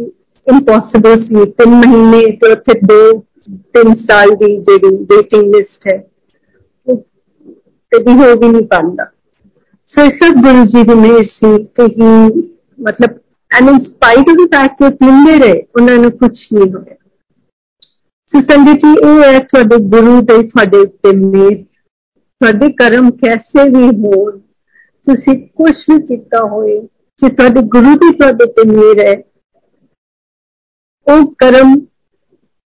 ਇੰਪੋਸੀਬਲ 0.47 1.23
ਸੀ 1.23 1.45
ਤਿੰਨ 1.51 1.75
ਮਹੀਨੇ 1.75 2.25
ਤੇ 2.37 2.51
ਉੱਥੇ 2.51 2.79
ਦੋ 2.83 3.01
ਤਿੰਨ 3.73 3.95
ਸਾਲ 4.01 4.35
ਦੀ 4.35 4.55
ਜਿਹੜੀ 4.59 4.95
ਵੇਟਿੰਗ 5.05 5.55
ਲਿਸਟ 5.55 5.87
ਹੈ 5.87 5.97
ਕਦੀ 7.91 8.13
ਹੋ 8.13 8.35
ਵੀ 8.39 8.47
ਨਹੀਂ 8.47 8.65
ਪਾਉਂਦਾ 8.67 9.05
ਸੋ 9.93 10.03
ਇਸ 10.05 10.19
ਸਭ 10.23 10.41
ਗੁਰੂ 10.41 10.65
ਜੀ 10.65 10.83
ਦੀ 10.83 10.95
ਮਿਹਰ 10.95 11.23
ਸੀ 11.25 11.57
ਕਿ 11.75 11.85
ਹੀ 11.93 12.09
ਮਤਲਬ 12.79 13.17
and 13.51 13.69
in 13.69 13.79
spite 13.83 14.29
of 14.29 14.35
the 14.35 14.47
fact 14.51 14.83
ਕਿ 14.83 14.89
ਪੀਂਦੇ 14.95 15.37
ਰਹੇ 15.39 15.61
ਉਹਨਾਂ 15.75 15.97
ਨੂੰ 15.97 16.11
ਕੁਝ 16.13 16.31
ਨਹੀਂ 16.53 16.71
ਹੋਇਆ 16.73 16.95
ਸੋ 18.33 18.41
ਸੰਗਤ 18.41 18.85
ਜੀ 18.85 18.93
ਇਹ 19.03 19.21
ਹੈ 19.23 19.39
ਤੁਹਾਡੇ 19.45 19.77
ਗੁਰੂ 19.89 20.19
ਦੇ 20.21 20.41
ਤੁਹਾਡੇ 20.43 20.79
ਉੱਤੇ 20.79 21.15
ਮਿਹਰ 21.15 21.55
ਤੁਹਾਡੇ 21.55 22.69
ਕਰਮ 22.73 23.09
ਕੈਸੇ 23.17 23.67
ਵੀ 23.69 23.87
ਹੋਣ 23.97 24.37
ਤੁਸੀਂ 25.07 25.35
ਕੁਝ 25.55 25.73
ਵੀ 25.89 25.97
ਕੀਤਾ 26.07 26.45
ਹੋਏ 26.47 26.79
ਜੇ 27.19 27.29
ਤੁਹਾਡੇ 27.29 27.61
ਗੁਰੂ 27.69 27.93
ਦੀ 27.95 28.11
ਤੁਹਾਡੇ 28.13 28.45
ਤੇ 28.53 28.67
ਮਿਹਰ 28.69 29.05
ਹੈ 29.07 29.15
वो 31.06 31.24
कर्म, 31.42 31.74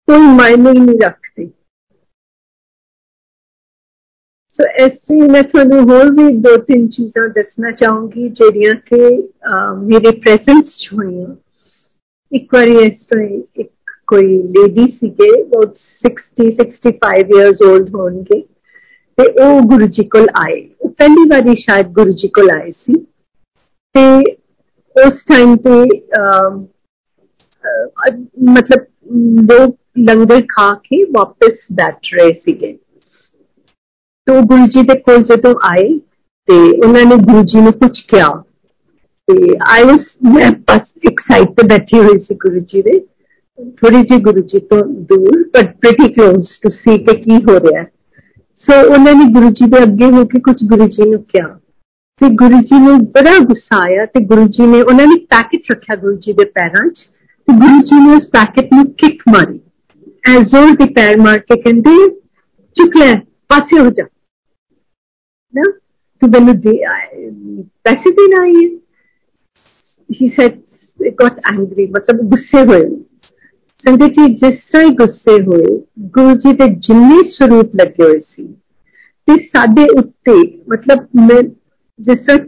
कोई 0.09 0.19
मायने 0.37 0.71
ही 0.71 0.79
नहीं 0.79 0.99
रखते। 1.03 1.47
सो 4.59 4.65
ऐसे 4.85 5.15
मैं 5.29 5.43
थोड़ी 5.49 5.77
होर 5.91 6.11
भी 6.15 6.29
दो 6.43 6.57
तीन 6.65 6.87
चीजा 6.89 7.27
दसना 7.41 7.71
चाहूँगी 7.73 8.29
जेडिया 8.41 8.73
के 8.93 9.03
मेरे 9.87 10.11
प्रेजेंस 10.21 10.77
च 10.81 10.95
हुई 10.95 11.27
एक 12.33 12.49
बार 12.53 12.69
इस 12.69 13.05
तरह 13.11 13.61
एक 13.61 13.71
कोई 14.09 14.27
लेडी 14.57 14.87
सी 14.93 15.09
के 15.21 15.31
वो 15.51 15.63
60 16.07 16.51
65 16.61 17.33
इयर्स 17.37 17.63
ओल्ड 17.67 17.89
हो 17.97 18.09
ते 18.31 19.25
ओ 19.45 19.61
गुरुजी 19.69 20.05
कोल 20.15 20.27
आए। 20.39 20.61
पहली 20.85 21.25
बार 21.31 21.55
शायद 21.61 21.93
गुरु 21.93 22.13
जी 22.21 22.29
को 22.39 22.47
आए 22.57 22.71
थे 22.73 22.95
तो 23.95 24.03
उस 24.97 25.25
टाइम 25.29 25.57
पे 25.67 25.75
ਮਤਲਬ 28.50 28.86
ਲੋਕ 29.52 29.76
ਲੰਗਰ 30.00 30.42
ਖਾ 30.50 30.74
ਕੇ 30.84 31.04
ਵਾਪਸ 31.12 31.58
ਬੈਠ 31.72 32.14
ਰਹੇ 32.14 32.32
ਸੀਗੇ 32.34 32.78
ਤੋਂ 34.28 34.42
ਗੁਰੂ 34.44 34.66
ਜੀ 34.66 34.82
ਦੇ 34.84 35.00
ਕੋਲ 35.00 35.24
ਜਦੋਂ 35.24 35.54
ਆਏ 35.64 35.88
ਤੇ 36.48 36.58
ਉਹਨਾਂ 36.78 37.06
ਨੇ 37.06 37.16
ਗੁਰੂ 37.24 37.44
ਜੀ 37.44 37.62
ਨੂੰ 37.62 37.74
ਕੁਝ 37.74 37.92
ਕਿਹਾ 38.10 38.30
ਤੇ 39.28 39.58
ਆਈ 39.70 39.84
ਵਾਸ 39.84 40.06
ਮੈਂ 40.26 40.50
ਬਸ 40.70 40.88
ਐਕਸਾਈਟਡ 41.08 41.70
ਬੈਠੀ 41.70 42.00
ਹੋਈ 42.00 42.20
ਸੀ 42.20 42.36
ਗੁਰੂ 42.36 42.60
ਜੀ 42.64 42.82
ਦੇ 42.82 43.00
ਥੋੜੀ 43.78 44.02
ਜਿਹੀ 44.02 44.20
ਗੁਰੂ 44.22 44.42
ਜੀ 44.44 44.60
ਤੋਂ 44.60 44.82
ਦੂਰ 45.10 45.44
ਬਟ 45.54 45.76
ਪ੍ਰੀਟੀ 45.78 46.08
ਕਲੋਜ਼ 46.14 46.50
ਟੂ 46.64 46.70
ਸੀ 46.70 46.98
ਕਿ 46.98 47.16
ਕੀ 47.16 47.38
ਹੋ 47.44 47.60
ਰਿਹਾ 47.60 47.84
ਸੋ 48.64 48.80
ਉਹਨਾਂ 48.90 49.14
ਨੇ 49.14 49.26
ਗੁਰੂ 49.34 49.50
ਜੀ 49.52 49.70
ਦੇ 49.70 49.84
ਅੱਗੇ 49.84 50.10
ਹੋ 50.12 50.26
ਕੇ 50.26 50.40
ਕੁਝ 50.40 50.56
ਗੁਰੂ 50.64 50.88
ਜੀ 50.88 51.10
ਨੂੰ 51.10 51.22
ਕਿਹਾ 51.24 51.48
ਤੇ 52.22 52.30
ਗੁਰੂ 52.36 52.62
ਜੀ 52.62 52.80
ਨੂੰ 52.80 52.98
ਬੜਾ 53.12 53.38
ਗੁੱਸਾ 53.40 53.82
ਆਇਆ 53.82 54.06
ਤੇ 54.06 54.20
ਗੁਰੂ 54.26 54.48
ਜੀ 54.48 54.66
ਨੇ 54.66 54.82
ਉਹਨਾਂ 54.82 55.06
ਨੇ 55.06 55.16
ਪੈਕੇਟ 55.30 55.72
ਰੱਖਿਆ 55.72 55.96
ਗੁਰੂ 55.96 56.16
ਜੀ 56.18 56.34
ਦੇ 56.34 56.46
ਪੈਰਾਂ 56.46 56.88
'ਚ 56.90 57.04
ਤੇ 57.48 57.54
ਗੁਰੂ 57.54 57.82
ਜੀ 57.82 58.00
ਨੇ 58.00 58.16
ਉਸ 58.16 58.28
ਪੈਕੇਟ 58.30 58.74
ਨੂੰ 58.74 58.86
ਕਿੱਕ 58.94 59.24
ਮਾਰੀ 59.30 59.60
ਐ 60.30 60.40
ਜ਼ੋਰ 60.44 60.76
ਦੀ 60.76 60.86
ਪੈਰ 60.94 61.20
ਮਾਰ 61.20 61.40
ਕੇ 61.40 61.62
ਕਹਿੰਦੇ 61.62 61.96
ਚੁੱਕ 62.76 62.98
ਲੈ 62.98 63.14
ਪਾਸੇ 63.48 63.80
ਹੋ 63.80 63.90
ਜਾ 63.90 64.06
ਨਾ 65.54 65.72
ਤੂੰ 66.22 66.30
ਮੈਨੂੰ 66.30 66.60
ਦੇ 66.60 66.80
ਪੈਸੇ 67.84 68.12
ਦੇਣਾ 68.12 68.46
ਹੈ 68.46 68.68
he 70.10 70.28
said 70.30 70.58
it 71.00 71.16
got 71.16 71.38
angry 71.52 71.88
ਮਤਲਬ 71.90 72.22
ਗੁੱਸੇ 72.30 72.64
ਹੋਏ 72.66 72.84
ਸੰਗਤ 73.84 74.12
ਜੀ 74.12 74.34
ਜਿਸ 74.34 74.56
ਤਰ੍ਹਾਂ 74.74 74.90
ਗੁੱਸੇ 74.92 75.42
ਹੋਏ 75.42 75.78
ਗੁਰੂ 76.10 76.36
ਜੀ 76.36 76.54
ਦੇ 76.54 76.68
ਜਿੰਨੇ 76.80 77.22
ਸਰੂਪ 77.30 77.76
ਲੱਗੇ 77.76 78.04
ਹੋਏ 78.04 78.20
ਸੀ 78.20 78.44
ਤੇ 79.28 79.36
ਸਾਡੇ 79.48 79.86
ਉੱਤੇ 80.00 80.34
ਮਤਲਬ 80.70 81.08
ਮੈਂ 81.22 81.42
ਜਿਸ 82.00 82.26
ਤਰ੍ਹਾਂ 82.28 82.46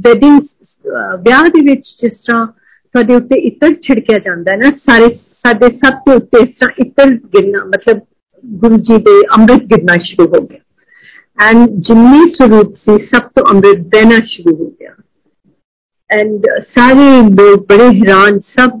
ਵੈਡਿੰਗ 0.00 0.40
ਵਿਆਹ 1.16 1.44
ਦੇ 1.44 1.60
ਵਿੱਚ 1.64 1.86
ਜਿਸ 2.02 2.12
ਤਰ੍ਹਾਂ 2.12 2.46
ਤੁਹਾਡੇ 2.46 3.14
ਉੱਤੇ 3.14 3.40
ਇਤਰ 3.40 3.74
ਛਿੜਕਿਆ 3.74 4.18
ਜਾਂਦਾ 4.18 4.52
ਹੈ 4.52 4.56
ਨਾ 4.56 4.70
ਸਾਰੇ 4.90 5.08
ਸਾਡੇ 5.44 5.68
ਸਭ 5.76 6.00
ਦੇ 6.08 6.14
ਉੱਤੇ 6.14 6.42
ਇਸ 6.42 6.48
ਤਰ੍ਹਾਂ 6.60 6.84
ਇਤਰ 6.86 7.14
ਗਿਰਨਾ 7.34 7.64
ਮਤਲਬ 7.64 8.00
ਗੁਰੂ 8.44 8.76
ਜੀ 8.76 8.96
ਦੇ 8.98 9.20
ਅੰਮ੍ਰਿਤ 9.38 9.64
ਗਿਰਨਾ 9.64 9.96
ਸ਼ੁਰੂ 10.04 10.26
ਹੋ 10.28 10.46
ਗਿਆ 10.46 11.48
ਐਂਡ 11.48 11.68
ਜਿੰਨੇ 11.78 12.20
ਸਰੂਪ 12.34 12.74
ਸੀ 12.76 12.98
ਸਭ 13.06 13.28
ਤੋਂ 13.36 13.44
ਅੰਮ੍ਰਿਤ 13.50 13.78
ਦੇਣਾ 13.88 14.18
ਸ਼ੁਰੂ 14.26 14.56
ਹੋ 14.56 14.70
ਗਿਆ 14.70 14.94
ਐਂਡ 16.10 16.46
ਸਾਰੇ 16.74 17.06
ਲੋਕ 17.30 17.66
ਬੜੇ 17.68 17.88
ਹੈਰਾਨ 17.98 18.38
ਸਭ 18.58 18.80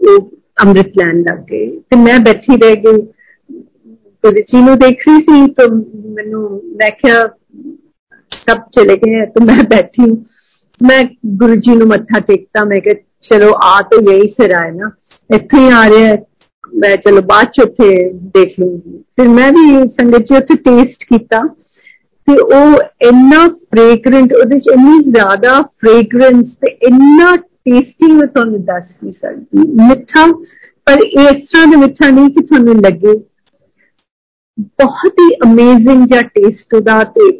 ਉਹ 0.00 0.30
ਅੰਮ੍ਰਿਤ 0.62 0.98
ਲੈਣ 0.98 1.20
ਲੱਗ 1.20 1.38
ਗਏ 1.38 1.66
ਤੇ 1.80 1.96
ਮੈਂ 1.96 2.18
ਬੈਠੀ 2.18 2.56
ਰਹਿ 2.56 2.76
ਗਈ 2.76 3.00
ਗੁਰੂ 4.24 4.40
ਜੀ 4.48 4.60
ਨੂੰ 4.60 4.78
ਦੇਖ 4.78 5.08
ਰਹੀ 5.08 5.20
ਸੀ 5.20 5.46
ਤਾਂ 5.52 5.68
ਮੈਨੂੰ 6.14 6.62
ਮੈਂ 6.76 6.90
ਕਿਹਾ 6.90 7.24
ਸਭ 8.32 8.58
ਚਲੇ 8.72 8.96
ਗਏ 8.96 9.24
तो 9.28 9.44
मैं 9.44 9.58
बैठी 9.68 10.02
हूँ 10.02 10.16
मैं 10.80 11.02
गुरु 11.40 11.56
जी 11.56 11.76
ਨੂੰ 11.78 11.86
ਮੱਥਾ 11.88 12.20
ਟੇਕਤਾ 12.20 12.64
ਮੈਂ 12.64 12.76
ਕਿਹਾ 12.80 12.94
ਚਲੋ 13.22 13.50
ਆ 13.64 13.80
ਤਾਂ 13.90 14.00
ਯਹੀ 14.02 14.28
ਸਿਰ 14.30 14.52
ਆਇਆ 14.54 14.72
ਨਾ 14.72 14.90
ਇੱਥੇ 15.30 15.58
ਹੀ 15.58 15.70
ਆ 15.72 15.84
ਰਿਹਾ 15.90 16.16
ਮੈਂ 16.74 16.96
ਚਲੋ 16.96 17.20
ਬਾਅਦ 17.22 17.50
ਚ 17.52 17.62
ਉੱਥੇ 17.62 17.88
ਦੇਖ 18.34 18.58
ਲੂੰਗੀ 18.60 18.98
ਫਿਰ 19.16 19.28
ਮੈਂ 19.28 19.50
ਵੀ 19.52 19.66
ਸੰਗਤ 20.00 20.26
ਜੀ 20.28 20.36
ਉੱਥੇ 20.36 20.54
ਟੇਸਟ 20.64 21.04
ਕੀਤਾ 21.04 21.42
ਤੇ 22.28 22.36
ਉਹ 22.56 22.76
ਇੰਨਾ 23.08 23.46
ਫ੍ਰੈਗਰੈਂਟ 23.48 24.32
ਉਹਦੇ 24.32 24.58
ਚ 24.58 24.72
ਇੰਨੀ 24.74 24.98
ਜ਼ਿਆਦਾ 25.10 25.60
ਫ੍ਰੈਗਰੈਂਸ 25.62 26.46
ਤੇ 26.60 26.70
ਇੰਨਾ 26.88 27.34
ਟੇਸਟੀ 27.36 28.12
ਮੈਂ 28.12 28.26
ਤੁਹਾਨੂੰ 28.26 28.64
ਦੱਸ 28.64 28.84
ਨਹੀਂ 29.02 29.12
ਸਕਦੀ 29.12 29.86
ਮਿੱਠਾ 29.88 30.26
ਪਰ 30.86 31.02
ਇਸ 31.04 31.40
ਤਰ੍ਹਾਂ 31.44 31.66
ਦੇ 31.66 31.76
ਮਿੱਠਾ 31.76 32.10
ਨਹੀਂ 32.10 32.30
ਕਿ 32.30 32.44
ਤੁਹਾਨੂੰ 32.46 32.74
ਲੱਗੇ 32.80 33.14
ਬਹੁਤ 34.78 35.20
ਹੀ 35.20 35.34
ਅਮੇਜ਼ਿੰਗ 35.44 36.06
ਜਿਹਾ 36.06 36.22
ਟੇਸਟ 36.34 36.74
ਉਹਦਾ 36.74 37.02
ਤੇ 37.14 37.30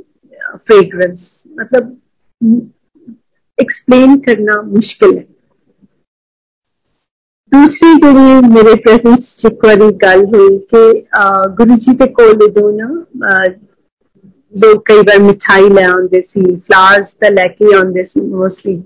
फ्रेग्रेंस 0.55 1.29
मतलब 1.59 1.97
एक्सप्लेन 3.57 4.15
करना 4.19 4.61
मुश्किल 4.61 5.17
है। 5.17 5.25
दूसरी 7.51 7.93
जी 7.95 8.47
मेरे 8.47 8.73
प्रेजेंस 8.83 9.35
च 9.39 9.45
इक 9.45 9.65
गल 10.03 10.25
हुई 10.33 10.57
कि 10.73 10.81
गुरु 11.57 11.75
जी 11.85 11.93
के 11.95 12.07
कोल 12.19 12.43
उदो 12.45 12.69
ना 12.71 12.87
लोग 14.53 14.81
कई 14.87 15.01
बार 15.09 15.19
मिठाई 15.21 15.69
ले 15.69 15.83
आते 15.83 16.21
सी 16.21 16.43
फ्लावर्स 16.55 17.09
तो 17.23 17.33
लैके 17.33 17.75
आते 17.77 18.03
सी 18.03 18.21
मोस्टली 18.21 18.77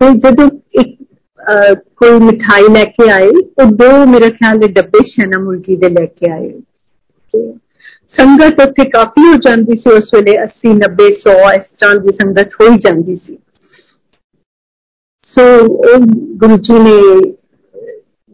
तो 0.00 0.12
जब 0.24 0.40
एक 0.78 0.96
आ, 1.40 1.72
कोई 1.74 2.18
मिठाई 2.20 2.68
लेके 2.74 3.08
आए 3.10 3.30
तो 3.30 3.64
दो 3.76 3.90
मेरा 4.06 4.28
ख्याल 4.36 4.58
डब्बे 4.58 5.04
शैना 5.10 5.38
मुर्गी 5.44 5.76
दे 5.76 5.88
लेके 5.88 6.30
आए। 6.32 6.48
ਸੰਗਤ 8.15 8.61
ਉੱਥੇ 8.61 8.83
ਕਾਫੀ 8.89 9.27
ਹੋ 9.27 9.35
ਜਾਂਦੀ 9.41 9.77
ਸੀ 9.77 9.91
ਉਸ 9.91 10.09
ਵੇਲੇ 10.15 10.33
80 10.39 10.73
90 10.79 11.07
100 11.11 11.37
ਇਸ 11.53 11.63
ਤਰ੍ਹਾਂ 11.79 11.95
ਦੀ 11.95 12.15
ਸੰਗਤ 12.21 12.53
ਹੋਈ 12.61 12.77
ਜਾਂਦੀ 12.79 13.15
ਸੀ 13.15 13.37
ਸੋ 15.27 15.45
ਉਹ 15.85 16.05
ਗੁਰੂ 16.37 16.57
ਜੀ 16.57 16.79
ਨੇ 16.79 16.97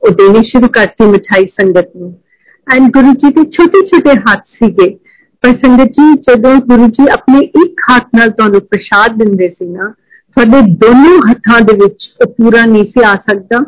ਉਹ 0.00 0.14
ਦੇਣੀ 0.14 0.42
ਸ਼ੁਰੂ 0.42 0.68
ਕਰਤੀ 0.68 1.06
ਮਿਠਾਈ 1.06 1.46
ਸੰਗਤ 1.60 1.90
ਨੂੰ 1.96 2.14
ਐਂਡ 2.66 2.90
ਗੁਰੂ 2.92 3.12
ਜੀ 3.14 3.32
ਦੇ 3.32 3.44
ਛੋਟੇ 3.50 3.84
ਛੋਟੇ 3.86 4.14
ਹੱਥ 4.20 4.44
ਸੀਗੇ 4.54 4.88
ਪਰ 5.44 5.50
ਸੰਗਤ 5.58 5.92
ਜੀ 5.92 6.12
ਜਦੋਂ 6.28 6.54
ਗੁਰੂ 6.68 6.86
ਜੀ 6.88 7.06
ਆਪਣੇ 7.12 7.40
ਇੱਕ 7.62 7.80
ਹੱਥ 7.90 8.06
ਨਾਲ 8.14 8.30
ਤੁਹਾਨੂੰ 8.30 8.60
ਪ੍ਰਸ਼ਾਦ 8.60 9.18
ਦਿੰਦੇ 9.18 9.48
ਸੀ 9.48 9.66
ਨਾ 9.66 9.92
ਤੁਹਾਡੇ 10.36 10.60
ਦੋਨੋਂ 10.80 11.18
ਹੱਥਾਂ 11.28 11.60
ਦੇ 11.60 11.74
ਵਿੱਚ 11.76 12.08
ਉਹ 12.22 12.32
ਪੂਰਾ 12.32 12.64
ਨਹੀਂ 12.64 12.84
ਸੀ 12.86 13.04
ਆ 13.04 13.14
ਸਕਦਾ 13.28 13.60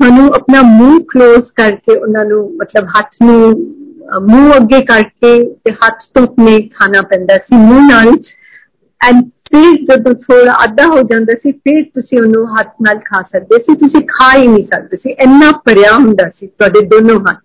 ਤੁਹਾਨੂੰ 0.00 0.26
ਆਪਣਾ 0.34 0.62
ਮੂੰਹ 0.68 0.98
ਕਲੋਜ਼ 1.08 1.44
ਕਰਕੇ 1.56 1.96
ਉਹਨਾਂ 1.96 2.24
ਨੂੰ 2.24 2.42
ਮਤਲਬ 2.56 2.88
ਹੱਥ 2.88 3.16
ਨੂੰ 3.22 3.40
ਮੂੰਹ 4.22 4.56
ਅੱਗੇ 4.56 4.80
ਕਰਕੇ 4.84 5.32
ਤੇ 5.64 5.72
ਹੱਥ 5.74 6.02
ਤੋਂ 6.14 6.22
ਆਪਣੇ 6.22 6.58
ਖਾਣਾ 6.70 7.02
ਪੈਂਦਾ 7.02 7.36
ਸੀ 7.38 7.56
ਮੂੰਹ 7.56 7.88
ਨਾਲ 7.90 8.12
ਐਂਡ 9.00 9.22
ਫਿਰ 9.50 9.74
ਜਦੋਂ 9.86 10.14
ਥੋੜਾ 10.20 10.52
ਅੱਧਾ 10.64 10.86
ਹੋ 10.86 11.02
ਜਾਂਦਾ 11.02 11.34
ਸੀ 11.42 11.52
ਫਿਰ 11.52 11.82
ਤੁਸੀਂ 11.94 12.18
ਉਹਨੂੰ 12.20 12.46
ਹੱਥ 12.56 12.74
ਨਾਲ 12.82 12.98
ਖਾ 13.04 13.22
ਸਕਦੇ 13.22 13.62
ਸੀ 13.62 13.74
ਤੁਸੀਂ 13.76 14.02
ਖਾ 14.08 14.30
ਹੀ 14.36 14.46
ਨਹੀਂ 14.46 14.64
ਸਕਦੇ 14.64 14.96
ਸੀ 14.96 15.10
ਇੰਨਾ 15.24 15.50
ਭਰਿਆ 15.66 15.92
ਹੁੰਦਾ 15.94 16.28
ਸੀ 16.30 16.46
ਤੁਹਾਡੇ 16.46 16.80
ਦੋਨੋਂ 16.88 17.18
ਹੱਥ 17.20 17.42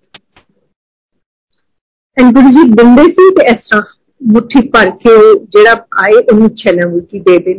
ਐਂ 2.17 2.31
ਗੁਰੂ 2.31 2.49
ਜੀ 2.49 2.63
ਦਿੰਦੇ 2.71 3.03
ਸੀ 3.09 3.29
ਤੇ 3.35 3.45
ਇਸ 3.51 3.59
ਤਰ੍ਹਾਂ 3.69 3.83
ਮੁੱਠੀ 4.21 4.62
ਭਰ 4.69 4.89
ਕੇ 5.03 5.17
ਜਿਹੜਾ 5.47 5.73
ਆਏ 6.03 6.13
ਉਹਨੂੰ 6.13 6.49
ਛੇਨਾ 6.55 6.88
ਮੁੱਠੀ 6.89 7.19
ਦੇ 7.19 7.38
ਦੇ 7.39 7.53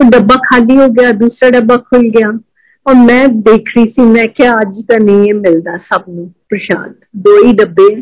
ਉਹ 0.00 0.10
ਡੱਬਾ 0.10 0.36
ਖਾਲੀ 0.42 0.76
ਹੋ 0.78 0.88
ਗਿਆ 0.90 1.12
ਦੂਸਰਾ 1.18 1.50
ਡੱਬਾ 1.50 1.76
ਖੁੱਲ 1.82 2.08
ਗਿਆ 2.10 2.30
ਔਰ 2.86 2.94
ਮੈਂ 2.94 3.26
ਦੇਖ 3.28 3.68
ਰਹੀ 3.76 3.90
ਸੀ 3.90 4.06
ਮੈਂ 4.06 4.26
ਕਿਹਾ 4.28 4.60
ਅੱਜ 4.60 4.80
ਤਾਂ 4.88 4.98
ਨਹੀਂ 5.00 5.28
ਇਹ 5.28 5.34
ਮਿਲਦਾ 5.34 5.76
ਸਭ 5.84 6.08
ਨੂੰ 6.08 6.30
ਪ੍ਰਸ਼ਾਦ 6.48 6.94
ਦੋ 7.16 7.36
ਹੀ 7.46 7.52
ਡੱਬੇ 7.52 7.94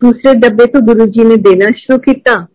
ਦੂਸਰੇ 0.00 0.34
ਡੱਬੇ 0.34 0.66
ਤੋਂ 0.66 0.80
ਗੁਰੂ 0.80 1.06
ਜੀ 1.06 1.24
ਨੇ 1.24 1.36
ਦੇਣਾ 1.42 1.70
ਸ਼ੁਰੂ 1.76 1.98
ਕੀਤਾ 1.98 2.46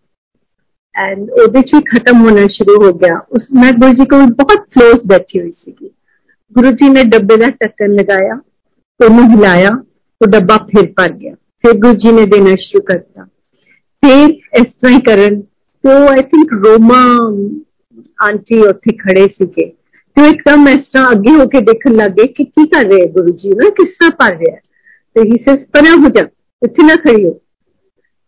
ਐਂਡ 0.95 1.29
ਉਹਦੇ 1.31 1.61
ਚ 1.61 1.75
ਵੀ 1.75 1.81
ਖਤਮ 1.81 2.21
ਹੋਣਾ 2.21 2.47
ਸ਼ੁਰੂ 2.47 2.81
ਹੋ 2.83 2.91
ਗਿਆ 2.93 3.19
ਉਸ 3.31 3.47
ਮੈਂ 3.53 3.71
ਗੁਰੂ 3.71 3.93
ਜੀ 3.93 4.05
ਕੋਲ 4.05 4.25
ਬਹੁਤ 4.33 4.65
ਕਲੋਜ਼ 4.71 5.05
ਬੈਠੀ 5.07 5.39
ਹੋਈ 5.39 5.51
ਸੀ 5.51 5.89
ਗੁਰੂ 6.55 6.71
ਜੀ 6.71 6.89
ਨੇ 6.89 7.03
ਡੱਬੇ 7.03 7.37
ਦਾ 7.37 7.49
ਢੱਕਣ 7.61 7.93
ਲਗਾਇਆ 7.93 8.39
ਉਹਨੂੰ 8.99 9.29
ਹਿਲਾਇਆ 9.31 9.69
ਉਹ 10.21 10.27
ਡੱਬਾ 10.27 10.57
ਫਿਰ 10.67 10.91
ਭਰ 10.97 11.11
ਗਿਆ 11.13 11.33
ਫਿਰ 11.63 11.73
ਗੁਰੂ 11.73 11.93
ਜੀ 11.93 12.11
ਨੇ 12.11 12.25
ਦੇਣਾ 12.25 12.55
ਸ਼ੁਰੂ 12.59 12.83
ਕਰਤਾ 12.83 13.25
ਫਿਰ 14.03 14.29
ਇਸ 14.59 14.67
ਤਰ੍ਹਾਂ 14.81 14.95
ਹੀ 14.95 15.01
ਕਰਨ 15.01 15.41
ਤੋ 15.83 15.97
ਆਈ 16.07 16.21
ਥਿੰਕ 16.23 16.53
ਰੋਮਾ 16.65 16.99
ਆਂਟੀ 18.25 18.59
ਉੱਥੇ 18.59 18.95
ਖੜੇ 18.97 19.27
ਸੀਗੇ 19.27 19.71
ਤੇ 20.16 20.28
ਇੱਕਦਮ 20.28 20.68
ਇਸ 20.68 20.86
ਤਰ੍ਹਾਂ 20.92 21.10
ਅੱਗੇ 21.12 21.34
ਹੋ 21.34 21.46
ਕੇ 21.48 21.60
ਦੇਖਣ 21.64 21.94
ਲੱਗੇ 21.96 22.26
ਕਿ 22.32 22.44
ਕੀ 22.44 22.66
ਕਰ 22.68 22.84
ਰਹੇ 22.84 23.06
ਗੁਰੂ 23.12 23.34
ਜੀ 23.42 23.50
ਨਾ 23.56 23.68
ਕਿਸ 23.76 23.88
ਤਰ੍ਹਾਂ 23.98 24.10
ਪੜ 24.18 24.30
ਰਿਹਾ 24.38 24.56
ਤੇ 25.16 25.22
ਹੀ 25.22 25.36
ਸੇਸ 25.44 25.64
ਪਰਾਂ 25.72 25.96
ਹੋ 25.96 26.08
ਜਾ, 26.16 26.22
ਇੱਥੇ 26.62 26.86
ਨਾ 26.86 26.96
ਖੜੀ 27.04 27.24
ਹੋ। 27.24 27.38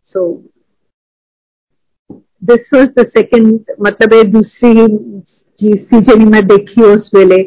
ਸੋ 0.09 0.23
ਦਿਸ 2.43 2.73
ਵਾਸ 2.75 2.88
ਦ 2.99 3.07
ਸੈਕੰਡ 3.09 3.73
ਮਤਲਬ 3.87 4.12
ਇਹ 4.14 4.25
ਦੂਸਰੀ 4.33 4.87
ਚੀਜ਼ 5.59 5.81
ਸੀ 5.81 6.01
ਜਿਹੜੀ 6.01 6.25
ਮੈਂ 6.27 6.43
ਦੇਖੀ 6.45 6.83
ਉਸ 6.85 7.11
ਵੇਲੇ, 7.14 7.43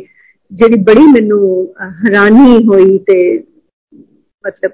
ਜਿਹੜੀ 0.52 0.82
ਬੜੀ 0.84 1.06
ਮੈਨੂੰ 1.12 1.68
ਹੈਰਾਨੀ 2.06 2.64
ਹੋਈ 2.68 2.98
ਤੇ 3.08 3.18
ਮਤਲਬ 4.44 4.72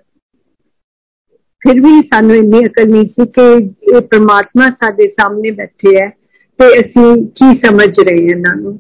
ਫਿਰ 1.61 1.79
ਵੀ 1.81 2.01
ਸਾਨੂੰ 2.07 2.35
ਇੰਨੀ 2.35 2.59
ਅਕਲ 2.65 2.89
ਨਹੀਂ 2.89 3.05
ਸੀ 3.07 3.25
ਕਿ 3.37 3.47
ਇਹ 3.95 4.01
ਪ੍ਰਮਾਤਮਾ 4.11 4.69
ਸਾਡੇ 4.83 5.07
ਸਾਹਮਣੇ 5.11 5.51
ਬੈਠੇ 5.51 5.95
ਹੈ 5.97 6.09
ਤੇ 6.59 6.67
ਅਸੀਂ 6.79 7.15
ਕੀ 7.37 7.57
ਸਮਝ 7.65 7.89
ਰਹੇ 7.99 8.15
ਹਾਂ 8.15 8.29
ਇਹਨਾਂ 8.29 8.55
ਨੂੰ। 8.55 8.77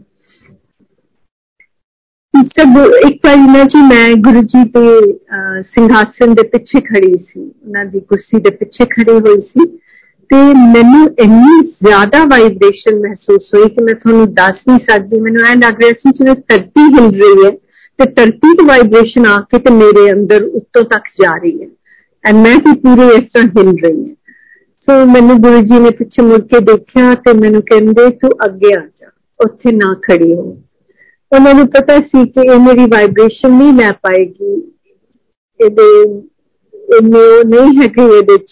ਸਭ 2.33 2.77
ਇੱਕ 3.07 3.25
ਵਾਰ 3.25 3.37
ਨਾ 3.37 3.63
ਜੀ 3.63 3.81
ਮੈਂ 3.81 4.15
ਗੁਰੂ 4.15 4.41
ਜੀ 4.41 4.63
ਦੇ 4.63 5.13
ਸਿੰਘਾਸਨ 5.61 6.33
ਦੇ 6.33 6.43
ਪਿੱਛੇ 6.47 6.81
ਖੜੀ 6.81 7.13
ਸੀ। 7.17 7.39
ਉਹਨਾਂ 7.39 7.85
ਦੀ 7.85 7.99
ਕੁਰਸੀ 7.99 8.39
ਦੇ 8.39 8.49
ਪਿੱਛੇ 8.49 8.85
ਖੜੀ 8.85 9.11
ਹੋਈ 9.11 9.41
ਸੀ। 9.41 9.65
ਤੇ 10.29 10.37
ਮੈਨੂੰ 10.53 11.07
ਇੰਨੀ 11.19 11.61
ਜ਼ਿਆਦਾ 11.61 12.23
ਵਾਈਬ੍ਰੇਸ਼ਨ 12.25 12.99
ਮਹਿਸੂਸ 12.99 13.49
ਹੋਈ 13.55 13.69
ਕਿ 13.69 13.83
ਮੈਂ 13.83 13.93
ਤੁਹਾਨੂੰ 13.93 14.33
ਦੱਸ 14.33 14.55
ਨਹੀਂ 14.67 14.79
ਸਕਦੀ। 14.89 15.19
ਮੈਨੂੰ 15.19 15.45
ਐ 15.45 15.55
ਲੱਗ 15.55 15.81
ਰਿਹਾ 15.81 15.91
ਸੀ 15.91 16.11
ਜਿਵੇਂ 16.11 16.35
ਧਰਤੀ 16.35 16.81
ਹਿਲ 16.93 17.11
ਰਹੀ 17.21 17.45
ਹੈ 17.45 17.51
ਤੇ 17.99 18.11
ਧਰਤੀ 18.11 18.53
ਦੀ 18.53 18.65
ਵਾਈਬ੍ਰੇਸ਼ਨ 18.65 19.25
ਆ 19.25 19.39
ਕੇ 19.39 19.59
ਤੇ 19.59 19.73
ਮੇਰੇ 19.73 20.11
ਅੰਦਰ 20.11 20.43
ਉੱਤੋਂ 20.43 20.83
ਤੱਕ 20.83 21.03
ਜਾ 21.23 21.35
ਰਹੀ 21.37 21.61
ਹੈ। 21.61 21.67
ਐ 22.25 22.33
ਮੈਂ 22.33 22.55
ਵੀ 22.55 22.75
ਪੂਰੇ 22.75 23.07
ਇਸ 23.15 23.23
ਤਰ੍ਹਾਂ 23.33 23.47
ਹਿਲ 23.57 23.75
ਰਹੀ 23.83 24.09
ਹਾਂ। 24.09 24.15
ਸੋ 24.87 25.05
ਮੈਨੂੰ 25.05 25.41
ਗੁਰੂ 25.41 25.61
ਜੀ 25.61 25.79
ਨੇ 25.79 25.89
ਪਿੱਛੇ 25.89 26.23
ਮੁੜ 26.23 26.39
ਕੇ 26.39 26.59
ਦੇਖਿਆ 26.59 27.13
ਤੇ 27.15 27.33
ਮੈਨੂੰ 27.33 27.61
ਕਹਿੰਦੇ, 27.61 28.09
ਤੂੰ 28.09 28.31
ਅੱਗੇ 28.45 28.73
ਆ 28.73 28.81
ਜਾ। 28.97 29.11
ਉੱਥੇ 29.39 29.71
ਨਾ 29.71 29.93
ਖੜੀ 29.93 30.33
ਹੋ। 30.33 30.57
ਉਹਨਾਂ 31.31 31.53
ਨੂੰ 31.53 31.67
ਪਤਾ 31.67 31.99
ਸੀ 31.99 32.25
ਕਿ 32.25 32.41
ਇਹ 32.41 32.59
ਮੇਰੀ 32.59 32.85
ਵਾਈਬ੍ਰੇਸ਼ਨ 32.85 33.51
ਨਹੀਂ 33.51 33.73
ਲੈ 33.73 33.91
ਪਾਏਗੀ। 33.91 34.53
ਇਹਦੇ, 35.59 35.87
ਇਹਨੇ 36.73 37.43
ਨਹੀਂ 37.43 37.81
ਹੈ 37.81 37.87
ਕਿ 37.87 38.01
ਇਹਦੇ 38.17 38.37
ਚ 38.37 38.51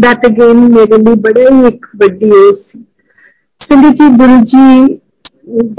ਦੈਟ 0.00 0.26
ਅਗੇਨ 0.26 0.56
ਮੇਰੇ 0.56 0.98
ਲਈ 0.98 1.14
ਬੜਾ 1.20 1.50
ਹੀ 1.50 1.66
ਇੱਕ 1.66 1.86
ਵੱਡੀ 1.96 2.30
ਉਹ 2.30 2.52
ਸੀ। 2.52 2.84
ਸੰਗਤ 3.60 3.96
ਜੀ, 3.96 4.08
ਗੁਰੂ 4.08 4.44
ਜੀ 4.44 4.98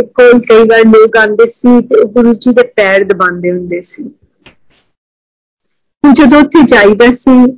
ਕੋਲ 0.03 0.39
ਕਈ 0.39 0.63
ਵਾਰ 0.63 0.85
ਲੋਕ 0.85 1.17
ਆਉਂਦੇ 1.17 1.45
ਸੀ 1.45 1.81
ਤੇ 1.81 2.05
ਗੁਰੂ 2.05 2.33
ਜੀ 2.33 2.53
ਦੇ 2.53 2.63
ਪੈਰ 2.75 3.03
ਦਬਾਉਂਦੇ 3.03 3.51
ਹੁੰਦੇ 3.51 3.81
ਸੀ। 3.81 4.03
ਜਦੋਂ 6.03 6.39
ਉੱਥੇ 6.41 6.61
ਜਾਈਦਾ 6.63 7.05
ਸੀ, 7.05 7.51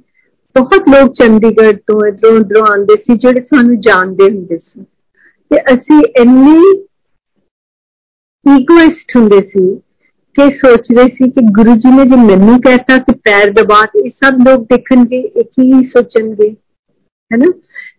ਬਹੁਤ 0.56 0.90
ਲੋਕ 0.90 1.14
ਚੰਡੀਗੜ੍ਹ 1.14 1.78
ਤੋਂ 1.88 2.08
ਇਧਰੋਂ 2.08 2.40
ਉਧਰੋਂ 2.40 2.66
ਆਉਂਦੇ 2.66 2.96
ਸੀ, 2.96 3.18
ਜਿਹੜੇ 3.18 3.40
ਤੁਹਾਨੂੰ 3.40 3.80
ਜਾਣਦੇ 3.80 4.24
ਹੁੰਦੇ 4.24 4.58
ਸੀ। 4.58 4.86
ਤੇ 5.53 5.61
ਅਸੀਂ 5.75 6.03
ਇੰਨੇ 6.21 6.59
ਈਗੋਇਸਟ 8.47 9.17
ਹੁੰਦੇ 9.17 9.41
ਸੀ 9.49 9.69
ਕਿ 10.37 10.49
ਸੋਚਦੇ 10.57 11.05
ਸੀ 11.09 11.31
ਕਿ 11.31 11.45
ਗੁਰੂ 11.53 11.75
ਜੀ 11.75 11.91
ਨੇ 11.91 12.05
ਜੇ 12.05 12.17
ਮੈਨੂੰ 12.17 12.61
ਕਹਿਤਾ 12.61 12.97
ਕਿ 12.99 13.13
ਪੈਰ 13.25 13.51
ਦਬਾ 13.53 13.85
ਤੇ 13.87 14.09
ਸਭ 14.09 14.41
ਲੋਕ 14.49 14.67
ਦੇਖਣਗੇ 14.71 15.19
ਇਹ 15.19 15.45
ਕੀ 15.45 15.83
ਸੋਚਣਗੇ 15.89 16.49
ਹੈਨਾ 17.31 17.51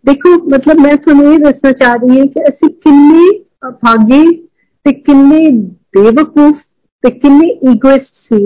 ਦੇਖੋ 0.06 0.30
ਮਤਲਬ 0.50 0.80
ਮੈਂ 0.80 0.96
ਤੁਹਾਨੂੰ 0.98 1.34
ਇਹ 1.34 1.40
ਦੱਸਣਾ 1.40 1.72
ਚਾਹ 1.72 1.96
ਰਹੀ 1.96 2.20
ਹਾਂ 2.20 2.26
ਕਿ 2.26 2.44
ਅਸੀਂ 2.50 2.70
ਕਿੰਨੇ 2.70 3.30
ਭਾਗੇ 3.82 4.24
ਤੇ 4.86 4.92
ਕਿੰਨੇ 5.02 5.50
ਬੇਵਕੂਫ 5.96 6.56
ਤੇ 7.04 7.10
ਕਿੰਨੇ 7.12 7.48
ਈਗੋਇਸਟ 7.72 8.14
ਸੀ 8.26 8.46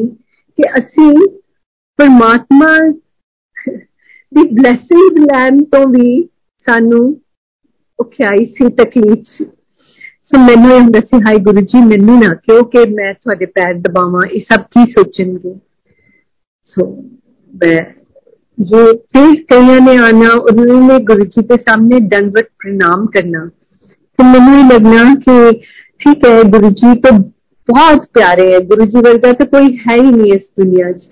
ਕਿ 0.57 0.69
ਅਸੀਂ 0.79 1.12
ਪਰਮਾਤਮਾ 1.99 2.77
ਦੀ 4.31 4.43
ਬਲੇਸਿੰਗ 4.51 5.17
ਲੈਣ 5.25 5.63
ਤੋਂ 5.63 5.88
ਵੀ 5.88 6.21
ਸਾਨੂੰ 6.67 7.03
ਔਖਿਆਈ 7.99 8.45
ਸੀ 8.45 8.69
ਤਕਲੀਫ 8.69 9.23
ਸੀ 9.27 9.45
ਸੋ 10.25 10.39
ਮੈਨੂੰ 10.39 10.71
ਇਹ 10.71 10.79
ਹੁੰਦਾ 10.81 10.99
ਸੀ 10.99 11.21
ਹਾਈ 11.21 11.38
ਗੁਰੂ 11.38 11.62
ਜੀ 11.62 11.81
ਮੈਨੂੰ 11.86 12.19
ਨਾ 12.19 12.33
ਕਿਉਂ 12.36 12.63
ਕਿ 12.65 12.86
ਮੈਂ 12.93 13.13
ਤੁਹਾਡੇ 13.13 13.45
ਪੈਰ 13.45 13.73
ਦਬਾਵਾਂ 13.73 14.21
ਇਹ 14.27 14.41
ਸਭ 14.51 14.62
ਕੀ 14.71 14.91
ਸੋਚਣਗੇ 14.91 15.55
ਸੋ 16.69 16.86
ਮੈਂ 17.53 17.77
ਜੋ 18.57 18.86
ਫਿਰ 18.93 19.36
ਕਈਆਂ 19.43 19.80
ਨੇ 19.82 19.97
ਆਣਾ 19.97 20.30
ਉਹਨਾਂ 20.34 20.82
ਨੇ 20.82 20.99
ਗੁਰੂ 21.03 21.26
ਜੀ 21.26 21.41
ਦੇ 21.41 21.57
ਸਾਹਮਣੇ 21.57 21.99
ਦੰਡਵਤ 21.99 22.49
ਪ੍ਰਣਾਮ 22.59 23.05
ਕਰਨਾ 23.07 23.49
तो 24.19 24.26
ਮੈਨੂੰ 24.26 24.59
ਇਹ 24.59 24.65
ਲੱਗਣਾ 24.65 25.03
ਕਿ 25.15 25.61
ਠੀਕ 25.99 26.26
ਹੈ 26.26 26.41
ਗੁਰੂ 26.43 26.69
ਜੀ 26.69 26.99
ਤਾਂ 26.99 27.11
ਬਹੁਤ 27.69 28.05
ਪਿਆਰੇ 28.13 28.53
ਹੈ 28.53 28.59
ਗੁਰੂ 28.59 28.86
ਜੀ 28.86 29.01
ਵਰਗਾ 29.01 29.32
ਤਾਂ 29.34 29.45
ਕੋਈ 29.45 29.78
ਹੈ 29.78 29.95
ਹੀ 29.95 30.11
ਨਹੀਂ 30.11 30.34
ਇਸ 30.34 30.41
ਦੁਨੀਆ 30.59 30.91
'ਚ 30.91 31.07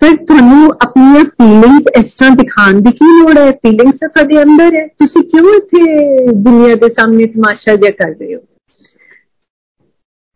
ਫਿਰ 0.00 0.16
ਤੁਹਾਨੂੰ 0.26 0.70
ਆਪਣੀਆਂ 0.82 1.24
ਫੀਲਿੰਗਸ 1.24 1.86
ਇਸ 1.98 2.12
ਤਰ੍ਹਾਂ 2.12 2.30
ਦਿਖਾਉਣ 2.36 2.80
ਦੀ 2.80 2.90
ਕੀ 2.92 3.06
ਲੋੜ 3.20 3.36
ਹੈ 3.38 3.50
ਫੀਲਿੰਗਸ 3.52 3.98
ਤਾਂ 4.00 4.08
ਤੁਹਾਡੇ 4.08 4.42
ਅੰਦਰ 4.42 4.74
ਹੈ 4.74 4.86
ਤੁਸੀਂ 4.98 5.22
ਕਿਉਂ 5.24 5.54
ਇੱਥੇ 5.54 6.32
ਦੁਨੀਆ 6.42 6.74
ਦੇ 6.74 6.88
ਸਾਹਮਣੇ 6.88 7.26
ਤਮਾਸ਼ਾ 7.26 7.76
ਜਿਹਾ 7.76 7.90
ਕਰ 7.98 8.10
ਰਹੇ 8.10 8.34
ਹੋ 8.34 8.40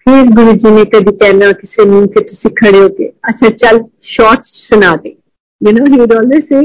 ਫਿਰ 0.07 0.31
ਗੁਰੂ 0.35 0.53
ਜੀ 0.53 0.70
ਨੇ 0.70 0.85
ਕਦੀ 0.85 1.16
ਕਹਿਣਾ 1.16 1.53
ਕਿਸੇ 1.53 1.85
ਨੂੰ 1.85 2.07
ਕਿ 2.09 2.22
ਤੁਸੀਂ 2.24 2.51
ਖੜੇ 2.55 2.81
ਹੋ 2.81 2.89
ਕੇ 2.89 3.09
ਅੱਛਾ 3.28 3.51
ਚੱਲ 3.59 3.83
ਸ਼ਾਰਟ 4.11 4.45
ਸੁਣਾ 4.53 4.95
ਦੇ 4.97 5.16
you 5.61 5.72
know 5.72 5.87
he 5.93 5.99
would 5.99 6.12
always 6.12 6.45
say 6.45 6.62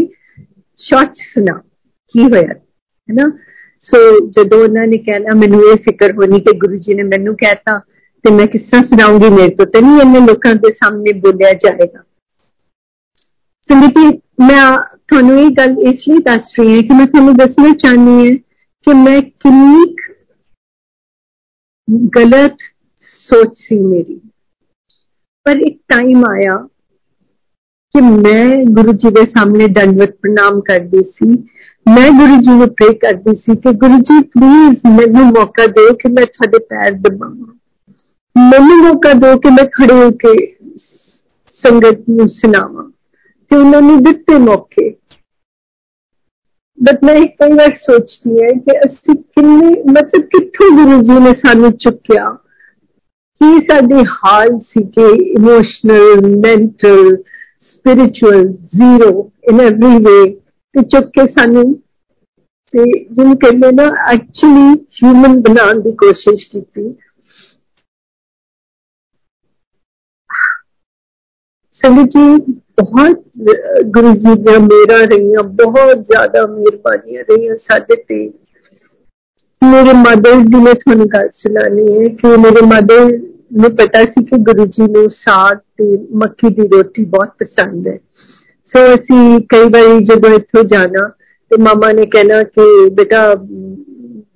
short 0.77 1.13
ਸੁਣਾ 1.33 1.57
ਕੀ 2.15 2.23
ਹੋਇਆ 2.23 2.47
ਹੈ 2.47 2.61
ਨਾ 3.09 3.29
ਸੋ 3.87 3.97
ਜਦੋਂ 4.29 4.61
ਉਹਨਾਂ 4.63 4.87
ਨੇ 4.87 4.97
ਕਹਿਣਾ 4.97 5.35
ਮੈਨੂੰ 5.35 5.61
ਇਹ 5.71 5.77
ਫਿਕਰ 5.83 6.11
ਹੋਣੀ 6.11 6.39
ਕਿ 6.39 6.57
ਗੁਰੂ 6.57 6.77
ਜੀ 6.77 6.93
ਨੇ 6.93 7.03
ਮੈਨੂੰ 7.03 7.35
ਕਹਿਤਾ 7.35 7.79
ਤੇ 8.25 8.31
ਮੈਂ 8.31 8.45
ਕਿਸ 8.47 8.61
ਤਰ੍ਹਾਂ 8.61 8.83
ਸੁਣਾਉਂਗੀ 8.83 9.29
ਮੇਰੇ 9.29 9.55
ਤੋਂ 9.55 9.65
ਤੇ 9.65 9.81
ਨਹੀਂ 9.81 10.01
ਇੰਨੇ 10.01 10.19
ਲੋਕਾਂ 10.19 10.53
ਦੇ 10.55 10.71
ਸਾਹਮਣੇ 10.73 11.11
ਬੋਲਿਆ 11.19 11.51
ਜਾਏਗਾ 11.53 12.03
ਸੰਗਤੀ 13.69 14.07
ਮੈਂ 14.41 14.77
ਤੁਹਾਨੂੰ 15.07 15.39
ਇਹ 15.39 15.49
ਗੱਲ 15.49 15.75
ਇਸ 15.87 16.07
ਲਈ 16.09 16.17
ਦੱਸ 16.17 16.53
ਰਹੀ 16.59 16.75
ਹਾਂ 16.75 16.83
ਕਿ 16.83 16.93
ਮੈਂ 16.93 17.05
ਤੁਹਾਨੂੰ 17.05 17.35
ਦੱਸਣਾ 17.37 17.73
ਚਾਹਨੀ 17.73 18.27
ਹਾਂ 18.27 18.35
ਕਿ 18.87 18.93
ਮੈਂ 18.93 19.21
ਕਿੰਨੀ 19.21 19.95
ਗਲਤ 22.15 22.57
ਸੋਚ 23.21 23.57
ਸੀ 23.57 23.79
ਮੇਰੀ 23.79 24.19
ਪਰ 25.45 25.57
ਇੱਕ 25.57 25.77
ਟਾਈਮ 25.87 26.23
ਆਇਆ 26.29 26.57
ਕਿ 27.95 28.01
ਮੈਂ 28.01 28.65
ਗੁਰੂ 28.65 28.93
ਜੀ 28.93 29.09
ਦੇ 29.09 29.21
ਸਾਹਮਣੇ 29.25 29.67
ਦੰਡਵਤ 29.67 30.15
ਪ੍ਰਣਾਮ 30.15 30.61
ਕਰਦੀ 30.61 31.03
ਸੀ 31.03 31.29
ਮੈਂ 31.85 32.09
ਗੁਰੂ 32.11 32.41
ਜੀ 32.41 32.57
ਨੂੰ 32.57 32.67
ਪ੍ਰੇ 32.69 32.93
ਕਰਦੀ 32.93 33.35
ਸੀ 33.35 33.55
ਕਿ 33.55 33.71
ਗੁਰੂ 33.73 33.97
ਜੀ 33.99 34.21
ਪਲੀਜ਼ 34.27 34.85
ਮੈਨੂੰ 34.91 35.25
ਮੌਕਾ 35.25 35.65
ਦਿਓ 35.67 35.93
ਕਿ 35.93 36.09
ਮੈਂ 36.09 36.25
ਤੁਹਾਡੇ 36.25 36.59
ਪੈਰ 36.65 36.91
ਦਬਾਵਾਂ 36.91 37.53
ਮੈਨੂੰ 38.35 38.77
ਮੌਕਾ 38.77 39.13
ਦਿਓ 39.13 39.37
ਕਿ 39.37 39.49
ਮੈਂ 39.49 39.65
ਖੜੇ 39.71 39.93
ਹੋ 39.93 40.09
ਕੇ 40.11 40.35
ਸੰਗਤ 41.63 42.09
ਨੂੰ 42.09 42.27
ਸੁਣਾਵਾਂ 42.29 42.83
ਤੇ 42.83 42.88
ਉਹਨਾਂ 43.51 43.81
ਨੇ 43.81 43.95
ਦਿੱਤੇ 44.01 44.37
ਮੌਕੇ 44.39 44.89
ਬਟ 46.77 47.03
ਮੈਂ 47.03 47.15
ਇੱਕ 47.15 47.43
ਵਾਰ 47.51 47.75
ਸੋਚਦੀ 47.81 48.41
ਹਾਂ 48.43 48.53
ਕਿ 48.59 48.77
ਅਸੀਂ 48.79 49.15
ਕਿੰਨੇ 49.15 49.69
ਮਤਲਬ 49.91 50.25
ਕਿੱਥੋਂ 50.27 50.69
ਗੁਰੂ 50.75 51.01
ਜੀ 51.03 51.19
ਨੇ 51.19 51.31
ਸਾਨੂੰ 51.45 51.71
ਚੁੱਕਿਆ 51.77 52.29
ਕੀ 53.41 53.59
ਸਾਡੇ 53.69 54.03
ਹਾਲ 54.09 54.59
ਸੀ 54.59 54.83
ਕਿ 54.89 55.07
emotional 55.31 56.21
mental 56.37 57.15
spiritual 57.63 58.43
zero 58.75 59.29
in 59.49 59.59
every 59.61 59.97
way 60.03 60.19
ਤੇ 60.75 60.83
ਚੁੱਕ 60.83 61.09
ਕੇ 61.09 61.27
ਸਾਨੂੰ 61.31 61.63
ਤੇ 62.73 62.83
ਜਿਹਨੂੰ 62.83 63.37
ਕਹਿੰਦੇ 63.37 63.71
ਨਾ 63.71 63.83
ਐਕਚੁਅਲੀ 64.11 64.71
ਹਿਊਮਨ 64.95 65.41
ਬਣਾਉਣ 65.41 65.81
ਦੀ 65.81 65.91
ਕੋਸ਼ਿਸ਼ 65.95 66.47
ਕੀਤੀ 66.51 66.93
ਸੰਗਤ 71.81 72.09
ਜੀ 72.09 72.53
बहुत 72.80 73.22
गुरु 73.94 74.12
जी 74.14 74.34
ने 74.42 74.58
मेरा 74.58 75.00
रही 75.04 75.42
बहुत 75.64 76.06
ज़्यादा 76.06 76.46
मेहरबानियाँ 76.46 77.24
रही 77.30 77.54
साढ़े 77.54 77.96
ते। 77.96 78.20
मेरे 79.62 79.92
मदर 79.92 80.40
जी 80.42 80.62
ने 80.64 80.72
थोड़ी 80.74 81.04
गल 81.04 81.28
सुनानी 81.34 81.86
है 81.92 82.08
कि 82.08 82.36
मेरे 82.36 82.66
मदर 82.66 83.10
ने 83.62 83.68
पता 83.68 84.02
सी 84.04 84.22
कि 84.24 84.38
गुरु 84.38 84.64
जी 84.66 84.86
ने 84.92 85.06
साग 85.08 85.56
ते 85.56 85.94
मक्की 86.16 86.50
दी 86.50 86.66
रोटी 86.66 87.04
बहुत 87.06 87.34
पसंद 87.40 87.88
है। 87.88 87.96
सो 87.96 88.78
so, 88.78 88.98
असी 88.98 89.40
कई 89.50 89.68
बार 89.68 90.00
जब 90.10 90.26
इतो 90.26 90.62
जाना 90.68 91.06
तो 91.50 91.58
मामा 91.58 91.92
ने 91.92 92.04
कहना 92.06 92.42
कि 92.42 92.88
बेटा 92.90 93.22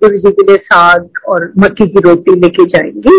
गुरु 0.03 0.17
जी 0.17 0.31
के 0.31 0.43
लिए 0.47 0.57
साग 0.63 1.09
और 1.27 1.51
मक्की 1.59 1.87
की 1.87 2.01
रोटी 2.01 2.39
लेके 2.39 2.65
जाएँगी। 2.65 3.17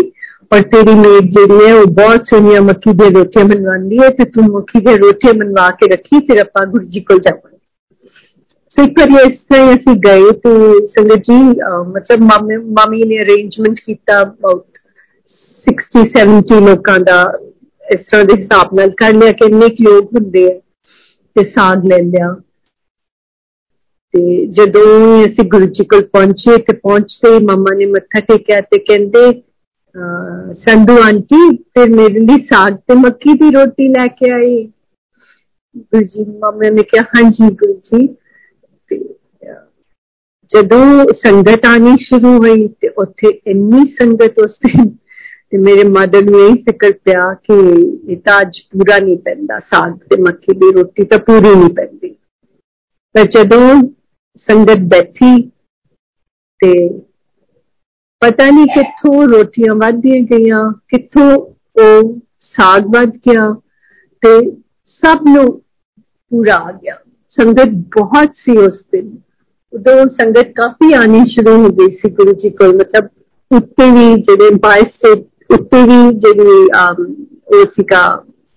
और 0.50 0.62
तेरी 0.70 0.94
मेड 0.94 1.28
ਜਿਹੜੀ 1.32 1.66
ਹੈ 1.66 1.74
ਉਹ 1.74 1.86
ਬਹੁਤ 1.92 2.26
ਸੋਹਣੀਆਂ 2.26 2.60
ਮੱਕੀ 2.62 2.92
ਦੀਆਂ 2.92 3.10
ਰੋਟੀਆਂ 3.10 3.44
ਬਣਵਾਉਂਦੀ 3.44 3.98
ਹੈ 3.98 4.08
ਤੇ 4.10 4.24
ਤੂੰ 4.30 4.44
ਮੱਕੀ 4.46 4.80
ਦੀਆਂ 4.80 4.96
ਰੋਟੀਆਂ 4.98 5.32
ਬਣਵਾ 5.34 5.68
ਕੇ 5.80 5.86
ਰੱਖੀ 5.92 6.18
ਫਿਰ 6.26 6.40
ਆਪਾਂ 6.40 6.64
ਗੁਰੂ 6.66 6.84
ਜੀ 6.86 7.00
ਕੋਲ 7.00 7.20
ਜਾਵਾਂਗੇ 7.20 7.58
ਸੋ 8.72 8.82
ਇੱਕ 8.82 8.98
ਵਾਰੀ 8.98 9.14
ਇਸ 9.22 9.38
ਤਰ੍ਹਾਂ 9.50 9.74
ਅਸੀਂ 9.74 9.94
ਗਏ 10.00 10.30
ਤੇ 10.38 10.52
ਸੰਗਤ 10.88 11.22
ਜੀ 11.22 11.36
ਮਤਲਬ 11.88 12.22
ਮਾਮੇ 12.22 12.56
ਮਾਮੀ 12.76 13.02
ਨੇ 13.04 13.18
ਅਰੇਂਜਮੈਂਟ 13.18 13.80
ਕੀਤਾ 13.86 14.20
ਅਬਾਊਟ 14.22 14.80
60 15.66 16.04
70 16.14 16.60
ਲੋਕਾਂ 16.66 16.98
ਦਾ 17.00 17.18
ਇਸ 17.84 18.00
ਤਰ੍ਹਾਂ 18.02 18.24
ਦੇ 18.24 18.40
ਹਿਸਾਬ 18.42 18.74
ਨਾਲ 18.74 18.90
ਕਰ 18.96 19.14
ਲਿਆ 19.14 19.32
ਕਿ 19.32 19.44
ਇੰਨੇ 19.44 19.68
ਲੋਕ 19.80 20.12
ਹੁੰਦੇ 20.14 20.44
ਆ 20.46 20.58
ਤੇ 21.36 21.44
ਸਾਗ 21.50 21.84
ਲੈ 21.84 21.98
ਲਿਆ 22.02 22.34
ਤੇ 24.14 24.24
ਜਦੋਂ 24.52 24.84
ਅਸੀਂ 25.24 25.44
ਗੁਰੂ 25.50 25.66
ਜੀ 25.70 25.84
ਕੋਲ 25.84 26.02
ਪਹੁੰਚੇ 26.12 26.56
ਤੇ 26.62 26.76
ਪਹੁੰਚਦੇ 26.78 27.38
ਮਮਾ 27.44 27.74
ਨੇ 27.76 27.86
ਮੱਥਾ 27.86 28.20
ਟੇਕਿਆ 28.28 28.60
ਤੇ 28.60 28.78
ਕਹਿੰਦੇ 28.80 29.30
ਸੰਧੂ 30.58 30.96
ਆਂਟੀ 31.02 31.48
ਫਿਰ 31.56 31.90
ਮੇਰੇ 31.90 32.20
ਲਈ 32.20 32.44
ਸਾਗ 32.44 32.76
ਤੇ 32.88 32.94
ਮੱਕੀ 32.94 33.32
ਦੀ 33.34 33.50
ਰੋਟੀ 33.50 33.88
ਲੈ 33.88 34.06
ਕੇ 34.06 34.30
ਆਈ 34.30 34.64
ਗੁਰੂ 35.74 36.02
ਜੀ 36.04 36.24
ਮਮਾ 36.24 36.70
ਨੇ 36.70 36.82
ਕਿਹਾ 36.82 37.02
ਹਾਂਜੀ 37.16 37.50
ਗੁਰੂ 37.54 37.74
ਜੀ 37.86 38.06
ਜਦੋਂ 40.50 41.12
ਸੰਗਤ 41.14 41.66
ਆਣੀ 41.66 41.96
ਸ਼ੁਰੂ 41.96 42.36
ਹੋਈ 42.38 42.66
ਤੇ 42.80 42.88
ਉੱਥੇ 42.98 43.28
ਇੰਨੀ 43.46 43.84
ਸੰਗਤ 43.92 44.38
ਉਸ 44.38 44.58
ਦਿਨ 44.58 44.88
ਤੇ 45.52 45.58
ਮੇਰੇ 45.58 45.84
ਮਦਰ 45.88 46.24
ਨੂੰ 46.24 46.40
ਇਹ 46.40 46.54
ਫਿਕਰ 46.64 46.92
ਪਿਆ 47.04 47.32
ਕਿ 47.44 47.54
ਇਹ 48.08 48.16
ਤਾਂ 48.16 48.40
ਅੱਜ 48.40 48.58
ਪੂਰਾ 48.72 48.98
ਨਹੀਂ 48.98 49.16
ਪੈਂਦਾ 49.18 49.58
ਸਾਗ 49.58 49.96
ਤੇ 50.10 50.20
ਮੱਕੀ 50.22 50.58
ਦੀ 50.58 50.72
ਰੋਟੀ 50.72 51.04
ਤਾਂ 51.04 51.18
ਪੂਰੀ 51.18 51.54
ਨਹੀਂ 51.54 51.74
ਪੈਂਦੀ 51.74 52.14
ਪਰ 53.14 53.26
ਜਦੋਂ 53.26 53.66
ਸੰਗਤ 54.46 54.86
ਬੈਠੀ 54.88 55.40
ਤੇ 56.60 56.72
ਪਤਾ 58.22 58.46
ਨਹੀਂ 58.50 58.66
ਕਿੱਥੋਂ 58.66 59.26
ਰੋਟੀਆਂ 59.28 59.74
ਵੱਧਦੀਆਂ 59.74 60.20
ਗਈਆਂ 60.26 60.70
ਕਿੱਥੋਂ 60.88 61.30
ਉਹ 61.82 62.14
ਸਾਗ 62.54 62.86
ਵੱਧ 62.94 63.16
ਗਿਆ 63.26 63.52
ਤੇ 64.22 64.38
ਸਭ 65.02 65.26
ਨੂੰ 65.28 65.46
ਪੂਰਾ 66.32 66.54
ਆ 66.56 66.72
ਗਿਆ 66.72 66.96
ਸੰਗਤ 67.34 67.72
ਬਹੁਤ 67.96 68.34
ਸੀ 68.34 68.56
ਉਸ 68.56 68.82
ਦਿਨ 68.92 69.10
ਉਦੋਂ 69.72 69.96
ਸੰਗਤ 70.10 70.52
ਕਾਫੀ 70.56 70.92
ਆਣੀ 70.92 71.24
ਸ਼ੁਰੂ 71.24 71.56
ਹੋ 71.56 71.68
ਗਈ 71.70 71.96
ਸੀ 71.96 72.10
ਗੁਰੂ 72.10 72.32
ਜੀ 72.32 72.50
ਕੋਲ 72.50 72.76
ਮਤਲਬ 72.76 73.08
ਉੱਤੇ 73.50 73.90
ਵੀ 73.90 74.14
ਜਿਹੜੇ 74.22 74.54
ਬਾਇਸ 74.62 75.04
ਉੱਤੇ 75.50 75.82
ਵੀ 75.82 76.00
ਜਿਹੜੀ 76.18 76.66
ਉਹ 77.52 77.64
ਸੀਗਾ 77.66 78.04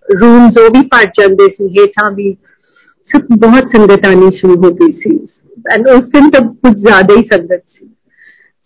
ਰੂਮਸ 0.06 0.58
ਉਹ 0.58 0.70
ਵੀ 0.70 0.82
ਭਰ 0.88 1.06
ਜਾਂਦੇ 1.20 1.48
ਸੀ 1.48 1.68
ਹੇਠਾਂ 1.70 2.10
ਵੀ 2.12 2.36
ਸਭ 3.10 3.36
ਬਹੁਤ 3.38 3.76
ਸੰਗਤ 3.76 4.06
ਆਣੀ 4.08 4.30
ਸ਼ੁਰੂ 4.38 4.56
ਹੋ 4.64 4.72
ਗਈ 4.76 4.92
ਸੀ 5.02 5.18
ਐਂਡ 5.74 5.90
ਉਸ 5.90 6.06
ਦਿਨ 6.10 6.30
ਤਾਂ 6.30 6.42
ਕੁਝ 6.42 6.76
ਜ਼ਿਆਦਾ 6.78 7.16
ਹੀ 7.16 7.28
ਸੰਗਤ 7.32 7.64
ਸੀ 7.70 7.86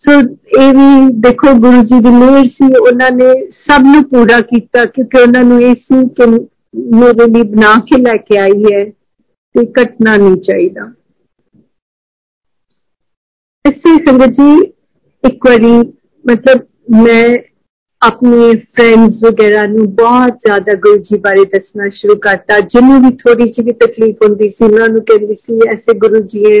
ਸੋ 0.04 0.12
ਇਹ 0.60 0.72
ਵੀ 0.74 1.12
ਦੇਖੋ 1.20 1.52
ਗੁਰੂ 1.60 1.82
ਜੀ 1.82 2.00
ਦੀ 2.00 2.10
ਮਿਹਰ 2.10 2.46
ਸੀ 2.46 2.72
ਉਹਨਾਂ 2.80 3.10
ਨੇ 3.10 3.32
ਸਭ 3.58 3.86
ਨੂੰ 3.86 4.02
ਪੂਰਾ 4.04 4.40
ਕੀਤਾ 4.40 4.84
ਕਿਉਂਕਿ 4.84 5.20
ਉਹਨਾਂ 5.22 5.44
ਨੂੰ 5.44 5.60
ਇਹ 5.62 5.74
ਸੀ 5.74 6.06
ਕਿ 6.16 6.26
ਮੇਰੇ 6.94 7.26
ਲਈ 7.26 7.42
ਬਣਾ 7.42 7.74
ਕੇ 7.86 8.00
ਲੈ 8.02 8.16
ਕੇ 8.16 8.38
ਆਈ 8.38 8.64
ਹੈ 8.64 8.84
ਤੇ 9.54 9.64
ਕੱਟਣਾ 9.72 10.16
ਨਹੀਂ 10.16 10.36
ਚਾਹੀਦਾ 10.40 10.90
ਇਸੇ 13.64 13.96
ਸੰਗਤ 14.04 14.30
ਜੀ 14.30 14.50
ਇੱਕ 15.24 15.46
ਵਾਰੀ 15.46 15.72
ਮਤਲਬ 16.24 16.66
ਮੈਂ 17.04 17.24
ਆਪਣੇ 18.02 18.52
ਫਰੈਂਡਸ 18.76 19.22
ਵਗੈਰਾ 19.24 19.64
ਨੂੰ 19.66 19.86
ਬਹੁਤ 19.94 20.38
ਜ਼ਿਆਦਾ 20.46 20.74
ਗੁਰੂ 20.74 20.98
ਜੀ 20.98 21.18
ਬਾਰੇ 21.18 21.44
ਦੱਸਣਾ 21.44 21.88
ਸ਼ੁਰੂ 21.88 22.16
ਕਰਤਾ 22.18 22.60
ਜਿੰਨੂੰ 22.60 23.00
ਵੀ 23.02 23.10
ਥੋੜੀ 23.16 23.50
ਜਿਹੀ 23.50 23.72
ਤਕਲੀਫ 23.72 24.22
ਹੁੰਦੀ 24.24 24.48
ਸੀ 24.48 24.64
ਉਹਨਾਂ 24.64 24.88
ਨੂੰ 24.88 25.02
ਕਹਿੰਦੀ 25.04 25.34
ਸੀ 25.34 25.58
ਐਸੇ 25.68 25.98
ਗੁਰੂ 25.98 26.20
ਜੀ 26.24 26.44
ਹੈ 26.44 26.60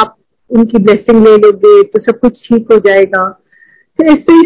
ਆਪ 0.00 0.14
उनकी 0.50 0.78
ब्लेसिंग 0.78 1.24
ले 1.26 1.36
लोगे 1.36 1.82
तो 1.84 2.00
सब 2.00 2.18
कुछ 2.18 2.42
ठीक 2.48 2.72
हो 2.72 2.78
जाएगा 2.88 3.30
ਤੇ 3.98 4.04
ਐਸੇ 4.12 4.36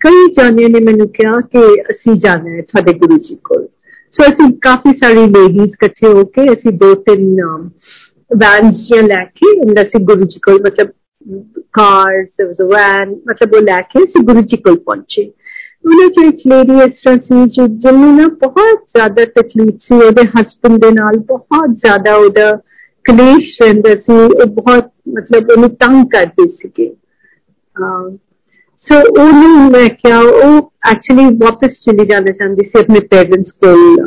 ਕਈ 0.00 0.26
ਜਾਣਿਆਂ 0.32 0.68
ਨੇ 0.68 0.80
ਮੈਨੂੰ 0.80 1.08
ਕਿਹਾ 1.08 1.40
ਕਿ 1.52 1.60
ਅਸੀਂ 1.90 2.14
ਜਾਣਾ 2.14 2.50
ਹੈ 2.50 2.62
ਤੁਹਾਡੇ 2.62 2.92
ਗੁਰੂ 2.98 3.18
ਜੀ 3.18 3.36
ਕੋਲ 3.44 3.66
ਸੋ 4.12 4.24
ਅਸੀਂ 4.24 4.52
ਕਾਫੀ 4.62 4.92
ਸਾਰੀ 4.98 5.26
ਲੇਡੀਜ਼ 5.26 5.62
ਇਕੱਠੇ 5.62 6.12
ਹੋ 6.12 6.24
ਕੇ 6.24 6.44
ਅਸੀਂ 6.52 6.72
ਦੋ 6.72 6.94
ਤਿੰਨ 6.94 7.40
ਵੈਨਸ 8.36 8.76
ਜਿਹਾ 8.88 9.06
ਲੈ 9.06 9.24
ਕੇ 9.24 9.50
ਅੰਦਰ 9.62 9.84
ਸੇ 9.84 10.02
ਗੁਰੂ 10.04 10.24
ਜੀ 10.24 10.38
ਕੋਲ 10.38 10.60
ਮਤਲਬ 10.62 10.92
cars, 11.78 12.26
there 12.38 12.48
was 12.48 12.60
a 12.60 12.68
van, 12.68 13.14
ਮਤਲਬ 13.28 13.54
ਉਹ 13.54 13.60
ਲੈ 13.60 13.80
ਕੇ 13.80 14.04
ਅਸੀਂ 14.04 14.24
ਗੁਰੂ 14.24 14.40
ਜੀ 14.40 14.56
ਕੋਲ 14.56 14.76
ਪਹੁੰਚੇ 14.76 15.22
ਉਹਨਾਂ 15.84 16.08
ਚ 16.08 16.24
ਇੱਕ 16.28 16.40
ਲੇਡੀ 16.46 16.74
ਇਸ 16.84 17.02
ਤਰ੍ਹਾਂ 17.02 17.18
ਸੀ 17.18 17.48
ਜੋ 17.48 17.66
ਜਿਹਨੂੰ 17.66 18.16
ਨਾ 18.16 18.26
ਬਹੁਤ 18.42 18.82
ਜ਼ਿਆਦਾ 18.96 19.24
ਤਕਲੀਫ 19.24 19.74
ਸੀ 19.80 19.94
ਉਹਦੇ 19.94 20.22
ਹਸਬੰਦ 20.36 20.80
ਦੇ 20.80 20.90
ਨਾਲ 20.90 21.18
ਬਹੁਤ 21.18 21.76
ਜ਼ਿਆਦਾ 21.76 22.14
ਉਹਦਾ 22.16 22.50
ਕਲੇਸ਼ 23.06 23.50
ਰਹਿੰਦਾ 23.62 23.94
ਸੀ 23.96 24.18
ਉਹ 24.24 24.46
ਬਹੁਤ 24.52 24.90
ਮਤਲਬ 25.08 25.50
ਉਹਨੂੰ 25.50 25.70
ਤੰਗ 25.76 26.04
ਕਰਦੇ 26.06 26.46
ਸੀਗੇ 26.48 26.88
ਸੋ 28.86 29.00
ਉਹਨੂੰ 29.20 29.70
ਮੈਂ 29.70 29.88
ਕਿਹਾ 29.98 30.18
ਉਹ 30.20 30.70
ਐਕਚੁਅਲੀ 30.90 31.24
ਵਾਪਸ 31.42 31.80
ਚਲੀ 31.84 32.06
ਜਾਣਾ 32.06 32.32
ਚਾਹੁੰਦੀ 32.32 32.64
ਸੀ 32.64 32.80
ਆਪਣੇ 32.80 33.00
ਪੇਰੈਂਟਸ 33.10 33.52
ਕੋਲ 33.64 34.00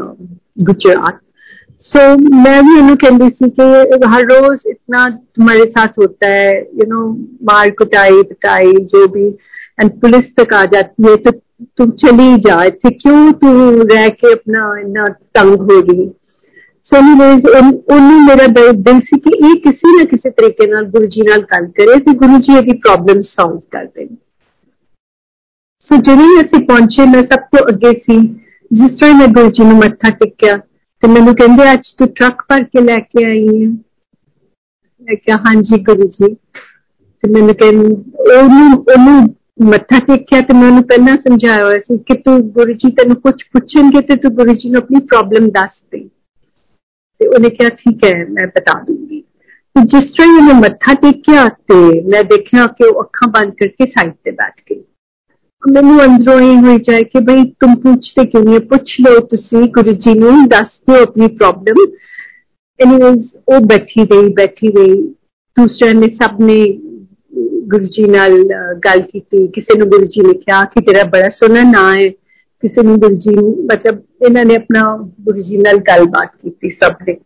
गुजरात 0.57 1.15
सो 1.83 2.03
मैं 2.35 2.59
भी 2.65 2.75
उन्हें 2.79 2.95
कहती 2.97 3.29
थी 3.31 3.49
कि 3.51 3.65
हर 4.07 4.23
रोज 4.25 4.59
इतना 4.67 5.01
तुम्हारे 5.09 5.65
साथ 5.67 5.97
होता 5.97 6.27
है 6.27 6.53
यू 6.75 6.85
नो 6.89 7.01
मार 7.49 7.69
कुटाई 7.81 8.21
पिटाई 8.23 8.71
जो 8.93 9.01
भी 9.07 9.25
एंड 9.81 9.91
पुलिस 10.01 10.31
तक 10.35 10.53
आ 10.53 10.63
जाती 10.67 11.07
है 11.07 11.15
तो 11.17 11.31
तुम 11.77 11.91
चली 12.03 12.29
जा 12.39 12.63
इतने 12.63 12.91
क्यों 12.95 13.31
तू 13.41 13.51
रह 13.83 14.07
के 14.15 14.31
अपना 14.31 14.63
इतना 14.79 15.05
तंग 15.35 15.61
हो 15.61 15.79
रही 15.81 16.07
ਸੋ 16.89 16.97
ਐਨੀਵੇਜ਼ 16.97 17.45
ਉਹਨੂੰ 17.47 18.21
ਮੇਰਾ 18.25 18.45
ਦਿਲ 18.73 18.99
ਸੀ 19.01 19.19
ਕਿ 19.19 19.31
ਇਹ 19.37 19.55
ਕਿਸੇ 19.61 19.95
ਨਾ 19.97 20.03
ਕਿਸੇ 20.05 20.29
ਤਰੀਕੇ 20.31 20.67
ਨਾਲ 20.67 20.85
ਗੁਰੂ 20.89 21.05
ਜੀ 21.05 21.21
ਨਾਲ 21.21 21.41
ਗੱਲ 21.53 21.65
ਕਰੇ 21.77 21.99
ਤੇ 21.99 22.13
ਗੁਰੂ 22.17 22.37
ਜੀ 22.39 22.57
ਇਹਦੀ 22.57 22.77
ਪ੍ਰੋਬਲਮ 22.77 23.21
ਸੋਲਵ 23.21 23.59
ਕਰ 23.71 23.85
ਦੇਣ 23.85 24.07
ਸੋ 25.89 25.95
ਜਦੋਂ 26.01 26.27
ਅਸੀਂ 26.41 26.63
ਪਹੁੰਚੇ 26.65 27.05
ਮੈਂ 27.05 27.23
ਸਭ 27.23 27.47
ਤੋਂ 27.51 27.67
ਅੱਗੇ 27.69 27.91
ਸੀ 28.01 28.17
ਜਿਸ 28.71 28.91
ਤਰ੍ਹਾਂ 28.91 29.15
ਮੈਂ 29.15 29.27
ਗੁਰੂ 29.33 29.51
ਜੀ 29.51 29.63
ਨੂੰ 29.63 29.77
ਮੱਥਾ 29.77 30.09
ਟੇਕਿਆ 30.19 30.55
ਤੇ 31.03 31.07
ਮੈਨੂੰ 31.07 31.35
ਕਹਿੰਦੇ 31.35 31.71
ਅੱਜ 31.73 31.93
ਤੂੰ 31.97 32.07
ਟਰੱਕ 32.09 32.41
ਭਰ 32.49 32.63
ਕੇ 32.63 32.81
ਲੈ 32.81 32.97
ਕੇ 32.99 33.25
ਆਈ 33.25 33.47
ਹੈ 33.47 33.67
ਮੈਂ 35.01 35.15
ਕਿਹਾ 35.15 35.37
ਹਾਂਜੀ 35.47 35.83
ਗੁਰੂ 35.83 36.07
ਜੀ 36.09 36.33
ਤੇ 36.33 37.29
ਮੈਨੂੰ 37.29 37.55
ਕਹਿੰਦੇ 37.55 37.95
ਉਹਨੂੰ 38.35 38.71
ਉਹਨੂੰ 38.77 39.35
ਮੱਥਾ 39.63 39.99
ਟੇਕਿਆ 39.99 40.41
ਤੇ 40.41 40.53
ਮੈਂ 40.53 40.67
ਉਹਨੂੰ 40.67 40.83
ਪਹਿਲਾਂ 40.83 41.15
ਸਮਝਾਇਆ 41.17 41.65
ਹੋਇਆ 41.65 41.79
ਸੀ 41.79 41.97
ਕਿ 41.97 42.17
ਤੂੰ 42.17 42.41
ਗੁਰੂ 42.51 42.73
ਜੀ 42.73 42.91
ਤੈਨੂੰ 42.91 43.15
ਕੁਝ 43.15 43.33
ਪੁੱਛਣਗੇ 43.53 44.01
ਤੇ 44.01 44.15
ਤੂੰ 44.15 44.31
ਗੁਰੂ 44.35 44.53
ਜੀ 44.53 44.69
ਨੂੰ 44.69 44.81
ਆਪਣੀ 44.81 44.99
ਪ੍ਰੋਬਲਮ 45.05 45.49
ਦੱਸ 45.51 45.71
ਦੇ 45.91 46.07
ਤੇ 47.19 47.27
ਉਹਨੇ 47.27 47.49
ਕਿਹਾ 47.49 47.69
ਠੀਕ 47.77 48.03
ਹੈ 48.05 48.13
ਮੈਂ 48.29 48.47
ਬਤਾ 48.47 48.81
ਦੂੰਗੀ 48.83 49.23
ਜਿਸ 49.75 50.03
ਤਰ੍ਹਾਂ 50.11 50.35
ਉਹਨੇ 50.35 50.53
ਮੱਥਾ 50.59 50.93
ਟੇਕਿਆ 50.93 51.47
ਤੇ 51.69 52.01
ਮੈਂ 52.03 52.23
ਦੇਖਿਆ 52.23 52.65
ਕਿ 52.67 52.87
ਉਹ 52.87 53.01
ਅੱਖਾਂ 53.01 53.27
ਬੰਦ 53.31 53.53
ਕਰਕੇ 53.53 53.85
ਸਾਈਡ 53.91 54.13
ਤੇ 54.23 54.31
ਬੈਠ 54.31 54.61
ਗਈ 54.69 54.83
ਮੈਨੂੰ 55.63 56.03
ਅੰਦਰੋਂ 56.03 56.39
ਇਹ 56.41 56.57
ਹੋਈ 56.57 56.79
ਜਾਏ 56.79 57.03
ਕਿ 57.03 57.19
ਭਈ 57.25 57.43
ਤੁਮ 57.59 57.75
ਪੁੱਛਦੇ 57.75 58.25
ਕਿਉਂ 58.25 58.43
ਨਹੀਂ 58.43 58.59
ਪੁੱਛ 58.69 58.95
ਲਓ 58.99 59.19
ਤੁਸੀਂ 59.25 59.61
ਗੁਰੂ 59.69 59.91
ਜੀ 59.99 60.13
ਨੂੰ 60.19 60.47
ਦੱਸ 60.49 60.79
ਦਿਓ 60.87 61.01
ਆਪਣੀ 61.01 61.27
ਪ੍ਰੋਬਲਮ 61.35 61.85
ਐਨੀਵੇਜ਼ 62.79 63.25
ਉਹ 63.47 63.65
ਬੈਠੀ 63.65 64.05
ਰਹੀ 64.05 64.33
ਬੈਠੀ 64.33 64.71
ਰਹੀ 64.71 65.01
ਦੂਸਰੇ 65.55 65.93
ਨੇ 65.93 66.07
ਸਭ 66.15 66.41
ਨੇ 66.41 66.57
ਗੁਰੂ 67.67 67.85
ਜੀ 67.85 68.03
ਨਾਲ 68.07 68.33
ਗੱਲ 68.85 69.01
ਕੀਤੀ 69.01 69.47
ਕਿਸੇ 69.47 69.77
ਨੂੰ 69.77 69.87
ਗੁਰੂ 69.89 70.05
ਜੀ 70.05 70.21
ਨੇ 70.21 70.33
ਕਿਹਾ 70.33 70.63
ਕਿ 70.65 70.81
ਤੇਰਾ 70.81 71.03
ਬੜਾ 71.09 71.29
ਸੋਹਣਾ 71.29 71.63
ਨਾਂ 71.71 71.91
ਹੈ 71.95 72.09
ਕਿਸੇ 72.63 72.81
ਨੂੰ 72.81 72.97
ਗੁਰੂ 72.99 73.15
ਜੀ 73.15 73.35
ਮਤਲਬ 73.71 74.01
ਇਹਨਾਂ 74.25 74.45
ਨੇ 74.45 74.55
ਆਪਣਾ 74.55 74.81
ਗੁਰੂ 75.21 75.41
ਜੀ 75.41 75.57
ਨਾਲ 75.57 75.77
ਗੱਲਬਾਤ 75.87 76.29
ਕੀਤੀ 76.35 76.69
ਸਭ 76.83 77.03
ਨੇ 77.07 77.17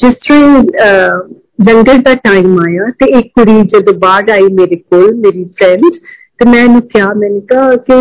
ਜਿਸ 0.00 0.14
ਤਰ੍ਹਾਂ 0.28 0.62
ਲੰਗਰ 1.66 1.98
ਦਾ 2.02 2.14
ਟਾਈਮ 2.24 2.58
ਆਇਆ 2.60 2.90
ਤੇ 2.98 3.06
ਇੱਕ 3.18 3.28
ਕੁੜੀ 3.38 3.62
ਜਦੋਂ 3.68 3.94
ਬਾਹਰ 3.98 4.30
ਆਈ 4.30 4.48
ਮੇਰੇ 4.52 4.76
ਕੋਲ 4.76 5.14
ਮੇਰੀ 5.14 5.44
ਫਰੈਂਡ 5.44 5.82
ਤੇ 6.40 6.48
ਮੈਂ 6.50 6.62
ਇਹਨੂੰ 6.64 6.82
ਕਿਹਾ 6.82 7.08
मैंने 7.14 7.40
कहा 7.50 7.74
कि 7.88 7.96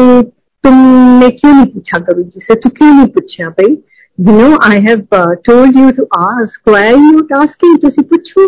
तुमने 0.64 1.28
क्यों 1.38 1.52
नहीं 1.54 1.66
पूछा 1.74 2.00
गुरु 2.08 2.24
जी 2.26 2.44
से 2.46 2.56
तू 2.56 2.70
क्यों 2.78 2.92
नहीं 2.94 3.08
पूछा 3.18 3.50
भाई 3.60 3.72
you 4.18 4.36
know 4.38 4.50
I 4.68 4.80
have 4.80 5.18
uh, 5.20 5.36
told 5.50 5.78
you 5.82 5.92
to 6.00 6.06
ask 6.20 6.72
why 6.74 6.82
are 6.86 6.98
you 6.98 7.12
not 7.18 7.34
asking 7.38 7.78
ਤੁਸੀਂ 7.82 8.04
ਪੁੱਛੋ 8.10 8.48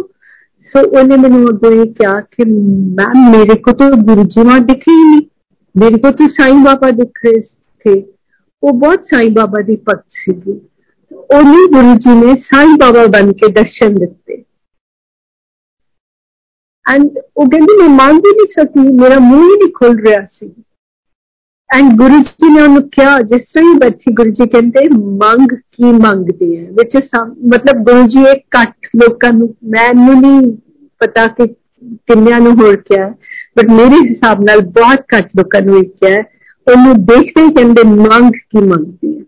ਸੋ 0.69 0.83
ਉਹਨੇ 0.89 1.17
ਮੈਨੂੰ 1.17 1.49
ਅੱਗੋਂ 1.49 1.71
ਇਹ 1.71 1.85
ਕਿਹਾ 1.93 2.19
ਕਿ 2.31 2.45
ਮੈਮ 2.99 3.29
ਮੇਰੇ 3.31 3.55
ਕੋ 3.67 3.75
तो 3.81 3.89
गुरु 4.09 4.25
जी 4.35 4.45
वहां 4.49 4.59
दिखे 4.67 4.91
ही 4.91 5.05
नहीं 5.09 5.21
मेरे 5.78 5.98
को 5.98 6.10
तो 6.10 6.26
साईं 6.28 6.62
बाबा 6.64 6.90
दिख 6.90 7.20
रहे 7.24 7.40
थे। 7.40 8.00
वो 8.62 8.72
बहुत 8.78 9.04
साईं 9.04 9.34
बाबा 9.34 9.62
की 9.62 9.76
भक्त 9.88 10.04
सी 10.12 10.32
तो 10.32 11.26
ओली 11.34 11.66
गुरु 11.72 11.94
जी 11.96 12.14
ने 12.16 12.34
साई 12.42 12.76
बाबा 12.76 13.06
बन 13.12 13.30
के 13.32 13.48
दर्शन 13.52 13.94
दिते। 13.94 14.34
एंड 16.86 17.18
वो 17.38 17.46
कहती 17.46 17.76
मैं 17.78 17.88
मान 17.88 18.18
भी 18.18 18.30
नहीं 18.30 18.46
सकी, 18.54 18.80
मेरा 18.92 19.18
मुँह 19.18 19.42
ही 19.42 19.56
नहीं 19.56 19.70
खुल 19.72 19.96
रहा 20.00 20.24
सी। 20.24 20.46
एंड 21.70 21.96
गुरु 21.98 22.18
जी 22.20 22.48
ने 22.48 22.62
उन्होंने 22.62 22.80
क्या, 22.88 23.18
जिस 23.20 23.42
तरह 23.54 23.68
ही 23.68 23.74
बैठी, 23.74 24.12
गुरु 24.12 24.30
जी 24.30 24.46
कहते 24.46 24.88
मंग 24.88 25.50
की 25.50 25.92
मंगते 25.94 26.46
हैं। 26.46 26.70
विच 26.70 26.96
मतलब 27.14 27.82
गुरु 27.84 28.06
जी 28.06 28.24
एक 28.26 28.56
घट 28.56 28.96
लोग 28.96 29.24
मैं 29.64 29.92
नहीं 29.94 30.50
पता 31.00 31.26
कि 31.30 31.46
किन्या 31.46 32.38
हो 32.38 32.74
क्या 32.86 33.06
ਬਟ 33.57 33.69
ਮੇਰੇ 33.71 33.99
ਹਿਸਾਬ 34.09 34.43
ਨਾਲ 34.43 34.61
ਬਹੁਤ 34.71 35.05
ਘੱਟ 35.15 35.29
ਲੋਕਾਂ 35.37 35.61
ਨੂੰ 35.61 35.77
ਇਹ 35.77 35.83
ਕਿਹਾ 35.83 36.21
ਉਹਨੂੰ 36.67 36.93
ਦੇਖਦੇ 37.05 37.45
ਹੀ 37.45 37.53
ਕਹਿੰਦੇ 37.53 37.83
ਮੰਗ 37.83 38.31
ਕੀ 38.33 38.61
ਮੰਗਦੇ 38.67 39.19
ਆ 39.19 39.23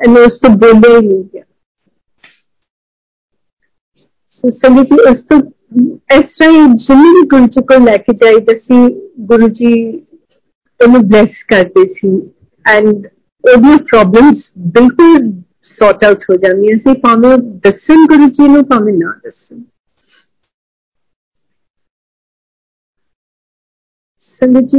ਐਂਡ 0.00 0.18
ਉਸ 0.18 0.38
ਤੋਂ 0.38 0.50
ਬੋਲੇ 0.50 0.96
ਹੀ 0.96 1.06
ਨਹੀਂ 1.06 1.24
ਗਿਆ 1.24 1.42
ਸੰਗਤ 4.44 4.92
ਜੀ 4.92 4.96
ਉਸ 5.10 5.18
ਤੋਂ 5.28 5.38
ਇਸ 6.10 6.24
ਤਰ੍ਹਾਂ 6.38 6.52
ਹੀ 6.52 6.66
ਜਿੰਨੀ 6.76 7.08
ਵੀ 7.10 7.26
ਗੁਰੂ 7.26 7.46
ਜੀ 7.46 7.62
ਕੋਲ 7.62 7.84
ਲੈ 7.84 7.96
ਕੇ 7.96 8.12
ਜਾਈਦਾ 8.14 8.58
ਸੀ 8.58 8.78
ਗੁਰੂ 9.20 9.48
ਜੀ 9.48 9.72
ਉਹਨੂੰ 10.80 11.02
ਬਲੈਸ 11.08 11.42
ਕਰਦੇ 11.48 11.84
ਸੀ 11.94 12.10
ਐਂਡ 12.64 13.06
ਉਹਦੀਆਂ 13.44 13.76
ਪ੍ਰੋਬਲਮਸ 13.78 14.42
ਬਿਲਕੁਲ 14.58 15.30
ਸੌਟ 15.64 16.04
ਆਊਟ 16.04 16.24
ਹੋ 16.30 16.36
ਜਾਂਦੀਆਂ 16.36 16.76
ਸੀ 16.78 16.94
ਭਾਵੇਂ 17.00 17.36
ਦੱਸਣ 17.64 18.06
ਗੁਰੂ 18.06 18.28
ਜੀ 18.28 18.48
ਨੂੰ 18.48 18.64
ਭਾਵੇਂ 18.64 18.94
ਨਾ 18.94 19.12
ਦੱਸਣ 19.24 19.62
ਸੰਗਤ 24.42 24.64
ਜੀ 24.64 24.78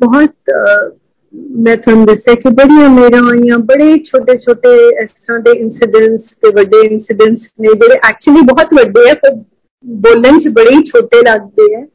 ਬਹੁਤ 0.00 0.50
ਮੈਂ 1.58 1.76
ਤੁਹਾਨੂੰ 1.76 2.06
ਦੱਸਿਆ 2.06 2.34
ਕਿ 2.34 2.50
ਬੜੀਆਂ 2.54 2.88
ਮੇਰਾ 2.88 3.18
ਆਈਆਂ 3.28 3.58
ਬੜੇ 3.58 3.96
ਛੋਟੇ 3.98 4.36
ਛੋਟੇ 4.38 4.74
ਇਸ 5.02 5.10
ਤਰ੍ਹਾਂ 5.10 5.38
ਦੇ 5.40 5.50
ਇਨਸੀਡੈਂਟਸ 5.58 6.24
ਤੇ 6.42 6.50
ਵੱਡੇ 6.50 6.80
ਇਨਸੀਡੈਂਟਸ 6.86 7.48
ਨੇ 7.60 7.72
ਜਿਹੜੇ 7.72 7.98
ਐਕਚੁਅਲੀ 8.08 8.42
ਬਹੁਤ 8.46 8.74
ਵੱਡੇ 8.74 9.08
ਆ 9.10 9.14
ਪਰ 9.14 9.34
ਬੋਲਣ 10.00 10.38
'ਚ 10.40 10.48
ਬੜੇ 10.48 10.82
ਛੋਟੇ 10.82 11.22
ਲੱਗਦੇ 11.22 11.74
ਆ 11.74 11.86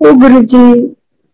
ਉਹ 0.00 0.12
ਗੁਰੂ 0.20 0.42
ਜੀ 0.44 0.64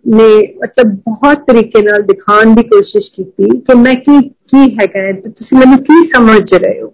ਨੇ 0.04 0.30
ਮਤਲਬ 0.62 0.94
ਬਹੁਤ 1.06 1.44
ਤਰੀਕੇ 1.46 1.82
ਨਾਲ 1.82 2.02
ਦਿਖਾਉਣ 2.02 2.54
ਦੀ 2.54 2.62
ਕੋਸ਼ਿਸ਼ 2.62 3.10
ਕੀਤੀ 3.16 3.58
ਕਿ 3.60 3.74
ਮੈਂ 3.74 3.94
ਕੀ 3.96 4.20
ਕੀ 4.20 4.68
ਹੈਗਾ 4.76 5.10
ਤੇ 5.12 5.30
ਤੁਸੀਂ 5.30 5.58
ਮੈਨੂੰ 5.58 5.78
ਕੀ 5.84 6.08
ਸਮਝ 6.08 6.40
ਰਹੇ 6.54 6.80
ਹੋ 6.80 6.88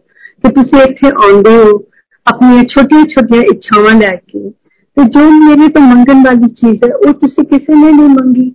ਕਿ 0.44 0.52
ਤੁਸੀਂ 0.52 0.80
ਇੱਥੇ 0.82 1.08
ਆਉਂਦੇ 1.08 1.56
ਹੋ 1.56 1.78
ਆਪਣੀਆਂ 2.26 2.62
ਛੋਟੀਆਂ 2.64 3.04
ਛੋਟੀਆਂ 3.06 3.42
ਇੱਛਾਵਾਂ 3.52 3.94
ਲੈ 3.94 4.14
ਕੇ 4.16 4.50
ਤੇ 4.96 5.04
ਜੋ 5.10 5.30
ਮੇਰੇ 5.40 5.68
ਤੋਂ 5.68 5.82
ਮੰਗਣ 5.82 6.22
ਵਾਲੀ 6.24 6.48
ਚੀਜ਼ 6.52 6.84
ਹੈ 6.84 6.94
ਉਹ 6.96 7.12
ਤੁਸੀਂ 7.14 7.44
ਕਿਸੇ 7.44 7.74
ਨੇ 7.74 7.90
ਨਹੀਂ 7.92 8.08
ਮੰਗੀ 8.08 8.52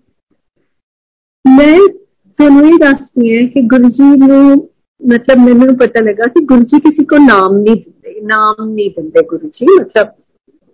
ਮੈਂ 1.46 1.76
ਤੁਹਾਨੂੰ 2.38 2.66
ਇਹ 2.68 2.78
ਦੱਸਦੀ 2.80 3.36
ਹਾਂ 3.36 3.48
ਕਿ 3.48 3.62
ਗੁਰੂ 3.68 3.90
ਜੀ 3.90 4.04
ਨੂੰ 4.18 4.70
ਮਤਲਬ 5.02 5.40
ਮੈਨੂੰ 5.40 5.78
ਪਤਾ 5.78 6.02
ਲੱਗਾ 6.02 6.28
ਕਿ 6.28 6.46
ਗੁਰੂ 6.46 6.64
ਜੀ 6.64 6.80
ਕਿਸੇ 6.80 7.04
ਕੋ 7.04 7.18
ਨਾਮ 7.18 7.58
ਨਹੀਂ 7.58 7.76
ਦਿੰਦੇ 7.76 8.22
ਨਾਮ 8.26 8.68
ਨਹੀਂ 8.70 8.90
ਦਿੰਦੇ 8.90 9.24
ਗੁਰੂ 9.30 9.50
ਜੀ 9.50 9.66
ਮਤਲਬ 9.72 10.08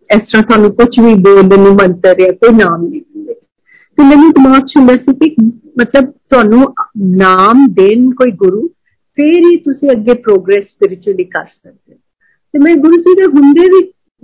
ਇਸ 0.10 0.22
ਤਰ੍ਹਾਂ 0.22 0.44
ਤੁਹਾਨੂੰ 0.44 0.72
ਕੁਝ 0.72 0.88
ਵੀ 1.00 1.14
ਬੋਲਣ 1.22 1.60
ਨੂੰ 1.60 1.74
ਮੰਤਰ 1.76 2.22
ਹੈ 2.22 2.32
ਕੋਈ 2.34 2.54
ਨਾਮ 2.56 2.82
ਨਹੀਂ 2.82 3.02
ਦਿੰਦੇ 3.02 3.34
ਤੇ 3.34 4.04
ਮੈਨੂੰ 4.04 4.32
ਦਿਮਾਗ 4.32 4.66
'ਚ 4.66 4.78
ਹੁੰਦਾ 4.78 4.94
ਸੀ 4.96 5.14
ਕਿ 5.20 5.36
ਮਤਲਬ 5.80 6.12
ਤੁਹਾਨੂੰ 6.30 6.74
ਨਾਮ 7.18 7.66
ਦੇਣ 7.74 8.10
ਕੋਈ 8.12 8.32
ਗੁਰੂ 8.38 8.68
ਫੇਰ 9.18 9.38
ਹੀ 9.42 9.56
ਤੁਸੀਂ 9.58 9.92
ਅੱਗੇ 9.92 10.14
ਪ੍ਰੋਗਰੈਸ 10.22 10.64
ਸਪਿਰਚੁਅਲੀ 10.66 11.24
ਕਰ 11.26 11.46
ਸਕਦੇ 11.48 11.96
ਤੇ 12.54 12.60
ਮੈਂ 12.60 12.76
ਗੁਰੂ 12.76 12.98
ਜੀ 12.98 13.16
ਦੇ 13.16 13.26
ਹੁੰਦੇ 13.28 13.68
ਵੀ 13.70 13.82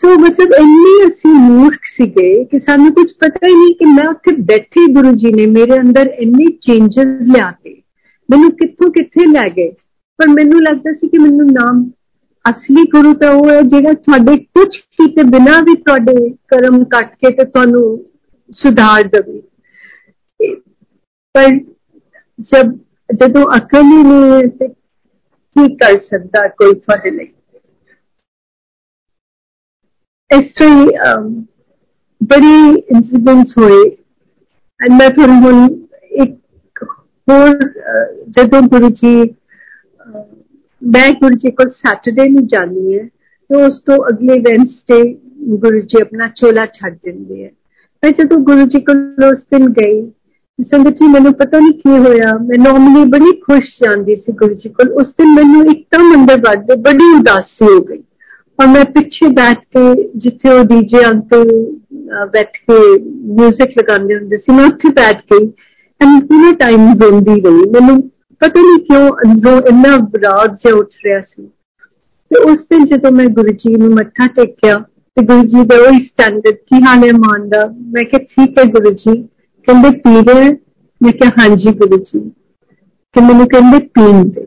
ਸੋ 0.00 0.18
ਮਤਲਬ 0.18 0.52
ਇੰਨੀ 0.60 1.06
ਅਸੀਂ 1.08 1.30
ਮੂਰਖ 1.30 1.78
ਸੀਗੇ 1.84 2.44
ਕਿ 2.44 2.58
ਸਾਨੂੰ 2.58 2.92
ਕੁਝ 2.94 3.12
ਪਤਾ 3.12 3.46
ਹੀ 3.48 3.54
ਨਹੀਂ 3.54 3.74
ਕਿ 3.74 3.84
ਮੈਂ 3.84 4.08
ਉੱਥੇ 4.10 4.36
ਬੈਠੇ 4.36 4.92
ਗੁਰੂ 4.92 5.12
ਜੀ 5.12 5.32
ਨੇ 5.32 5.46
ਮੇਰੇ 5.46 5.80
ਅੰਦਰ 5.80 6.06
ਇੰਨੇ 6.06 6.46
ਚੇਂਜਸ 6.46 7.22
ਲਿਆਤੇ। 7.34 7.82
ਮੈਨੂੰ 8.30 8.50
ਕਿੱਥੋਂ 8.50 8.90
ਕਿੱਥੇ 8.90 9.26
ਲੈ 9.26 9.48
ਗਏ? 9.48 9.70
ਪਰ 10.18 10.28
ਮੈਨੂੰ 10.28 10.62
ਲੱਗਦਾ 10.62 10.92
ਸੀ 10.92 11.08
ਕਿ 11.08 11.18
ਮੈਨੂੰ 11.18 11.46
ਨਾਮ 11.46 11.90
ਅਸਲੀ 12.50 12.82
ਗੁਰੂ 12.82 13.14
ਤਾਂ 13.14 13.30
ਉਹ 13.30 13.50
ਹੈ 13.50 13.60
ਜਿਹੜਾ 13.62 13.92
ਤੁਹਾਡੇ 13.92 14.36
ਕੁਝ 14.38 14.76
ਕੀਤੇ 14.76 15.22
ਬਿਨਾ 15.22 15.60
ਵੀ 15.60 15.74
ਤੁਹਾਡੇ 15.74 16.30
ਕਰਮ 16.30 16.84
ਕੱਟ 16.84 17.14
ਕੇ 17.14 17.30
ਤੇ 17.30 17.44
ਤੁਹਾਨੂੰ 17.44 18.04
ਸੁਧਾਰ 18.52 19.02
ਦੇਵੇ। 19.02 19.42
ਪਰ 21.34 21.48
ਜਦ 22.40 22.78
ਜਦੋਂ 23.14 23.44
ਅਕਲ 23.56 23.82
ਹੀ 23.82 24.02
ਨਹੀਂ 24.02 24.48
ਤੇ 24.48 24.81
ਕੀ 25.55 25.75
ਕਰ 25.75 25.97
ਸਕਦਾ 26.05 26.47
ਕੋਈ 26.47 26.73
ਤੁਹਾਡੇ 26.73 27.11
ਲਈ 27.11 27.27
ਇਸ 30.31 30.51
ਤਰ੍ਹਾਂ 30.53 31.19
ਬੜੀ 32.21 32.79
ਇਨਸੀਡੈਂਟਸ 32.95 33.57
ਹੋਏ 33.57 33.83
ਐਂਡ 34.79 34.91
ਮੈਂ 34.91 35.09
ਤੁਹਾਨੂੰ 35.09 35.41
ਹੁਣ 35.43 35.69
ਇੱਕ 36.11 36.83
ਹੋਰ 37.27 37.59
ਜਦੋਂ 38.29 38.61
ਗੁਰੂ 38.67 38.89
ਜੀ 38.89 39.15
ਮੈਂ 40.81 41.09
ਗੁਰੂ 41.11 41.37
ਜੀ 41.37 41.51
ਕੋਲ 41.51 41.69
ਸੈਟਰਡੇ 41.69 42.27
ਨੂੰ 42.29 42.45
ਜਾਣੀ 42.47 42.97
ਹੈ 42.97 43.03
ਤੇ 43.49 43.63
ਉਸ 43.65 43.79
ਤੋਂ 43.81 43.97
ਅਗਲੇ 44.09 44.39
ਵੈਂਸਡੇ 44.39 45.01
ਗੁਰੂ 45.57 45.79
ਜੀ 45.79 46.01
ਆਪਣਾ 46.01 46.27
ਚੋਲਾ 46.27 46.65
ਛੱਡ 46.73 46.97
ਦਿੰਦੇ 47.03 47.45
ਆ 47.45 47.49
ਮੈਂ 48.03 48.11
ਜਦੋਂ 48.11 48.37
ਗੁਰੂ 48.39 48.65
ਜੀ 48.67 48.81
ਕੋਲ 48.81 49.29
ਉਸ 49.31 49.37
ਦਿਨ 49.51 49.67
ਗਈ 49.73 50.01
ਸੰਗਤ 50.70 50.96
ਜੀ, 50.96 51.06
ਮੈਨੂੰ 51.08 51.32
ਪਤਾ 51.34 51.58
ਨਹੀਂ 51.58 51.72
ਕੀ 51.74 51.98
ਹੋਇਆ। 51.98 52.32
ਮੈਂ 52.38 52.58
ਨਾਰਮਲੀ 52.58 53.04
ਬੜੀ 53.10 53.32
ਖੁਸ਼ 53.40 53.68
ਜਾਂਦੀ 53.82 54.14
ਸੀ 54.16 54.32
ਗੁਰੂ 54.40 54.54
ਜੀ 54.54 54.68
ਕੋਲ। 54.68 54.90
ਉਸ 55.00 55.06
ਦਿਨ 55.18 55.34
ਮੈਨੂੰ 55.34 55.64
ਇੱਕਦਮ 55.70 56.14
ਅੰਦਰ 56.14 56.40
ਵੱਡ 56.40 56.72
ਬੜੀ 56.82 57.10
ਉਦਾਸੀ 57.18 57.64
ਹੋ 57.64 57.80
ਗਈ। 57.84 58.02
ਔਰ 58.60 58.66
ਮੈਂ 58.68 58.84
ਪਿੱਛੇ 58.94 59.28
ਬੈਠ 59.34 59.58
ਕੇ 59.76 60.08
ਜਿੱਥੇ 60.16 60.50
ਉਹ 60.50 60.64
ਡੀਜੇ 60.64 61.04
ਅੰਕਲ 61.06 61.48
ਬੈਠ 62.32 62.56
ਕੇ 62.56 62.78
뮤직 63.38 63.72
ਲਗਾਉਂਦੇ 63.78 64.16
ਹੁੰਦੇ 64.16 64.36
ਸੀ, 64.36 64.54
ਮੈਂ 64.54 64.66
ਉੱਥੇ 64.66 64.88
ਬੈਠ 64.92 65.20
ਕੇ 65.32 65.44
ਐਂਡ 66.00 66.22
ਪੂਰਾ 66.28 66.52
ਟਾਈਮ 66.60 66.86
ਰੋਂਦੀ 67.02 67.40
ਰਹੀ। 67.40 67.70
ਮੈਨੂੰ 67.72 68.00
ਪਤਾ 68.40 68.60
ਨਹੀਂ 68.60 68.78
ਕਿਉਂ 68.86 69.08
ਅੰਦਰੋਂ 69.26 69.60
ਇੰਨਾ 69.70 69.96
ਵਿਰਾਗ 70.12 70.54
ਜਿਹਾ 70.54 70.74
ਉੱਠ 70.76 70.94
ਰਿਹਾ 71.04 71.20
ਸੀ। 71.20 71.42
ਤੇ 72.30 72.40
ਉਸ 72.50 72.60
ਦਿਨ 72.70 72.84
ਜਦੋਂ 72.86 73.10
ਮੈਂ 73.12 73.26
ਗੁਰੂ 73.36 73.52
ਜੀ 73.58 73.74
ਨੂੰ 73.76 73.90
ਮੱਥਾ 73.94 74.26
ਟੇਕਿਆ 74.36 74.78
ਤੇ 75.16 75.24
ਗੁਰੂ 75.26 75.42
ਜੀ 75.48 75.64
ਦਾ 75.66 75.76
ਉਹ 75.78 75.98
ਸਟੈਂਡਰਡ 76.00 76.54
ਕੀ 76.54 76.82
ਹਾਲ 76.82 77.04
ਹੈ 77.04 77.12
ਮਾਨ 77.18 77.48
ਦਾ 77.48 77.66
ਮੈਂ 77.94 78.04
ਕਿਹਾ, 78.04 78.18
ਠੀਕ 78.20 78.58
ਹੈ 78.58 78.64
ਗੁਰੂ 78.70 78.90
ਜੀ 78.94 79.22
ਕਹਿੰਦੇ 79.67 79.89
ਪੀੜੇ 79.99 80.39
ਮੈਂ 81.01 81.11
ਕਿਹਾ 81.11 81.31
ਹਾਂਜੀ 81.39 81.73
ਗੁਰੂ 81.77 81.97
ਜੀ 82.03 82.19
ਕਿ 83.15 83.21
ਮੈਨੂੰ 83.21 83.47
ਕਹਿੰਦੇ 83.47 83.79
ਪੀਣ 83.93 84.23
ਦੇ 84.29 84.45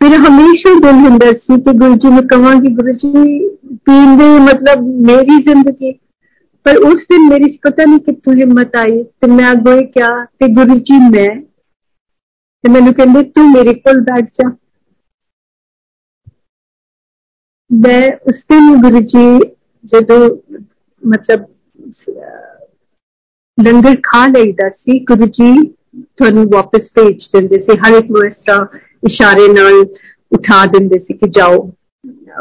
ਫਿਰ 0.00 0.16
ਹਮੇਸ਼ਾ 0.18 0.74
ਦਿਲ 0.80 0.98
ਹੁੰਦਾ 1.00 1.30
ਸੀ 1.32 1.60
ਕਿ 1.60 1.72
ਗੁਰੂ 1.78 1.94
ਜੀ 1.94 2.10
ਨੂੰ 2.10 2.26
ਕਹਾਂਗੀ 2.28 2.74
ਗੁਰੂ 2.74 2.92
ਜੀ 2.92 3.38
ਪੀਣ 3.84 4.16
ਦੇ 4.16 4.28
ਮਤਲਬ 4.40 4.86
ਮੇਰੀ 5.06 5.42
ਜ਼ਿੰਦਗੀ 5.42 5.92
ਪਰ 6.66 6.76
ਉਸ 6.84 7.04
ਦਿਨ 7.10 7.28
ਮੇਰੀ 7.28 7.56
ਪਤਾ 7.62 7.84
ਨਹੀਂ 7.84 8.00
ਕਿੱਥੋਂ 8.00 8.34
ਹਿੰਮਤ 8.34 8.76
ਆਈ 8.76 9.02
ਤੇ 9.02 9.30
ਮੈਂ 9.30 9.50
ਅੱਗੋਂ 9.52 9.76
ਕਿਹਾ 9.82 10.24
ਕਿ 10.24 10.48
ਗੁਰੂ 10.54 10.78
ਜੀ 10.80 10.98
ਮੈਂ 11.10 11.28
ਤੇ 12.64 12.70
ਮੈਨੂੰ 12.70 12.94
ਕਹਿੰਦੇ 12.94 13.22
ਤੂੰ 13.30 13.50
ਮੇਰੇ 13.50 13.74
ਕੋਲ 13.74 14.00
ਬੈਠ 14.00 14.30
ਜਾ 14.34 14.50
ਮੈਂ 17.70 18.02
ਉਸ 18.28 18.42
ਦਿਨ 18.50 18.80
ਗੁਰੂ 18.82 19.00
ਜੀ 19.04 19.26
ਜਦੋਂ 19.84 20.18
ਮਤਲਬ 21.02 21.44
ਲੰਗਰ 23.57 23.95
ਖਾ 24.03 24.25
ਲਈਦਾ 24.27 24.69
ਸੀ 24.69 24.99
ਗੁਰੂ 25.05 25.25
ਜੀ 25.29 25.51
ਤੁਹਾਨੂੰ 26.17 26.45
ਵਾਪਸ 26.53 26.89
ਭੇਜ 26.95 27.27
ਦਿੰਦੇ 27.33 27.59
ਸੀ 27.59 27.77
ਹਰ 27.77 27.97
ਇੱਕ 27.97 28.09
ਨੂੰ 28.11 28.25
ਇਸ 28.27 28.33
ਤਰ੍ਹਾਂ 28.47 28.65
ਇਸ਼ਾਰੇ 29.03 29.47
ਨਾਲ 29.53 29.83
ਉਠਾ 30.31 30.65
ਦਿੰਦੇ 30.65 30.99
ਸੀ 30.99 31.13
ਕਿ 31.13 31.29
ਜਾਓ 31.29 31.57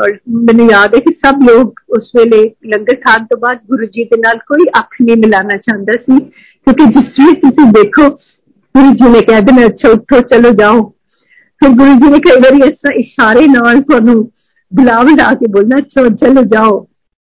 ਔਰ 0.03 0.17
ਮੈਨੂੰ 0.47 0.71
ਯਾਦ 0.71 0.95
ਹੈ 0.95 1.01
ਕਿ 1.01 1.13
ਸਭ 1.17 1.43
ਲੋਕ 1.49 1.81
ਉਸ 1.97 2.11
ਵੇਲੇ 2.17 2.43
ਲੰਗਰ 2.67 2.95
ਖਾਣ 2.97 3.25
ਤੋਂ 3.25 3.39
ਬਾਅਦ 3.39 3.59
ਗੁਰੂ 3.69 3.87
ਜੀ 3.87 4.05
ਦੇ 4.05 4.21
ਨਾਲ 4.21 4.39
ਕੋਈ 4.49 4.67
ਅੱਖ 4.79 5.01
ਨਹੀਂ 5.01 5.17
ਮਿਲਾਣਾ 5.17 5.57
ਚਾਹੁੰਦਾ 5.59 5.93
ਸੀ 5.93 6.19
ਕਿਉਂਕਿ 6.19 6.85
ਜਿਸ 6.93 7.19
ਵੀ 7.19 7.33
ਤੁਸੀਂ 7.41 7.67
ਦੇਖੋ 7.73 8.09
ਗੁਰੂ 8.75 8.93
ਜੀ 8.93 9.11
ਨੇ 9.11 9.21
ਕਿਹਾ 9.21 9.41
ਦਿਨ 9.41 9.67
ਅੱਛਾ 9.67 9.91
ਉੱਠੋ 9.91 10.21
ਚਲੋ 10.31 10.51
ਜਾਓ 10.55 10.83
ਫਿਰ 11.63 11.71
ਗੁਰੂ 11.73 11.95
ਜੀ 11.95 12.11
ਨੇ 12.11 12.19
ਕਈ 12.19 12.41
ਵਾਰੀ 12.41 12.69
ਇਸ 12.69 12.77
ਤਰ੍ਹਾਂ 12.77 12.99
ਇਸ਼ਾਰੇ 13.01 13.47
ਨਾਲ 13.49 13.81
ਤੁਹਾਨੂੰ 13.81 14.17
ਬੁਲਾਵਾ 14.73 15.17
ਲਾ 15.19 15.33
ਕੇ 15.35 15.51
ਬੋਲਣਾ 15.53 15.81
ਚਲੋ 15.89 16.15
ਚਲੋ 16.17 16.43
ਜਾਓ 16.47 16.87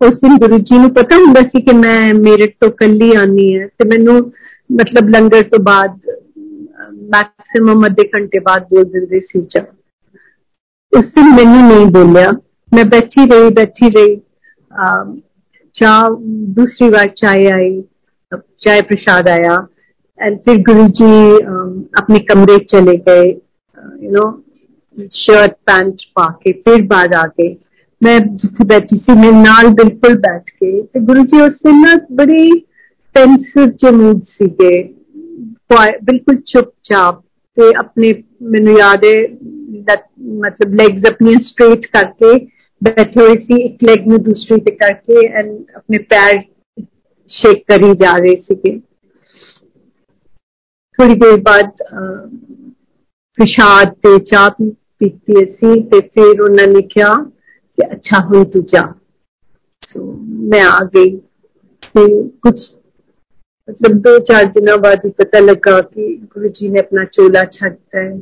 ਉਸ 0.00 0.14
ਦਿਨ 0.14 0.36
ਗੁਰੂ 0.38 0.58
ਜੀ 0.58 0.78
ਨੂੰ 0.78 0.92
ਪਤਾ 0.94 1.16
ਹੁੰਦਾ 1.16 1.40
ਸੀ 1.40 1.60
ਕਿ 1.62 1.72
ਮੈਂ 1.76 2.14
ਮੇਰਠ 2.14 2.54
ਤੋਂ 2.60 2.70
ਕੱਲੀ 2.70 3.14
ਆਨੀ 3.16 3.54
ਹੈ 3.56 3.66
ਤੇ 3.78 3.88
ਮੈਨੂੰ 3.88 4.20
ਮਤਲਬ 4.70 5.08
ਲੰਗਰ 5.08 5.42
ਤੋਂ 5.42 5.62
ਬਾਅਦ 5.62 5.98
ਮੈਕਸਿਮਮ 7.10 7.86
ਅੱਧੇ 7.86 8.08
ਘੰਟੇ 8.14 8.38
ਬਾਅਦ 8.38 8.68
ਬੋਲ 8.70 8.84
ਦਿੰਦੇ 8.84 9.20
ਸੀ 9.20 9.42
ਚਾ 9.44 9.64
ਉਸ 10.92 11.04
ਦਿਨ 11.06 11.34
ਮੈਨੂੰ 11.34 11.66
ਨਹੀਂ 11.68 11.86
ਬੋਲਿਆ 11.86 12.30
ਮੈਂ 12.72 12.84
ਬੈਠੀ 12.84 13.26
ਰਹੀ 13.30 13.50
ਬੈਠੀ 13.54 13.90
ਰਹੀ 13.90 14.20
ਚਾਹ 15.74 16.08
दूसरी 16.54 16.88
बार 16.90 17.08
चाय 17.16 17.46
आई 17.48 17.68
चाय 18.60 18.80
प्रसाद 18.82 19.28
आया 19.28 19.56
एंड 20.18 20.38
फिर 20.38 20.56
गुरु 20.62 20.86
जी 20.90 21.10
अपने 21.94 22.18
कमरे 22.24 22.56
चले 22.64 22.96
गए 23.06 23.26
यू 23.26 24.10
नो 24.10 24.24
शर्ट 25.14 25.52
पैंट 25.66 26.02
पा 26.16 26.26
के 26.42 26.52
फिर 26.60 26.82
बाद 26.86 27.14
आ 27.14 27.24
गए 27.30 27.48
मैं 28.00 28.18
जिथे 28.36 28.64
बैठी 28.64 28.98
थी 28.98 29.14
मेरे 29.14 29.36
नाल 29.38 29.68
बिल्कुल 29.80 30.14
बैठ 30.18 30.50
के 30.52 30.70
ਤੇ 30.84 31.00
ਗੁਰੂ 31.00 31.24
ਜੀ 31.24 31.40
ਉਸ 31.40 31.58
ਦਿਨ 31.66 31.80
ਨਾ 31.80 31.94
ਬੜੀ 32.12 32.50
ਪੈਂਸਿਵ 33.14 33.66
ਜਿਹੇ 33.66 33.92
ਮੂਡ 33.92 34.22
ਸੀਗੇ 34.28 34.82
ਬਿਲਕੁਲ 35.72 36.36
ਚੁੱਪਚਾਪ 36.46 37.20
ਤੇ 37.56 37.72
ਆਪਣੇ 37.78 38.12
ਮੈਨੂੰ 38.52 38.78
ਯਾਦ 38.78 39.04
ਹੈ 39.04 39.18
ਮਤਲਬ 40.40 40.74
ਲੈਗਸ 40.74 41.10
ਆਪਣੀਆਂ 41.10 41.40
ਸਟ੍ਰੇਟ 41.42 41.86
ਕਰਕੇ 41.86 42.38
बैठे 42.82 43.20
हुए 43.20 43.34
सी 43.36 43.56
एक 43.62 43.82
लेग 43.82 44.06
में 44.08 44.22
दूसरी 44.22 44.56
पे 44.58 44.70
करके 44.72 45.24
एंड 45.28 45.48
अपने 45.76 45.98
पैर 46.12 46.38
शेक 47.28 47.64
करी 47.68 47.92
जा 47.94 48.12
रहे 48.16 48.34
थे 48.36 48.78
थोड़ी 50.98 51.14
देर 51.14 51.36
बाद 51.40 51.72
प्रसाद 53.38 53.92
ते 54.04 54.18
चाह 54.30 54.48
पीती 54.60 55.44
सी 55.44 55.74
ते 55.90 56.00
फिर 56.00 56.40
उन्होंने 56.40 56.82
कहा 56.88 57.12
कि 57.78 57.82
अच्छा 57.82 58.22
हुई 58.24 58.44
तू 58.44 58.60
जा 58.74 58.82
सो 59.82 60.04
मैं 60.50 60.62
आ 60.62 60.78
गई 60.94 61.16
ते 61.16 62.06
कुछ 62.38 62.68
मतलब 63.68 63.98
दो 63.98 64.18
चार 64.18 64.44
दिनों 64.44 64.80
बाद 64.80 65.00
ही 65.04 65.10
पता 65.10 65.38
लगा 65.38 65.80
कि 65.80 66.14
गुरु 66.34 66.48
जी 66.48 66.68
ने 66.68 66.80
अपना 66.80 67.04
चोला 67.04 67.44
छटता 67.44 67.98
है 67.98 68.18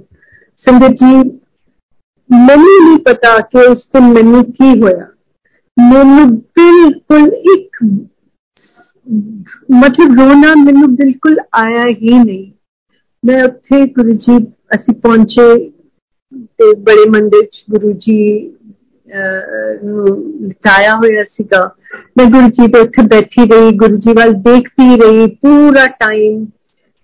संगत 0.66 0.96
जी 1.02 1.38
ਮੈਨੂੰ 2.30 2.72
ਨਹੀਂ 2.84 2.98
ਪਤਾ 2.98 3.38
ਕਿ 3.38 3.64
ਉਸ 3.66 3.86
ਦਿਨ 3.94 4.12
ਮੈਨੂੰ 4.12 4.44
ਕੀ 4.44 4.80
ਹੋਇਆ 4.80 5.06
ਮੈਨੂੰ 5.76 6.26
ਬਿਲਕੁਲ 6.30 7.28
ਇੱਕ 7.52 7.82
ਮਤਲਬ 9.74 10.18
ਰੋਣਾ 10.18 10.54
ਮੈਨੂੰ 10.64 10.94
ਬਿਲਕੁਲ 10.96 11.38
ਆਇਆ 11.54 11.86
ਹੀ 11.86 12.18
ਨਹੀਂ 12.18 12.52
ਮੈਂ 13.24 13.44
ਉੱਥੇ 13.44 13.86
ਗੁਰੂ 13.86 14.12
ਜੀ 14.12 14.36
ਅਸੀਂ 14.74 14.94
ਪਹੁੰਚੇ 14.94 15.70
ਤੇ 16.58 16.72
ਬੜੇ 16.80 17.08
ਮੰਦਿਰ 17.10 17.44
ਚ 17.44 17.64
ਗੁਰੂ 17.70 17.92
ਜੀ 17.92 18.18
ਨੂੰ 18.42 18.51
ਲਟਾਇਆ 20.42 20.94
ਹੋਇਆ 20.94 21.24
ਸੀਗਾ 21.24 21.60
ਮੈਂ 22.18 22.26
ਗੁਰੂ 22.26 22.48
ਜੀ 22.48 22.66
ਦੇ 22.66 22.80
ਉੱਥੇ 22.80 23.02
ਬੈਠੀ 23.06 23.46
ਰਹੀ 23.46 23.70
ਗੁਰੂ 23.76 23.96
ਜੀ 23.96 24.12
ਵੱਲ 24.12 24.32
ਦੇਖਦੀ 24.42 24.96
ਰਹੀ 24.96 25.26
ਪੂਰਾ 25.42 25.86
ਟਾਈਮ 26.00 26.44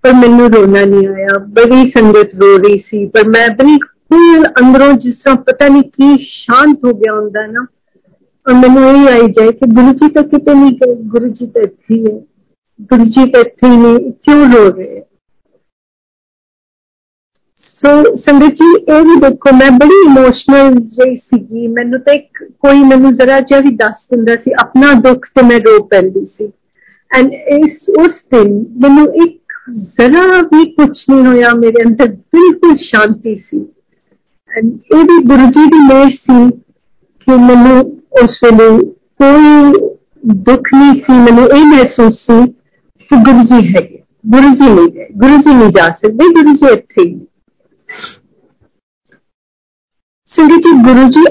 ਪਰ 0.05 0.13
ਮੈਨੂੰ 0.13 0.51
ਰੋਣਾ 0.51 0.85
ਨਹੀਂ 0.85 1.07
ਆਇਆ 1.09 1.39
ਬੜੀ 1.51 1.91
ਸੰਗਤ 1.91 2.35
ਰੋ 2.35 2.57
ਰਹੀ 2.59 2.79
ਸੀ 2.79 3.05
ਪਰ 3.07 3.29
ਮੈਂ 3.29 3.49
ਬੜੀ 3.49 3.79
ਬਿਲਕੁਲ 4.11 4.47
ਅੰਦਰੋਂ 4.63 4.93
ਜਿਸ 4.93 5.15
ਤਰ੍ਹਾਂ 5.15 5.37
ਪਤਾ 5.37 5.69
ਨਹੀਂ 5.69 5.83
ਕੀ 5.83 6.17
ਸ਼ਾਂਤ 6.21 6.85
ਹੋ 6.85 6.93
ਗਿਆ 6.93 7.15
ਹੁੰਦਾ 7.15 7.47
ਨਾ 7.47 7.67
ਔਰ 8.47 8.55
ਮੈਨੂੰ 8.55 8.89
ਇਹ 8.89 9.09
ਆਈ 9.09 9.29
ਜਾਏ 9.29 9.53
ਕਿ 9.53 9.67
ਗੁਰੂ 9.67 9.93
ਜੀ 9.93 10.09
ਤਾਂ 10.09 10.23
ਕਿਤੇ 10.23 10.55
ਨਹੀਂ 10.55 10.73
ਗਏ 10.73 10.95
ਗੁਰੂ 11.05 11.29
ਜੀ 11.29 11.47
ਤਾਂ 11.47 11.63
ਇੱਥੇ 11.63 11.95
ਹੀ 11.95 12.05
ਹੈ 12.07 12.19
ਗੁਰੂ 12.91 13.05
ਜੀ 13.05 13.31
ਤਾਂ 13.31 13.41
ਇੱਥੇ 13.41 13.71
ਹੀ 13.71 13.77
ਨੇ 13.77 14.11
ਕਿਉਂ 14.11 14.47
ਰੋ 14.53 14.69
ਰਹੇ 14.69 14.98
ਸੋ 17.82 17.90
ਸੰਗਤ 18.16 18.54
ਜੀ, 18.54 18.66
ਇਹ 18.90 19.04
ਵੀ 19.04 19.16
ਦੇਖੋ, 19.20 19.56
ਮੈਂ 19.56 19.70
ਬੜੀ 19.72 19.98
ਇਮੋਸ਼ਨਲ 20.06 20.74
ਜਿਹੀ 20.74 21.16
ਸੀਗੀ। 21.16 21.68
ਮੈਨੂੰ 21.68 22.00
ਤਾਂ 22.00 22.14
ਇੱਕ 22.14 22.44
ਕੋਈ 22.44 22.84
ਮੈਨੂੰ 22.84 23.12
ਜ਼ਰਾ 23.16 23.40
ਜਿਹਾ 23.40 23.60
ਵੀ 23.60 23.70
ਦੱਸ 23.76 23.94
ਦਿੰਦਾ 24.12 24.36
ਸੀ, 24.36 24.52
ਆਪਣਾ 24.52 24.94
ਦੁੱਖ 24.94 25.26
ਤੇ 25.36 25.46
ਮੈਂ 25.46 25.60
ਰੋ 25.60 25.84
ਪੈਂਦੀ 25.84 26.26
ਸੀ। 26.26 26.50
ਐਂਡ 27.12 27.34
ਇਸ, 27.34 27.90
ਉਸ 28.00 28.18
ਦਿਨ 28.34 28.54
ਮੈਨੂੰ 28.78 29.06
ਇੱਕ 29.16 29.38
ਜ਼ਰਾ 30.02 30.42
ਵੀ 30.54 30.64
ਕੁਝ 30.72 30.90
ਨਹੀਂ 31.10 31.26
ਹੋਇਆ, 31.26 31.54
ਮੇਰੇ 31.54 31.84
ਅੰਦਰ 31.88 32.08
ਬਿਲਕੁਲ 32.08 32.76
ਸ਼ਾਂਤੀ 32.76 33.36
ਸੀ। 33.36 33.66
ਇਹ 34.52 35.04
ਵੀ 35.04 35.18
ਗੁਰੂ 35.24 35.46
ਜੀ 35.46 35.66
ਦੀ 35.70 35.80
ਮੇਰ 35.88 36.10
ਸੀ 36.10 36.50
ਕਿ 37.28 37.38
ਮੈਨੂੰ 37.38 37.80
ਉਸ 38.24 38.40
ਵੇਲੇ 38.44 38.70
ਕੋਈ 39.24 39.72
ਦੁੱਖ 40.36 40.74
ਨਹੀਂ 40.74 41.02
ਸੀ, 41.02 41.14
ਮੈਨੂੰ 41.14 41.48
ਇਹ 41.58 41.66
ਮਹਿਸੂਸ 41.66 42.20
ਸੀ 42.26 42.46
ਕਿ 43.12 43.24
ਗੁਰੂ 43.24 43.44
ਜੀ 43.44 43.68
ਹੈ 43.68 43.88
ਗੁਰੂ 44.28 44.50
ਜੀ 44.50 44.70
ਨਹੀਂ 44.70 45.00
ਹੈ 45.00 45.08
ਗੁਰੂ 45.18 45.38
ਜੀ 45.38 45.54
ਨਹੀਂ 45.56 45.70
ਜਾ 45.70 45.86
ਸਕਦੇ, 45.86 46.30
ਗੁਰੂ 46.34 46.54
ਜੀ 46.54 46.74
ਇੱਥੇ 46.74 47.10
ਹੀ 47.10 47.20
ਸੰਗਤ 50.35 50.65
ਜੀ 50.65 50.73
ਗੁਰੂ 50.85 51.09
ਜੀ 51.09 51.25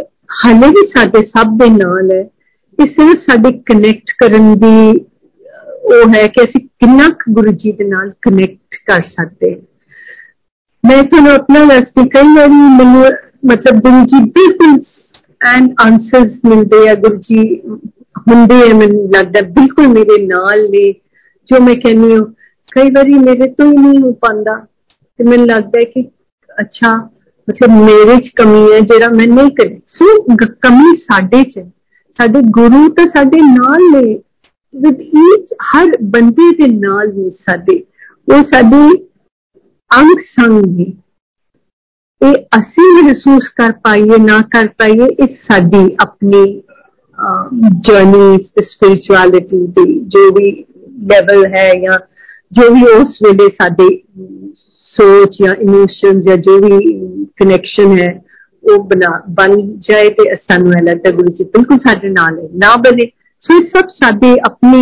ਹਾਲੇ 0.43 0.68
ਵੀ 0.70 0.88
ਸਾਡੇ 0.89 1.26
ਸਭ 1.28 1.58
ਦੇ 1.58 1.70
ਨਾਲ 1.70 2.12
ਹੈ 2.12 2.22
ਇਹ 2.80 2.86
ਸਿਰਫ 2.88 3.20
ਸਾਡੇ 3.22 3.51
ਕਨੈਕਟ 3.66 4.12
ਕਰਨ 4.20 4.54
ਦੀ 4.60 4.76
ਉਹ 5.86 6.14
ਹੈ 6.14 6.28
ਕਿ 6.28 6.43
ਅਸੀਂ 6.43 6.62
ਕਿੰਨਾ 6.62 7.08
ਗੁਰੂ 7.30 7.51
ਜੀ 7.54 7.72
ਦੇ 7.72 7.84
ਨਾਲ 7.84 8.12
ਕਨੈਕਟ 8.22 8.76
ਕਰ 8.88 9.01
ਸਕਦੇ 9.01 9.51
ਮੈਂ 10.84 11.04
ਤੁਹਾਨੂੰ 11.04 11.32
ਆਪਣਾ 11.32 11.66
ਦੱਸਦੀ 11.66 12.08
ਕਈ 12.10 12.34
ਵਾਰੀ 12.38 12.62
ਮੈਨੂੰ 12.78 13.04
ਮਤਲਬ 13.45 13.80
ਗੁਰੂ 13.82 14.06
ਜੀ 14.06 14.24
ਬਿਲਕੁਲ 14.30 14.80
ਐਂਡ 15.41 15.74
ਆਨਸਰਸ 15.82 16.32
ਮਿਲਦੇ 16.45 16.88
ਆ 16.89 16.93
ਗੁਰੂ 16.95 17.18
ਜੀ 17.18 17.39
ਹੁੰਦੇ 18.28 18.62
ਆ 18.62 18.74
ਮੈਨੂੰ 18.74 19.10
ਲੱਗਦਾ 19.16 19.41
ਬਿਲਕੁਲ 19.51 19.88
ਮੇਰੇ 19.88 20.26
ਨਾਲ 20.26 20.70
ਨੇ 20.70 20.91
ਜੋ 21.47 21.60
ਮੈਂ 21.60 21.76
ਕਹਿੰਨੀ 21.76 22.12
ਹਾਂ 22.14 22.22
ਕਈ 22.72 22.91
ਵਾਰੀ 22.91 23.14
ਮੇਰੇ 23.20 23.47
ਤੋਂ 23.54 23.66
ਹੀ 23.66 23.78
ਨਹੀਂ 23.78 23.99
ਹੋ 23.99 24.12
ਪਾਂਦਾ 24.22 24.56
ਤੇ 25.20 25.24
ਮੈਨੂੰ 25.24 25.47
ਲੱਗਦਾ 25.47 25.80
ਹੈ 25.80 25.86
ਕਿ 25.86 26.04
ਅੱਛਾ 26.58 26.95
ਮਤਲਬ 27.47 27.72
ਮੇਰੇ 27.86 28.18
'ਚ 28.18 28.30
ਕਮੀ 28.36 28.62
ਹੈ 28.74 28.80
ਜਿਹੜਾ 28.82 29.08
ਮੈਂ 29.10 29.28
ਨਹੀਂ 29.28 29.51
ਕਰ 29.51 29.70
ਸੋ 29.88 30.36
ਕਮੀ 30.62 30.95
ਸਾਡੇ 30.97 31.43
'ਚ 31.43 31.64
ਸਾਡੇ 32.20 32.41
ਗੁਰੂ 32.49 32.88
ਤਾਂ 32.89 33.06
ਸਾਡੇ 33.06 33.38
ਨਾਲ 33.47 33.89
ਨੇ 33.91 34.04
ਵਿਦ 34.74 35.01
ਈਚ 35.01 35.54
ਹਰ 35.64 35.91
ਬੰਦੇ 36.04 36.49
ਦੇ 36.51 36.68
ਨਾਲ 36.68 37.14
ਨੇ 37.14 37.30
ਸਾਡੇ 37.30 37.84
ਉਹ 38.28 38.43
ਸਾਡੀ 38.43 38.84
ਅੰਗ 39.91 40.20
ਸੰਗ 40.32 40.66
ਨੇ 40.66 40.91
ਇਹ 42.22 42.36
ਅਸੀਂ 42.58 42.91
ਮਹਿਸੂਸ 42.93 43.47
ਕਰ 43.58 43.72
ਪਾਈਏ 43.84 44.18
ਨਾ 44.18 44.41
ਕਰ 44.51 44.68
ਪਾਈਏ 44.78 45.08
ਇਹ 45.20 45.36
ਸਾਡੀ 45.47 45.84
ਆਪਣੀ 46.01 46.43
ਜਰਨੀ 47.88 48.43
ਸਪਿਰਚੁਅਲਿਟੀ 48.62 49.66
ਦੀ 49.78 49.99
ਜੋ 50.08 50.30
ਵੀ 50.32 50.51
ਲੈਵਲ 51.10 51.45
ਹੈ 51.56 51.70
ਜਾਂ 51.82 51.97
ਜੋ 52.51 52.74
ਵੀ 52.74 52.84
ਉਸ 52.91 53.18
ਵੇਲੇ 53.24 53.47
ਸਾਡੇ 53.62 53.88
ਸੋਚ 54.97 55.38
ਜਾਂ 55.43 55.54
ਇਮੋਸ਼ਨਸ 55.56 56.24
ਜਾਂ 56.26 56.38
ਜੋ 56.38 56.60
ਵੀ 56.60 56.78
ਕਨੈਕਸ਼ਨ 57.41 57.97
ਹੈ 57.99 58.12
ਉਹ 58.64 58.84
ਬਣਾ 58.84 59.10
ਬਣ 59.30 59.56
ਜਾਏ 59.89 60.10
ਤੇ 60.10 60.36
ਸਾਨੂੰ 60.36 60.74
ਇਹ 60.74 60.84
ਲੱਗਦਾ 60.84 61.12
ਗੁਰੂ 61.12 61.34
ਜੀ 61.34 61.43
ਬਿਲਕੁਲ 61.43 61.80
ਸਾਡੇ 61.80 62.10
ਨਾਲ 62.10 62.39
ਹੈ 62.39 62.47
ਨਾ 62.56 62.76
ਬਣੇ 62.80 63.10
ਸੋ 63.41 63.58
ਇਹ 63.58 63.68
ਸਭ 63.68 63.89
ਸਾਡੇ 63.93 64.36
ਆਪਣੇ 64.45 64.82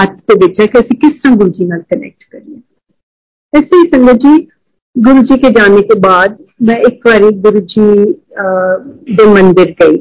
ਹੱਥ 0.00 0.16
ਦੇ 0.28 0.34
ਵਿੱਚ 0.46 0.60
ਹੈ 0.60 0.66
ਕਿ 0.66 0.78
ਅਸੀਂ 0.80 0.96
ਕਿਸ 0.96 1.12
ਤਰ੍ਹਾਂ 1.12 1.36
ਗੁਰੂ 1.36 1.50
ਜੀ 1.50 1.66
ਨਾਲ 1.66 1.82
ਕਨੈਕਟ 1.82 2.24
ਕਰੀਏ 2.30 2.60
ऐसे 3.52 3.78
ही 3.78 3.84
संगत 3.90 4.18
जी 4.22 4.30
गुरु 4.96 5.20
जी 5.22 5.36
के 5.36 5.50
जाने 5.50 5.82
के 5.82 5.98
बाद 6.00 6.36
मैं 6.62 6.74
एक 6.88 6.96
बार 7.06 7.22
गुरु 7.44 7.60
जी 7.74 7.86
ਦੇ 9.10 9.24
ਮੰਦਿਰ 9.26 9.70
ਗਈ 9.72 9.98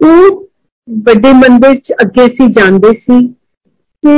ਉਹ 0.00 0.40
ਵੱਡੇ 0.88 1.32
ਮੰਦਿਰ 1.32 1.74
ਚ 1.74 1.92
ਅੱਗੇ 2.04 2.26
ਸੀ 2.26 2.46
ਜਾਂਦੇ 2.52 2.92
ਸੀ 2.92 3.26
ਤੇ 4.02 4.16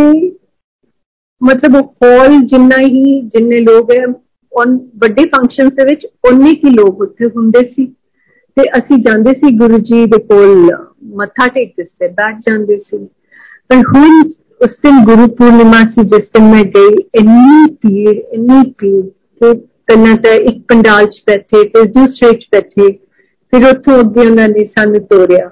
ਮਤਲਬ 1.44 1.76
ਹਾਲ 2.04 2.40
ਜਿੰਨਾ 2.46 2.78
ਹੀ 2.80 3.20
ਜਿੰਨੇ 3.28 3.60
ਲੋਕ 3.62 3.92
ਹੈ 3.92 4.04
ਔਨ 4.54 4.78
ਵੱਡੇ 4.98 5.26
ਫੰਕਸ਼ਨ 5.26 5.70
ਦੇ 5.70 5.86
ਵਿੱਚ 5.86 6.06
ਉਨੇ 6.30 6.54
ਕੀ 6.56 6.70
ਲੋਕ 6.70 7.02
ਉੱਥੇ 7.02 7.28
ਹੁੰਦੇ 7.28 7.62
ਸੀ 7.68 7.86
ਤੇ 8.58 8.64
ਅਸੀਂ 8.78 8.98
ਜਾਂਦੇ 9.04 9.34
ਸੀ 9.34 9.52
ਗੁਰੂ 9.58 9.78
ਜੀ 9.82 10.06
ਦੇ 10.06 10.18
ਕੋਲ 10.24 10.70
ਮੱਥਾ 11.16 11.48
ਟੇਕਦੇ 11.48 11.84
ਸੀ 11.84 12.08
ਬੈਠ 12.10 12.40
ਜਾਂਦੇ 12.48 12.78
ਸੀ 12.80 12.98
ਪਰ 13.70 13.82
ਹੁਣ 13.88 14.22
ਉਸ 14.62 14.78
ਦਿਨ 14.84 15.04
ਗੁਰੂ 15.06 15.28
ਪੂਰਨਿਮਾ 15.36 15.80
ਸੀ 15.86 16.04
ਜਿਸ 16.08 16.30
ਦਿਨ 16.36 16.44
ਮੈਂ 16.46 16.64
ਗਈ 16.76 17.04
ਇੰਨੀ 17.16 17.66
ਭੀੜ 17.82 18.16
ਇੰਨੀ 18.16 18.62
ਭੀੜ 18.80 19.04
ਕਿ 19.42 19.54
ਕੰਨਾ 19.88 20.16
ਤਾਂ 20.24 20.34
ਇੱਕ 20.44 20.62
ਪੰਡਾਲ 20.70 21.06
'ਚ 21.06 21.22
ਬੈਠੇ 21.28 21.64
ਫਿਰ 21.70 21.86
ਦੂਸਰੇ 21.90 22.32
'ਚ 22.34 22.48
ਬੈਠੇ 22.52 22.92
ਫਿਰ 23.54 23.66
ਉੱਥੋਂ 23.70 24.00
ਅੱਗੇ 24.00 24.22
ਉਹਨਾਂ 24.22 24.48
ਨੇ 24.50 24.66
ਸਾਨੂੰ 24.68 25.02
ਤੋਰਿਆ 25.08 25.50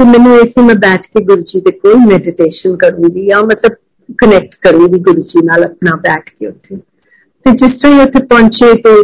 ਤੇ 0.00 0.04
ਮੈਨੂੰ 0.04 0.36
ਇਸੇ 0.36 0.62
ਮੈਂ 0.62 0.74
ਬੈਠ 0.78 1.06
ਕੇ 1.06 1.24
ਗੁਰੂ 1.24 1.42
ਜੀ 1.42 1.60
ਦੇ 1.60 1.70
ਕੋਲ 1.72 1.96
ਮੈਡੀਟੇਸ਼ਨ 2.06 2.76
ਕਰੂੰਗੀ 2.76 3.26
ਜਾਂ 3.26 3.42
ਮਤਲਬ 3.44 3.76
ਕਨੈਕਟ 4.19 4.55
ਕਰੂੰਗੀ 4.61 4.99
ਗੁਰੂ 5.01 5.21
ਜੀ 5.23 5.45
ਨਾਲ 5.45 5.63
ਆਪਣਾ 5.63 5.95
ਬੈਠ 6.03 6.29
ਕੇ 6.29 6.47
ਉੱਥੇ 6.47 6.75
ਤੇ 7.45 7.51
ਜਿਸ 7.57 7.81
ਤਰ੍ਹਾਂ 7.81 8.05
ਉੱਥੇ 8.05 8.23
ਪਹੁੰਚੇ 8.25 8.73
ਤੇ 8.81 8.95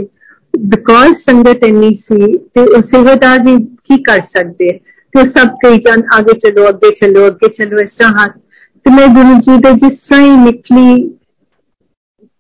ਬਿਕੋਜ਼ 0.54 1.14
ਸੰਗਤ 1.30 1.66
ਇੰਨੀ 1.66 1.90
ਸੀ 2.04 2.38
ਤੇ 2.56 2.62
ਉਹ 2.68 2.82
ਸੇਵਾਦਾਰ 2.84 3.44
ਵੀ 3.44 3.58
ਕੀ 3.84 4.02
ਕਰ 4.04 4.22
ਸਕਦੇ 4.38 4.72
ਤੇ 5.14 5.24
ਸਭ 5.30 5.56
ਕਹੀ 5.64 5.80
ਜਾਨ 5.80 6.02
ਆਗੇ 6.16 6.38
ਚਲੋ 6.40 6.68
ਅੱਗੇ 6.70 6.90
ਚਲੋ 6.92 7.28
ਅੱਗੇ 7.28 7.48
ਚਲੋ 7.54 7.80
ਇਸ 7.80 7.90
ਤਰ੍ਹਾਂ 8.00 8.12
ਹੱਥ 8.20 8.38
ਤੇ 8.86 8.92
ਮੈਂ 8.92 9.08
ਗੁਰੂ 9.16 9.40
ਜੀ 9.42 9.58
ਦੇ 9.60 9.72
ਜਿਸ 9.80 9.98
ਤਰ੍ਹਾਂ 10.00 10.22
ਹੀ 10.22 10.38
ਨਿਕਲੀ 10.38 11.10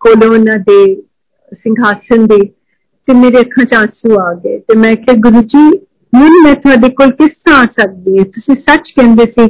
ਕੋਲੋਂ 0.01 0.29
ਉਹਨਾਂ 0.29 0.57
ਦੇ 0.69 0.83
ਸਿੰਘਾਸਨ 1.55 2.25
ਦੇ 2.27 2.39
ਤੇ 3.07 3.13
ਮੇਰੇ 3.13 3.41
ਅੱਖਾਂ 3.41 3.65
'ਚ 3.65 3.73
ਆਂਸੂ 3.73 4.19
ਆ 4.19 4.33
ਗਏ 4.35 4.57
ਤੇ 4.59 4.77
ਮੈਂ 4.77 4.95
ਕਿਹਾ 4.95 5.15
ਗੁਰੂ 5.21 5.41
ਜੀ 5.47 5.67
ਹੁਣ 6.13 6.41
ਮੈਂ 6.43 6.53
ਤੁਹਾਡੇ 6.55 6.89
ਕੋਲ 6.89 7.11
ਕਿਸ 7.11 7.31
ਤਰ੍ਹਾਂ 7.45 7.61
ਆ 7.61 7.65
ਸਕਦੀ 7.79 8.17
ਹਾਂ 8.17 8.25
ਤੁਸੀਂ 8.25 8.55
ਸੱਚ 8.57 8.91
ਕਹਿੰਦੇ 8.95 9.25
ਸੀ 9.31 9.47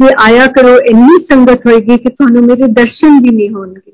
ਕਿ 0.00 0.12
ਆਇਆ 0.18 0.46
ਕਰੋ 0.46 0.76
ਇੰਨੀ 0.90 1.18
ਸੰਗਤ 1.24 1.66
ਹੋਏਗੀ 1.66 1.96
ਕਿ 1.96 2.10
ਤੁਹਾਨੂੰ 2.10 2.42
ਮੇਰੇ 2.42 2.66
ਦਰਸ਼ਨ 2.72 3.20
ਵੀ 3.22 3.30
ਨਹੀਂ 3.36 3.48
ਹੋਣਗੇ 3.50 3.92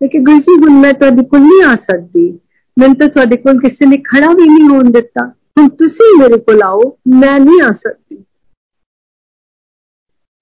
ਮੈਂ 0.00 0.08
ਕਿ 0.08 0.18
ਗੁਰੂ 0.18 0.38
ਜੀ 0.38 0.56
ਹੁਣ 0.56 0.80
ਮੈਂ 0.80 0.92
ਤੁਹਾਡੇ 0.92 1.24
ਕੋਲ 1.24 1.40
ਨਹੀਂ 1.40 1.62
ਆ 1.64 1.74
ਸਕਦੀ 1.90 2.30
ਮੈਂ 2.76 2.88
ਤਾਂ 2.94 3.08
ਤੁਹਾਡੇ 3.08 3.36
ਕੋਲ 3.36 3.58
ਕਿਸੇ 3.60 3.86
ਨੇ 3.86 3.96
ਖੜਾ 4.04 4.32
ਵੀ 4.32 4.48
ਨਹੀਂ 4.48 4.68
ਹੋਣ 4.68 4.90
ਦਿੱਤਾ 4.90 5.26
ਹੁਣ 5.58 5.68
ਤੁਸੀਂ 5.78 6.12
ਮੇਰੇ 6.18 6.38
ਕੋਲ 6.40 6.62
ਆਓ 6.62 6.80
ਮੈਂ 7.14 7.38
ਨਹੀਂ 7.40 7.60
ਆ 7.62 7.72
ਸਕਦੀ 7.72 8.22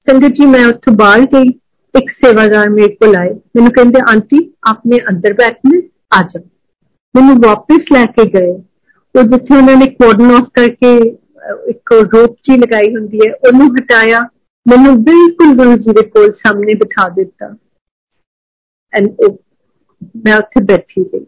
ਸੰਗਤ 0.08 0.32
ਜੀ 0.32 0.46
ਮੈਂ 0.46 0.66
ਉੱਥੋਂ 0.66 0.92
ਬਾਹਰ 0.92 1.24
ਗਈ 1.34 1.48
ਇੱਕ 1.94 2.10
ਸੇਵਾਦਾਰ 2.24 2.70
ਮੇਰੇ 2.70 2.88
ਕੋਲ 2.94 3.16
ਆਏ 3.16 3.32
ਮੈਨੂੰ 3.56 3.72
ਕਹਿੰਦੇ 3.72 4.00
ਆਂਟੀ 4.10 4.38
ਆਪਨੇ 4.70 4.98
ਅੰਦਰ 5.10 5.32
ਬੈਠਨੇ 5.32 5.80
ਆ 6.12 6.22
ਜਾਓ 6.22 6.42
ਮੈਨੂੰ 7.14 7.36
ਵਾਪਸ 7.40 7.92
ਲੈ 7.92 8.04
ਕੇ 8.06 8.24
ਗਏ 8.30 8.52
ਉਹ 9.14 9.22
ਜਿੱਥੇ 9.22 9.56
ਉਹਨਾਂ 9.56 9.76
ਨੇ 9.76 9.86
ਕੋਡਨ 10.02 10.30
ਆਫ 10.30 10.48
ਕਰਕੇ 10.54 10.92
ਇੱਕ 11.68 11.92
ਰੋਪ 12.14 12.36
ਜੀ 12.42 12.56
ਲਗਾਈ 12.56 12.94
ਹੁੰਦੀ 12.96 13.20
ਹੈ 13.26 13.32
ਉਹਨੂੰ 13.48 13.68
ਹਟਾਇਆ 13.76 14.20
ਮੈਨੂੰ 14.66 14.94
ਬਿਲਕੁਲ 15.04 15.54
ਗੁਰੂ 15.56 15.76
ਜੀ 15.76 15.92
ਦੇ 15.92 16.02
ਕੋਲ 16.08 16.32
ਸਾਹਮਣੇ 16.32 16.74
ਬਿਠਾ 16.74 17.08
ਦਿੱਤਾ 17.08 17.54
ਐਂਡ 18.92 19.08
ਮੈਂ 20.26 20.36
ਉੱਥੇ 20.36 20.62
ਬੈਠੀ 20.64 21.04
ਗਈ 21.04 21.24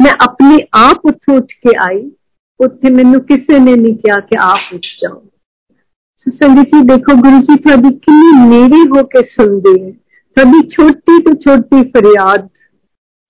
ਮੈਂ 0.00 0.12
ਆਪਣੇ 0.22 0.58
ਆਪ 0.78 1.06
ਉੱਥੋਂ 1.06 1.36
ਉੱਠ 1.36 1.52
ਕੇ 1.62 1.76
ਆਈ 1.80 2.00
ਉੱਥੇ 2.60 2.90
ਮੈਨੂੰ 2.90 3.20
ਕਿਸੇ 3.26 3.58
ਨੇ 3.58 3.76
ਨਹੀਂ 3.76 3.96
ਕਿਹਾ 3.96 4.18
ਕਿ 4.20 4.38
ਆਪ 4.40 4.74
ਉੱਠ 4.74 4.86
ਜਾਓ 5.02 5.20
ਸੰਗਤ 6.26 6.66
ਜੀ 6.66 6.80
ਦੇਖੋ 6.86 7.14
ਗੁਰੂ 7.16 7.38
ਜੀ 7.38 7.56
ਤੁਹਾਡੀ 7.62 7.94
ਕਿੰਨੀ 7.96 8.48
ਨੇੜੇ 8.48 8.80
ਹੋ 8.88 9.02
ਕੇ 9.06 9.22
ਸੁਣਦੇ 9.28 9.70
ਹੈ 9.82 9.90
ਤੁਹਾਡੀ 10.36 10.60
ਛੋਟੀ 10.68 11.22
ਤੋਂ 11.22 11.32
ਛੋਟੀ 11.36 11.82
ਫਰਿਆਦ 11.90 12.48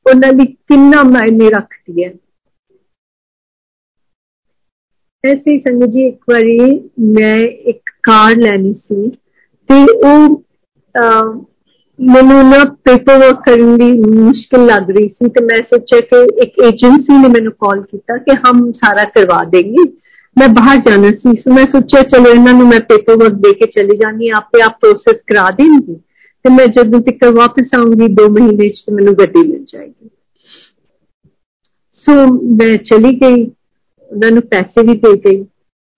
ਉਹਨਾਂ 0.07 0.33
ਲਈ 0.33 0.47
ਕਿੰਨਾ 0.47 1.03
ਮਾਇਨੇ 1.03 1.49
ਰੱਖਦੀ 1.51 2.05
ਹੈ 2.05 2.12
ਐਸੀ 5.25 5.59
ਸੰਗਤ 5.61 5.91
ਜੀ 5.91 6.07
ਇੱਕ 6.07 6.31
ਵਾਰੀ 6.31 6.59
ਮੈਂ 7.16 7.37
ਇੱਕ 7.70 7.91
ਕਾਰ 8.03 8.37
ਲੈਣੀ 8.37 8.73
ਸੀ 8.75 9.11
ਤੇ 9.70 9.84
ਉਹ 10.07 10.43
ਮੈਨੂੰ 11.99 12.49
ਨਾ 12.49 12.63
ਪੇਪਰ 12.84 13.18
ਵਰਕ 13.18 13.39
ਕਰਨ 13.45 13.76
ਲਈ 13.76 13.91
ਮੁਸ਼ਕਲ 13.99 14.65
ਲੱਗ 14.65 14.89
ਰਹੀ 14.91 15.07
ਸੀ 15.07 15.30
ਤੇ 15.30 15.43
ਮੈਂ 15.45 15.57
ਸੋਚਿਆ 15.57 16.01
ਕਿ 16.01 16.24
ਇੱਕ 16.43 16.59
ਏਜੰਸੀ 16.63 17.18
ਨੇ 17.22 17.28
ਮੈਨੂੰ 17.28 17.53
ਕਾਲ 17.53 17.82
ਕੀਤਾ 17.82 18.18
ਕਿ 18.18 18.36
ਹਮ 18.38 18.72
ਸਾਰਾ 18.72 19.03
ਕਰਵਾ 19.03 19.43
ਦੇंगे 19.43 19.86
मैं 20.36 20.47
बाहर 20.53 20.82
जाना 20.86 21.09
सी 21.11 21.32
सो 21.36 21.53
मैं 21.53 21.61
सोचा 21.65 22.01
चलो 22.09 22.32
इन्होंने 22.32 22.65
मैं 22.65 22.80
पेपर 22.82 23.15
वर्क 23.15 23.38
दे 23.43 23.51
के 23.51 23.68
चली 23.68 23.95
जानी 23.97 24.28
आपे 24.30 24.59
आप 24.61 24.76
प्रोसेस 24.82 25.22
करा 25.28 25.45
देंगी। 25.51 25.95
तो 26.45 26.51
मैं 26.51 26.65
जदों 26.72 26.99
तक 27.01 27.24
वापस 27.38 27.72
आऊँगी 27.76 28.07
दो 28.07 28.28
महीने 28.30 28.68
तो 28.82 28.93
मैं 28.95 29.13
गड्डी 29.13 29.41
मिल 29.47 29.63
जाएगी। 29.68 30.09
सो 32.01 32.11
so, 32.11 32.28
मैं 32.59 32.78
चली 32.89 33.13
गई 33.15 33.43
उन्होंने 34.11 34.43
पैसे 34.51 34.84
भी 34.84 34.93
दे 34.97 35.13
गई 35.18 35.41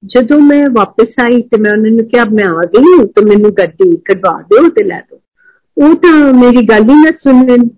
ਜਦੋਂ 0.03 0.39
ਮੈਂ 0.41 0.64
ਵਾਪਸ 0.72 1.14
ਆਈ 1.20 1.41
ਤੇ 1.43 1.59
ਮੈਂ 1.61 1.72
ਉਹਨਾਂ 1.72 1.91
ਨੂੰ 1.91 2.05
ਕਿਹਾ 2.09 2.25
ਮੈਂ 2.31 2.45
ਆ 2.47 2.64
ਗਈ 2.75 2.83
ਹਾਂ 2.91 3.05
ਤੇ 3.07 3.25
ਮੈਨੂੰ 3.25 3.51
ਗੱਡੀ 3.55 3.97
ਕਢਵਾ 4.05 4.41
ਦਿਓ 4.51 4.68
ਤੇ 4.70 4.83
ਲੈ 4.85 5.01
ਦਿਓ 5.01 5.20
ਉਹ 5.77 5.95
ਤਾਂ 5.97 6.12
ਮੇਰੀ 6.35 6.62
ਗੱਲ 6.66 6.89
ਹੀ 6.91 6.95
ਨਾ 6.97 7.11
ਸੁਣਨ 7.18 7.68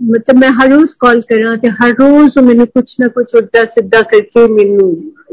ਮਤਲਬ 0.00 0.38
ਮੈਂ 0.38 0.50
ਹਰ 0.52 0.70
ਰੋਜ਼ 0.70 0.90
ਕਾਲ 0.98 1.20
ਕਰਾਂ 1.22 1.56
ਤੇ 1.56 1.68
ਹਰ 1.72 1.92
ਰੋਜ਼ 2.00 2.38
ਉਹ 2.38 2.42
ਮੈਨੂੰ 2.42 2.66
ਕੁਛ 2.68 2.94
ਨਾ 3.00 3.08
ਕੁਛ 3.08 3.34
ਉਲਟਾ 3.34 3.64
ਸਿੱਧਾ 3.66 4.00
ਕਰਕੇ 4.10 4.46
ਮੈਨੂੰ 4.48 4.88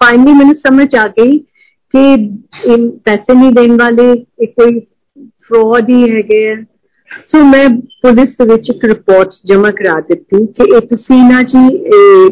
ਫਾਈਨਲੀ 0.00 0.32
ਮੈਨੂੰ 0.32 0.54
ਸਮਝ 0.56 0.94
ਆ 0.96 1.06
ਗਈ 1.18 1.38
ਕਿ 1.94 2.02
ਇਹ 2.12 2.88
ਪੈਸੇ 3.04 3.34
ਨਹੀਂ 3.34 3.50
ਦੇਣ 3.52 3.76
ਵਾਲੇ 3.78 4.10
ਇਹ 4.12 4.48
ਕੋਈ 4.50 4.80
ਫਰਾਡ 5.42 5.88
ਹੀ 5.88 6.02
ਹੈਗੇ 6.10 6.46
ਆ 6.50 6.56
ਸੋ 7.11 7.43
ਮੈਂ 7.45 7.67
ਪੁਲਿਸ 8.01 8.29
ਦੇ 8.39 8.45
ਵਿੱਚ 8.45 8.69
ਇੱਕ 8.69 8.85
ਰਿਪੋਰਟ 8.85 9.33
ਜਮ੍ਹਾਂ 9.47 9.71
ਕਰਾ 9.71 9.99
ਦਿੱਤੀ 10.09 10.45
ਕਿ 10.57 10.63
ਇਹ 10.75 10.81
ਤੁਸੀਂ 10.87 11.17
ਨਾ 11.23 11.41
ਜੀ 11.51 11.63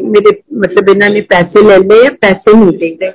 ਮੇਰੇ 0.06 0.32
ਮਤਲਬ 0.58 0.88
ਇਹਨਾਂ 0.88 1.10
ਨੇ 1.10 1.20
ਪੈਸੇ 1.30 1.62
ਲੈ 1.68 1.78
ਲਏ 1.78 2.06
ਆ 2.06 2.10
ਪੈਸੇ 2.20 2.56
ਨਹੀਂ 2.56 2.78
ਦੇ 2.78 2.96
ਰਹੇ 3.00 3.12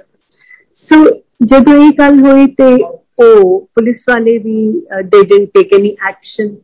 ਸੋ 0.90 1.04
ਜਦੋਂ 1.52 1.74
ਇਹ 1.86 1.92
ਗੱਲ 2.00 2.20
ਹੋਈ 2.26 2.46
ਤੇ 2.60 2.72
ਉਹ 2.84 3.60
ਪੁਲਿਸ 3.76 4.04
ਵਾਲੇ 4.10 4.38
ਵੀ 4.38 4.56
ਦੇ 4.72 5.02
ਡਿਡਨਟ 5.04 5.50
ਟੇਕ 5.54 5.74
ਐਨੀ 5.74 5.96
ਐਕਸ਼ਨ 6.10 6.56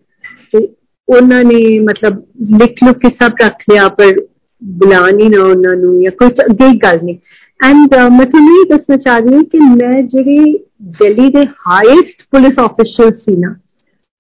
ਤੇ 0.54 0.68
ਉਹਨਾਂ 1.08 1.44
ਨੇ 1.44 1.58
ਮਤਲਬ 1.80 2.22
ਲਿਖ 2.62 2.84
ਲੁਕ 2.84 2.98
ਕੇ 2.98 3.10
ਸਭ 3.22 3.32
ਰੱਖ 3.44 3.64
ਲਿਆ, 3.72 3.88
ਪਰ 3.88 4.20
ਬੁਲਾ 4.62 5.00
ਨਹੀਂ 5.10 5.30
ਨਾ 5.30 5.42
ਉਹਨਾਂ 5.44 5.76
ਨੂੰ 5.78 6.02
ਜਾਂ 6.04 6.12
ਕੁਝ 6.20 6.32
ਅੱਗੇ 6.46 6.70
ਗੱਲ 6.84 7.00
ਨਹੀਂ। 7.04 7.18
ਐਂਡ 7.60 7.96
ਮੈਂ 8.12 8.26
ਤੁਹਾਨੂੰ 8.26 8.56
ਇਹ 8.60 8.66
ਦੱਸਣਾ 8.70 8.98
ਚਾਹ 8.98 9.20
ਰਹੀ 9.20 9.34
ਹਾਂ 9.36 9.44
ਕਿ 9.52 9.60
ਮੈਂ 9.60 10.02
ਜਿਹੜੇ 10.04 10.54
ਦਿੱਲੀ 11.02 11.30
ਦੇ 11.32 11.46
ਹਾਈਐਸਟ 11.68 12.24
ਪੁਲਿਸ 12.32 12.60
ਆਫੀਸ਼ੀਅਲ 12.60 13.12
ਸੀ 13.16 13.36
ਨਾ 13.40 13.54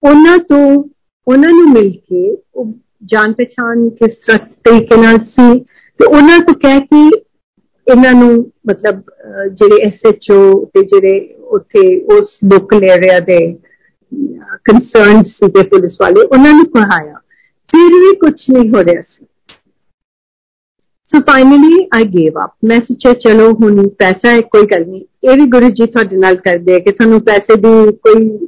ਉਹਨਾਂ 0.03 0.37
ਤੋਂ, 0.37 0.83
ਉਹਨਾਂ 1.27 1.49
ਨੂੰ 1.49 1.69
ਮਿਲ 1.71 1.89
ਕੇ 1.89 2.29
ਉਹ 2.53 2.71
ਜਾਣ 3.11 3.33
ਪਛਾਣ 3.33 3.87
ਕਿਸ 3.89 4.15
ਤਰ੍ਹਾਂ 4.25 4.39
ਤਰੀਕੇ 4.63 5.01
ਨਾਲ 5.01 5.17
ਸੀ 5.29 5.59
ਤੇ 5.99 6.05
ਉਹਨਾਂ 6.05 6.39
ਤੋਂ 6.39 6.53
ਕਹਿ 6.63 6.79
ਕੇ 6.81 7.05
ਇਹਨਾਂ 7.87 8.13
ਨੂੰ 8.13 8.31
ਮਤਲਬ 8.67 9.01
ਜਿਹੜੇ 9.51 9.81
ਐਸਐਚਓ 9.87 10.39
ਤੇ 10.73 10.83
ਜਿਹੜੇ 10.85 11.19
ਉੱਥੇ 11.57 11.81
ਉਸ 12.15 12.37
ਲੋਕਲ 12.53 12.83
ਏਰੀਆ 12.83 13.19
ਦੇ 13.19 13.39
ਕੰਸਰਨਡ 14.65 15.25
ਸੀਗੇ 15.25 15.63
ਪੁਲਿਸ 15.67 15.97
ਵਾਲੇ, 16.01 16.21
ਉਹਨਾਂ 16.21 16.53
ਨੂੰ 16.53 16.65
ਕਹਾਇਆ 16.65 17.19
ਫਿਰ 17.73 17.93
ਵੀ 17.99 18.15
ਕੁਝ 18.17 18.33
ਨਹੀਂ 18.49 18.69
ਹੋ 18.69 18.83
ਰਿਹਾ 18.83 19.01
ਸੀ। 19.01 19.25
So 21.09 21.19
finally 21.27 21.85
I 21.95 22.03
gave 22.13 22.39
up 22.43 22.51
ਮੈਂ 22.65 22.79
ਸੋਚਿਆ, 22.79 23.13
ਚਲੋ 23.13 23.51
ਹੁਣ 23.53 23.87
ਪੈਸਾ 23.99 24.31
ਹੈ, 24.31 24.41
ਕੋਈ 24.41 24.65
ਗੱਲ 24.71 24.85
ਨਹੀਂ। 24.87 25.03
ਇਹ 25.23 25.35
ਵੀ 25.37 25.45
ਗੁਰੂ 25.51 25.69
ਜੀ 25.69 25.85
ਤੁਹਾਡੇ 25.85 26.17
ਨਾਲ 26.17 26.35
ਕਰਦੇ 26.45 26.75
ਆ 26.75 26.79
ਕਿ 26.79 26.91
ਤੁਹਾਨੂੰ 26.91 27.21
ਪੈਸੇ 27.25 27.55
ਦੀ 27.55 27.91
ਕੋਈ 28.03 28.47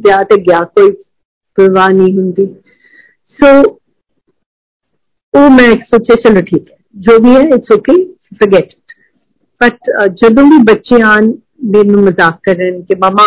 ਗਿਆ 0.00 0.22
ਤੇ 0.24 0.36
ਗਿਆ 0.42 0.60
ਕੋਈ 0.74 0.90
ਪਰਵਾਹ 1.58 1.90
ਨਹੀਂ 1.90 2.12
ਹੁੰਦੀ 2.14 2.46
ਸੋ 3.38 3.46
ਉਹ 5.34 5.50
ਮੈਂ 5.50 5.70
ਸੋਚਿਆ 5.84 6.16
ਚਲੋ 6.24 6.40
ਠੀਕ 6.42 6.70
ਹੈ 6.70 6.76
ਜੋ 6.96 7.18
ਵੀ 7.20 7.34
ਹੈ 7.34 7.40
it's 7.48 7.72
okay 7.72 7.92
forget 8.34 8.72
it 8.72 8.92
but 9.60 9.90
ਜਦੋਂ 10.16 10.44
ਵੀ 10.44 10.58
ਬੱਚੇ 10.64 11.00
ਆਣ 11.04 11.32
ਮੈਨੂੰ 11.66 12.02
ਮਜ਼ਾਕ 12.04 12.38
ਕਰਨ 12.42 12.80
ਕਿ 12.82 12.94
ਮਮਾ 12.94 13.26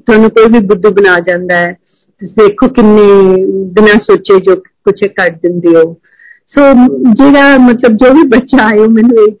ਤੁਹਾਨੂੰ 0.00 0.30
ਕੋਈ 0.30 0.52
ਵੀ 0.52 0.60
ਬੁੱਧੂ 0.66 0.90
ਬਣਾ 0.90 1.18
ਜਾਂਦਾ 1.20 1.56
ਹੈ 1.56 1.72
ਤੁਸੀਂ 1.72 2.34
ਦੇਖੋ 2.38 2.68
ਕਿੰਨੇ 2.68 3.08
ਬਿਨਾਂ 3.74 3.98
ਸੋਚੇ 4.00 4.38
ਜੋ 4.40 4.56
ਕੁਝ 4.56 4.94
ਕਰ 5.06 5.30
ਦਿੰਦੇ 5.42 5.74
ਹੋ 5.76 5.82
ਸੋ 6.50 6.62
ਜਿਹੜਾ 7.14 7.56
ਮਤਲਬ 7.60 7.96
ਜੋ 7.96 8.12
ਵੀ 8.14 8.22
ਬੱਚਾ 8.28 8.64
ਆਏ 8.64 8.86
ਮੈਨੂੰ 8.88 9.16
ਇਹ 9.18 9.32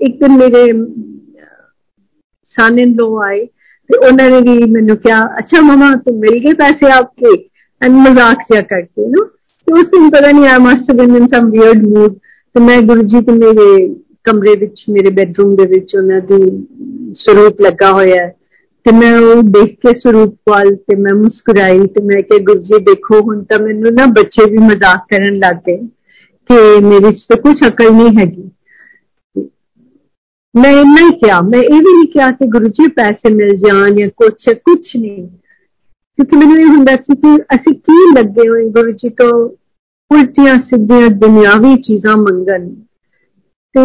ਇੱਕ 0.00 0.16
ਦਿਨ 0.20 0.36
ਮੇਰੇ 0.36 0.64
ਸਨ 2.56 2.78
ਇਨ 2.78 2.94
ਲੋ 2.94 3.16
ਆਏ 3.22 3.44
ਤੇ 3.90 3.98
ਉਹਨਾਂ 3.98 4.30
ਨੇ 4.30 4.40
ਵੀ 4.40 4.70
ਮੈਨੂੰ 4.70 4.96
ਕਿਹਾ 4.96 5.22
ਅੱਛਾ 5.38 5.60
ਮਮਾ 5.60 5.94
ਤੁਮ 5.96 6.18
ਮਿਲ 6.18 6.38
ਗਏ 6.38 6.52
ਪੈਸੇ 6.54 6.90
ਆਪਕੇ 6.92 7.34
ਐਂਡ 7.82 7.94
ਮਜ਼ਾਕ 7.98 8.38
ਜਿਹਾ 8.50 8.62
ਕਰਕੇ 8.62 9.08
ਨਾ 9.08 9.24
ਤੇ 9.66 9.72
ਉਸ 9.72 9.86
ਦਿਨ 9.86 10.08
ਪਤਾ 10.10 10.30
ਨਹੀਂ 10.30 10.48
I 10.48 10.58
must 10.58 10.92
been 10.92 11.16
in 11.16 11.26
some 11.26 11.50
weird 11.50 11.86
mood 11.88 12.16
ਤੇ 12.54 12.60
ਮੈਂ 12.60 12.80
ਗੁਰੂ 12.82 13.02
ਜੀ 13.02 13.20
ਤੇ 13.20 13.32
ਮੇਰੇ 13.32 13.94
ਕਮਰੇ 14.24 14.54
ਵਿੱਚ 14.56 14.84
ਮੇਰੇ 14.88 15.10
ਬੈਡਰੂਮ 15.10 15.54
ਦੇ 15.56 15.66
ਵਿੱਚ 15.66 15.96
ਉਹਨਾਂ 15.96 16.20
ਦੀ 16.20 16.38
ਸਰੂਪ 17.14 17.60
ਲੱਗਾ 17.60 17.92
ਹੋਇਆ 17.92 18.22
ਹੈ 18.22 18.34
ਤੇ 18.86 18.92
ਮੈਂ 18.92 19.12
ਉਹ 19.18 19.42
ਦੇਖ 19.42 19.74
ਕੇ 19.80 19.92
ਸਰੂਪ 20.00 20.34
ਵੱਲ 20.50 20.74
ਤੇ 20.76 20.96
ਮੈਂ 20.96 21.14
ਮੁਸਕਰਾਈ 21.14 21.86
ਤੇ 21.86 22.02
ਮੈਂ 22.02 22.22
ਕਿਹਾ 22.22 22.38
ਗੁਰੂ 22.44 22.60
ਜੀ 22.60 22.78
ਦੇਖੋ 22.84 23.20
ਹੁਣ 23.20 23.42
ਤਾਂ 23.44 23.58
ਮੈਨੂੰ 23.58 23.92
ਨਾ 23.94 24.06
ਬੱਚੇ 24.12 24.50
ਵੀ 24.50 24.58
ਮਜ਼ਾਕ 24.58 25.06
ਕਰਨ 25.10 25.38
ਲੱਗ 25.38 25.56
ਗਏ 25.68 25.78
ਕਿ 26.50 26.80
ਮੇਰੇ 26.80 27.12
'ਚ 27.12 27.24
ਤਾਂ 27.28 27.36
ਕੁਝ 27.36 27.56
ਅਕਲ 27.68 27.92
ਨਹੀਂ 27.92 28.16
ਹੈਗੀ 28.18 28.50
ਮੈਂ 30.54 30.72
ਨਹੀਂ 30.84 31.10
ਕਿਹਾ 31.18 31.40
ਮੈਂ 31.40 31.60
ਇਹ 31.60 31.74
ਵੀ 31.74 31.92
ਨਹੀਂ 31.92 32.06
ਕਿਹਾ 32.06 32.30
ਕਿ 32.30 32.46
ਗੁਰੂ 32.46 32.68
ਜੀ 32.68 32.86
ਪੈਸੇ 32.88 33.32
ਮਿਲ 33.34 33.56
ਜਾਣ 33.56 33.94
ਜਾਂ 33.94 34.08
ਕੁਝ 34.16 34.32
ਕੁਝ 34.54 34.78
ਨਹੀਂ 34.96 35.26
ਕਿਉਂਕਿ 36.18 36.36
ਮੈਨੂੰ 36.36 36.58
ਇਹ 36.60 36.66
ਹੁੰਦਾ 36.66 36.94
ਸੀ 36.96 37.16
ਕਿ 37.16 37.36
ਅਸੀਂ 37.54 37.74
ਕੀ 37.74 37.96
ਲੱਗੇ 38.16 38.48
ਹੋਏ 38.48 38.68
ਗੁਰੂ 38.70 38.90
ਜੀ 38.92 39.08
ਤੋਂ 39.08 39.32
ਉਲਟੀਆਂ 40.10 40.54
ਸਿੱਧੀਆਂ 40.60 41.08
ਦੁਨਿਆਵੀ 41.16 41.74
ਚੀਜ਼ਾਂ 41.82 42.16
ਮੰਗਣ 42.16 42.68
ਤੇ 43.74 43.84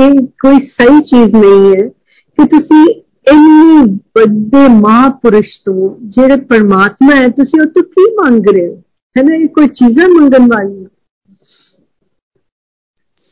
ਇਹ 0.00 0.20
ਕੋਈ 0.42 0.58
ਸਹੀ 0.68 1.00
ਚੀਜ਼ 1.00 1.34
ਨਹੀਂ 1.34 1.74
ਹੈ 1.74 1.88
ਕਿ 2.38 2.46
ਤੁਸੀਂ 2.46 2.84
ਇੰਨੇ 3.26 3.84
ਵੱਡੇ 4.16 4.68
ਮਹਾਪੁਰਸ਼ 4.68 5.58
ਤੋਂ 5.64 5.94
ਜਿਹੜੇ 6.08 6.36
ਪਰਮਾਤਮਾ 6.44 7.16
ਹੈ 7.16 7.28
ਤੁਸੀਂ 7.28 7.60
ਉਹ 7.60 7.66
ਤੋਂ 7.66 7.82
ਕੀ 7.82 8.04
ਮੰਗ 8.14 8.48
ਰਹੇ 8.48 8.66
ਹੋ 8.66 8.74
ਹੈ 9.16 9.22
ਨਾ 9.22 9.34
ਇਹ 9.34 9.48
ਕੋਈ 9.48 9.68
ਚੀਜ਼ਾਂ 9.74 10.08
ਮੰਗਣ 10.08 10.46
ਵਾਲੀ 10.48 10.86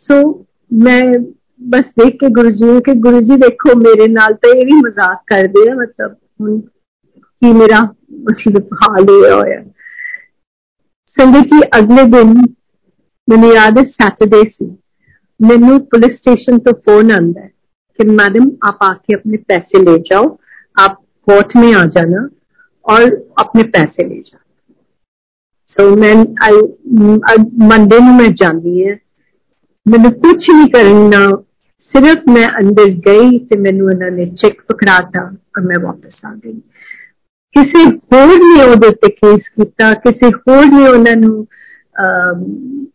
ਸੋ 0.08 0.44
ਮੈਂ 0.82 1.02
ਬਸ 1.68 1.84
ਦੇਖ 1.98 2.16
ਕੇ 2.20 2.28
ਗੁਰੂ 2.28 2.50
ਜੀ 2.50 2.80
ਕਿ 2.80 2.94
ਗੁਰੂ 3.00 3.20
ਜੀ 3.20 3.36
ਦੇਖੋ 3.36 3.78
ਮੇਰੇ 3.78 4.08
ਨਾਲ 4.08 4.34
ਤਾਂ 4.34 4.50
ਇਹ 4.54 4.64
ਵੀ 4.66 4.80
ਮਜ਼ਾਕ 4.80 5.18
ਕਰਦੇ 5.26 5.70
ਆ 5.70 5.74
ਮਤਲਬ 5.74 6.12
ਹੁਣ 6.40 6.60
ਕੀ 6.60 7.52
ਮੇਰਾ 7.52 7.80
ਮਤਲਬ 8.28 8.74
ਹਾਲ 8.74 9.08
ਹੋਇਆ 9.08 9.62
ਸੰਗਤ 11.16 11.46
ਜੀ 11.46 11.60
ਅਗਲੇ 11.78 12.04
ਦਿਨ 12.10 12.34
ਮੈਨੂੰ 13.28 13.54
ਯਾਦ 13.54 13.78
ਹੈ 13.78 13.84
ਸੈਟਰਡੇ 13.84 14.42
ਸੀ 14.42 14.76
ਮੈਨੂੰ 15.40 15.80
ਪੁਲਿਸ 15.86 16.12
स्टेशन 16.12 16.58
ਤੋਂ 16.58 16.72
ਫੋਨ 16.74 17.12
ਆਂਦਾ 17.12 17.40
ਹੈ 17.40 17.50
कि 17.98 18.04
मैडम 18.10 18.46
आप 18.68 18.78
आके 18.82 19.14
अपने 19.14 19.38
पैसे 19.48 19.80
ले 19.82 19.98
जाओ 19.98 20.24
आप 20.76 20.94
कोर्ट 21.26 21.52
में 21.56 21.74
आ 21.74 21.84
जाना 21.84 22.22
और 22.84 23.04
अपने 23.38 23.62
पैसे 23.62 24.04
ले 24.04 24.20
जाओ 24.20 24.40
सो 25.70 25.82
so, 25.82 25.98
मैं 25.98 26.14
मंडे 27.68 27.98
ਨੂੰ 27.98 28.14
ਮੈਂ 28.14 28.28
ਜਾਂਦੀ 28.40 28.86
ਹੈ 28.88 28.96
ਮੈਨੂੰ 29.88 30.12
ਕੁਝ 30.12 30.36
ਨਹੀਂ 30.50 30.68
ਕਰਨਾ 30.70 31.28
ਸਿਰਫ 31.94 32.28
ਮੈਂ 32.28 32.48
ਅੰਦਰ 32.60 32.90
ਗਈ 33.06 33.38
ਤੇ 33.38 33.58
ਮੈਨੂੰ 33.58 33.86
ਉਹਨਾਂ 33.86 34.10
ਨੇ 34.10 34.26
ਚੈੱਕ 34.26 34.60
ਪਕੜਾਤਾ 34.68 35.24
ਔਰ 35.58 35.62
ਮੈਂ 35.62 35.80
ਵਾਪਸ 35.80 36.24
ਆ 36.24 36.34
ਗਈ 36.34 36.60
ਕਿਸੇ 37.56 37.84
ਹੋਰ 37.84 38.36
ਨੇ 38.36 38.62
ਉਹਦੇ 38.64 38.90
ਤੇ 39.02 39.08
ਕੇਸ 39.10 39.48
ਕੀਤਾ 39.48 39.92
ਕਿਸੇ 39.94 40.30
ਹੋਰ 40.30 40.64
ਨੇ 40.66 40.86
ਉਹਨਾਂ 40.88 41.16
ਨੂੰ 41.16 41.46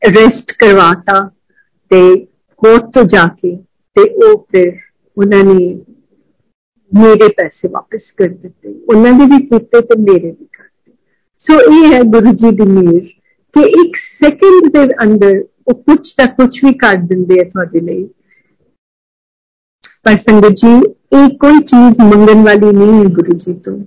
ਅਰੈਸਟ 0.07 0.51
ਕਰਵਾਤਾ 0.59 1.19
ਤੇ 1.91 2.01
ਕੋਰਟ 2.61 2.89
ਤੋਂ 2.93 3.03
ਜਾ 3.03 3.25
ਕੇ 3.41 3.55
ਤੇ 3.95 4.09
ਉਹ 4.23 4.45
ਫਿਰ 4.51 4.73
ਉਹਨਾਂ 5.17 5.43
ਨੇ 5.43 5.75
ਮੇਰੇ 6.91 7.27
ਪੈਸੇ 7.27 7.67
ਵਾਪਸ 7.67 8.11
ਕਰ 8.17 8.27
ਦਿੱਤੇ 8.27 8.73
ਉਹਨਾਂ 8.89 9.11
ਦੇ 9.11 9.25
ਵੀ 9.25 9.37
ਕੀਤੇ 9.45 9.81
ਤੇ 9.81 9.99
ਮੇਰੇ 10.01 10.31
ਵੀ 10.31 10.45
ਕਰਤੇ 10.53 10.91
ਸੋ 11.45 11.59
ਇਹ 11.73 11.93
ਹੈ 11.93 12.01
ਗੁਰੂ 12.09 12.33
ਜੀ 12.33 12.51
ਦੀ 12.51 12.65
ਮਿਹਰ 12.71 13.05
ਕਿ 13.55 13.63
ਇੱਕ 13.81 13.95
ਸੈਕਿੰਡ 14.23 14.71
ਦੇ 14.73 14.85
ਅੰਦਰ 15.03 15.43
ਉਹ 15.68 15.74
ਕੁਝ 15.74 16.12
ਤਾਂ 16.12 16.26
ਕੁਝ 16.26 16.64
ਵੀ 16.64 16.72
ਕਰ 16.72 16.94
ਦਿੰਦੇ 16.94 17.40
ਆ 17.40 17.44
ਤੁਹਾਡੇ 17.44 17.80
ਲਈ। 17.80 18.08
ਪਰ 20.04 20.12
ਸੰਗਤ 20.12 20.48
ਜੀ, 20.48 20.76
ਇਹ 21.16 21.28
ਕੋਈ 21.28 21.58
ਚੀਜ਼ 21.58 22.16
ਮੰਗਣ 22.16 22.44
ਵਾਲੀ 22.44 22.72
ਨਹੀਂ 22.76 22.98
ਹੈ 22.98 23.04
ਗੁਰੂ 23.04 23.36
ਜੀ 23.36 23.54
ਤੋਂ। 23.54 23.78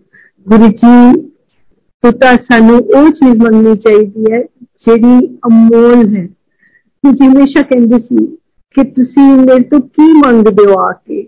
ਗੁਰੂ 0.50 0.68
ਜੀ 0.68 1.22
ਤੋਂ 2.02 2.12
ਤਾਂ 2.12 2.36
ਸਾਨੂੰ 2.36 2.76
ਉਹ 2.76 3.10
ਚੀਜ਼ 3.10 3.38
ਮੰਗਣੀ 3.38 3.76
ਚਾਹੀਦੀ 3.76 4.26
ਹੈ, 4.32 4.44
ਜਿਹੜੀ 4.64 5.38
ਅਮੋਲ 5.38 6.16
ਹੈ। 6.16 6.28
ਜੀ 7.14 7.28
ਹਮੇਸ਼ਾ 7.28 7.62
ਕਹਿੰਦੇ 7.62 8.00
ਸੀ 8.00 8.26
ਕਿ 8.74 8.84
ਤੁਸੀਂ 8.84 9.24
ਮੇਰੇ 9.24 9.64
ਤੋਂ 9.64 9.80
ਕੀ 9.80 10.14
ਮੰਗਦੇ 10.14 10.72
ਹੋ 10.72 10.80
ਆ 10.80 10.92
ਕੇ? 10.92 11.28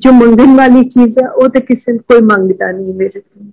ਜੋ 0.00 0.12
ਮੰਗਣ 0.12 0.56
ਵਾਲੀ 0.56 0.84
ਚੀਜ਼ 0.88 1.18
ਹੈ, 1.22 1.30
ਉਹ 1.30 1.48
ਤਾਂ 1.48 1.60
ਕਿਸੇ 1.60 1.98
ਕੋਈ 1.98 2.20
ਮੰਗਦਾ 2.20 2.72
ਨਹੀਂ 2.72 2.94
ਮੇਰੇ 2.94 3.20
ਤੋਂ। 3.20 3.46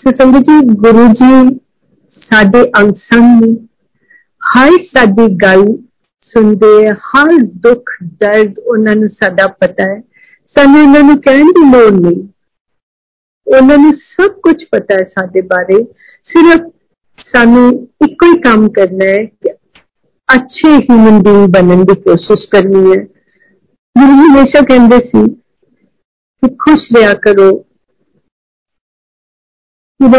ਸੋ 0.00 0.10
ਸੰਗਤ 0.10 0.38
ਜੀ, 0.38 0.60
ਗੁਰੂ 0.66 1.08
ਜੀ 1.08 1.58
ਸਾਡੇ 2.30 2.72
ਅੰਗ 2.80 2.92
ਨੇ 3.20 3.69
ਹਰ 4.49 4.71
ਸਾਡੀ 4.85 5.27
ਗੱਲ 5.35 5.65
ਸੁਣਦੇ 6.29 6.89
ਹਰ 7.07 7.35
ਦੁੱਖ 7.63 7.91
ਦਰਦ 8.21 8.59
ਉਹਨਾਂ 8.59 8.95
ਨੂੰ 8.95 9.09
ਸਾਡਾ 9.09 9.47
ਪਤਾ 9.59 9.83
ਹੈ 9.83 9.99
ਸਾਨੂੰ 10.55 10.81
ਉਹਨਾਂ 10.81 11.03
ਨੂੰ 11.03 11.17
ਕਹਿਣ 11.21 11.51
ਦੀ 11.51 11.69
ਲੋੜ 11.71 11.91
ਨਹੀਂ 11.91 12.23
ਉਹਨਾਂ 13.47 13.77
ਨੂੰ 13.77 13.93
ਸਭ 13.93 14.39
ਕੁਝ 14.41 14.55
ਪਤਾ 14.71 14.95
ਹੈ 14.95 15.03
ਸਾਡੇ 15.09 15.41
ਬਾਰੇ 15.47 15.83
ਸਿਰਫ 16.29 16.71
ਸਾਨੂੰ 17.33 17.67
ਇੱਕੋ 18.05 18.31
ਹੀ 18.31 18.39
ਕੰਮ 18.41 18.67
ਕਰਨਾ 18.69 19.05
ਹੈ 19.05 19.23
ਕਿ 19.25 19.53
ਅੱਛੇ 20.29 20.75
ਹਿਊਮਨ 20.79 21.21
ਬੀਇੰਗ 21.23 21.47
ਬਣਨ 21.49 21.83
ਦੀ 21.85 21.95
ਕੋਸ਼ਿਸ਼ 22.01 22.47
ਕਰਨੀ 22.51 22.91
ਹੈ 22.91 23.03
ਗੁਰੂ 23.95 24.15
ਜੀ 24.15 24.27
ਹਮੇਸ਼ਾ 24.31 24.61
ਕਹਿੰਦੇ 24.61 24.97
ਸੀ 25.05 25.25
ਕਿ 26.43 26.55
ਖੁਸ਼ 26.59 26.91
ਰਿਹਾ 26.95 27.13
ਕਰੋ 27.23 27.49
ਯੂ 29.99 30.09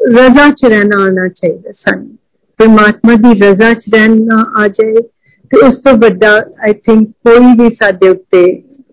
ਰਜ਼ਾ 0.00 0.48
ਚ 0.50 0.64
ਰਹਿਣਾ 0.64 1.02
ਆਣਾ 1.04 1.28
ਚਾਹੀਦਾ 1.28 1.72
ਸਾਨੂੰ 1.72 2.15
ਪਰਮਾਤਮਾ 2.60 3.14
ਦੀ 3.14 3.38
ਰਜ਼ਾ 3.40 3.72
ਚ 3.74 3.94
ਰਹਿਣਾ 3.94 4.44
ਆ 4.56 4.68
ਜਾਏ 4.68 5.02
ਤੇ 5.52 5.66
ਉਸ 5.66 5.78
ਤੋਂ 5.78 5.92
ਵੱਡਾ 5.98 6.32
ਆਈ 6.62 6.72
ਥਿੰਕ 6.72 7.08
ਕੋਈ 7.28 7.54
ਵੀ 7.58 7.74
ਸਾਡੇ 7.74 8.08
ਉੱਤੇ 8.08 8.44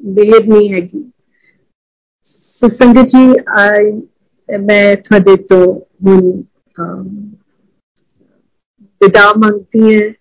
ਮਿਹਰ 0.06 0.48
ਨਹੀਂ 0.48 0.74
ਹੈਗੀ 0.74 1.04
ਸੋ 2.62 2.68
ਸੰਗਤ 2.68 3.08
ਜੀ 3.08 3.28
ਮੈਂ 4.50 4.96
ਤੁਹਾਡੇ 4.96 5.36
ਤੋਂ 5.36 5.66
ਹੁਣ 6.06 6.32
ਵਿਦਾ 9.02 9.34
ਮੰਗਤੀ 9.38 9.96
ਹੈ 9.96 10.14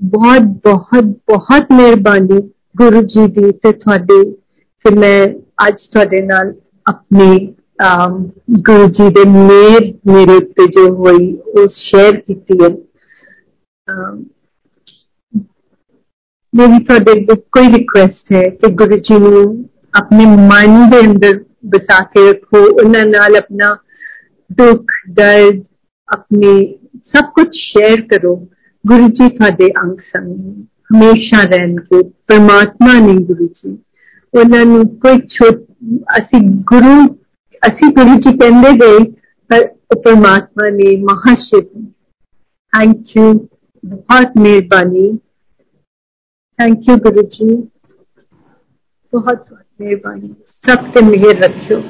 ਬਹੁਤ 0.00 0.42
ਬਹੁਤ 0.64 1.04
ਬਹੁਤ 1.28 1.72
ਮਿਹਰਬਾਨੀ 1.72 2.40
ਗੁਰੂ 2.76 3.02
ਜੀ 3.02 3.26
ਦੀ 3.32 3.50
ਤੇ 3.52 3.72
ਤੁਹਾਡੇ 3.72 4.22
ਫਿਰ 4.84 4.98
ਮੈਂ 4.98 5.26
ਅੱਜ 5.68 5.88
ਤੁਹਾਡੇ 5.92 6.20
ਨਾਲ 6.20 6.54
ਆਪਣੇ 6.86 7.54
ਗੁਰੂ 8.58 8.86
ਜੀ 8.88 9.08
ਦੇ 9.08 9.24
ਮੇਰ 9.28 9.92
ਮੇਰੇ 10.06 10.36
ਉੱਤੇ 10.36 10.66
ਜੋ 10.66 10.88
ਹੋਈ 10.94 11.32
ਉਹ 11.48 11.66
ਸ਼ੇਅਰ 11.74 12.16
ਕੀਤੀ 12.16 12.58
ਹੈ 12.62 12.68
ਮੇਰੀ 16.52 16.84
ਤੁਹਾਡੇ 16.84 17.36
ਕੋਈ 17.52 17.68
ਰਿਕੁਐਸਟ 17.68 18.32
ਹੈ 18.32 18.42
ਕਿ 18.42 18.72
ਗੁਰੂ 18.72 18.96
ਜੀ 18.98 19.18
ਨੂੰ 19.18 19.44
ਆਪਣੇ 19.94 20.26
ਮਨ 20.26 20.90
ਦੇ 20.90 21.00
ਅੰਦਰ 21.00 21.38
ਬਸਾ 21.66 22.02
ਕੇ 22.04 22.30
ਰੱਖੋ 22.30 22.64
ਉਹਨਾਂ 22.64 23.04
ਨਾਲ 23.06 23.36
ਆਪਣਾ 23.36 23.74
ਦੁੱਖ 24.50 24.92
ਦਰਦ 25.10 25.62
ਆਪਣੇ 26.08 26.52
ਸਭ 27.06 27.30
ਕੁਝ 27.30 27.46
ਸ਼ੇਅਰ 27.52 28.00
ਕਰੋ 28.08 28.34
ਗੁਰੂ 28.84 29.08
ਜੀ 29.08 29.28
ਤੁਹਾਡੇ 29.28 29.70
ਅੰਗ 29.82 29.98
ਸੰਗ 30.12 30.36
ਹਮੇਸ਼ਾ 30.92 31.42
ਰਹਿਣਗੇ 31.42 32.02
ਪਰਮਾਤਮਾ 32.28 32.98
ਨੇ 32.98 33.16
ਗੁਰੂ 33.24 33.46
ਜੀ 33.46 33.76
ਉਹਨਾਂ 34.34 34.64
ਨੂੰ 34.64 34.86
ਕੋਈ 34.98 35.20
ਛੋਟ 35.28 35.64
ਅਸੀਂ 36.18 36.40
ਗੁਰੂ 36.64 36.94
ਅਸੀਂ 37.62 37.90
ਗੁਰੂ 37.92 38.14
ਜੀ 38.20 38.36
ਕਹਿੰਦੇ 38.38 38.72
ਗਏ 38.78 39.04
ਪਰ 39.50 39.66
ਪਰਮਾਤਮਾ 39.96 40.68
ਨੇ 40.72 40.96
ਮਹਾਸ਼ਿਵ 41.02 41.64
ਥੈਂਕ 42.72 43.16
ਯੂ 43.16 43.32
ਬਹੁਤ 43.84 44.36
ਮਿਹਰਬਾਨੀ 44.38 45.10
ਥੈਂਕ 46.58 46.88
ਯੂ 46.88 46.96
ਗੁਰੂ 46.98 47.22
ਜੀ 47.28 47.54
ਬਹੁਤ 49.12 49.48
ਬਹੁਤ 49.50 49.64
ਮਿਹਰਬਾਨੀ 49.80 50.34
ਸਭ 50.64 50.90
ਤੇ 50.92 51.04
ਮਿਹਰ 51.04 51.42
ਰੱਖਿਓ 51.42 51.80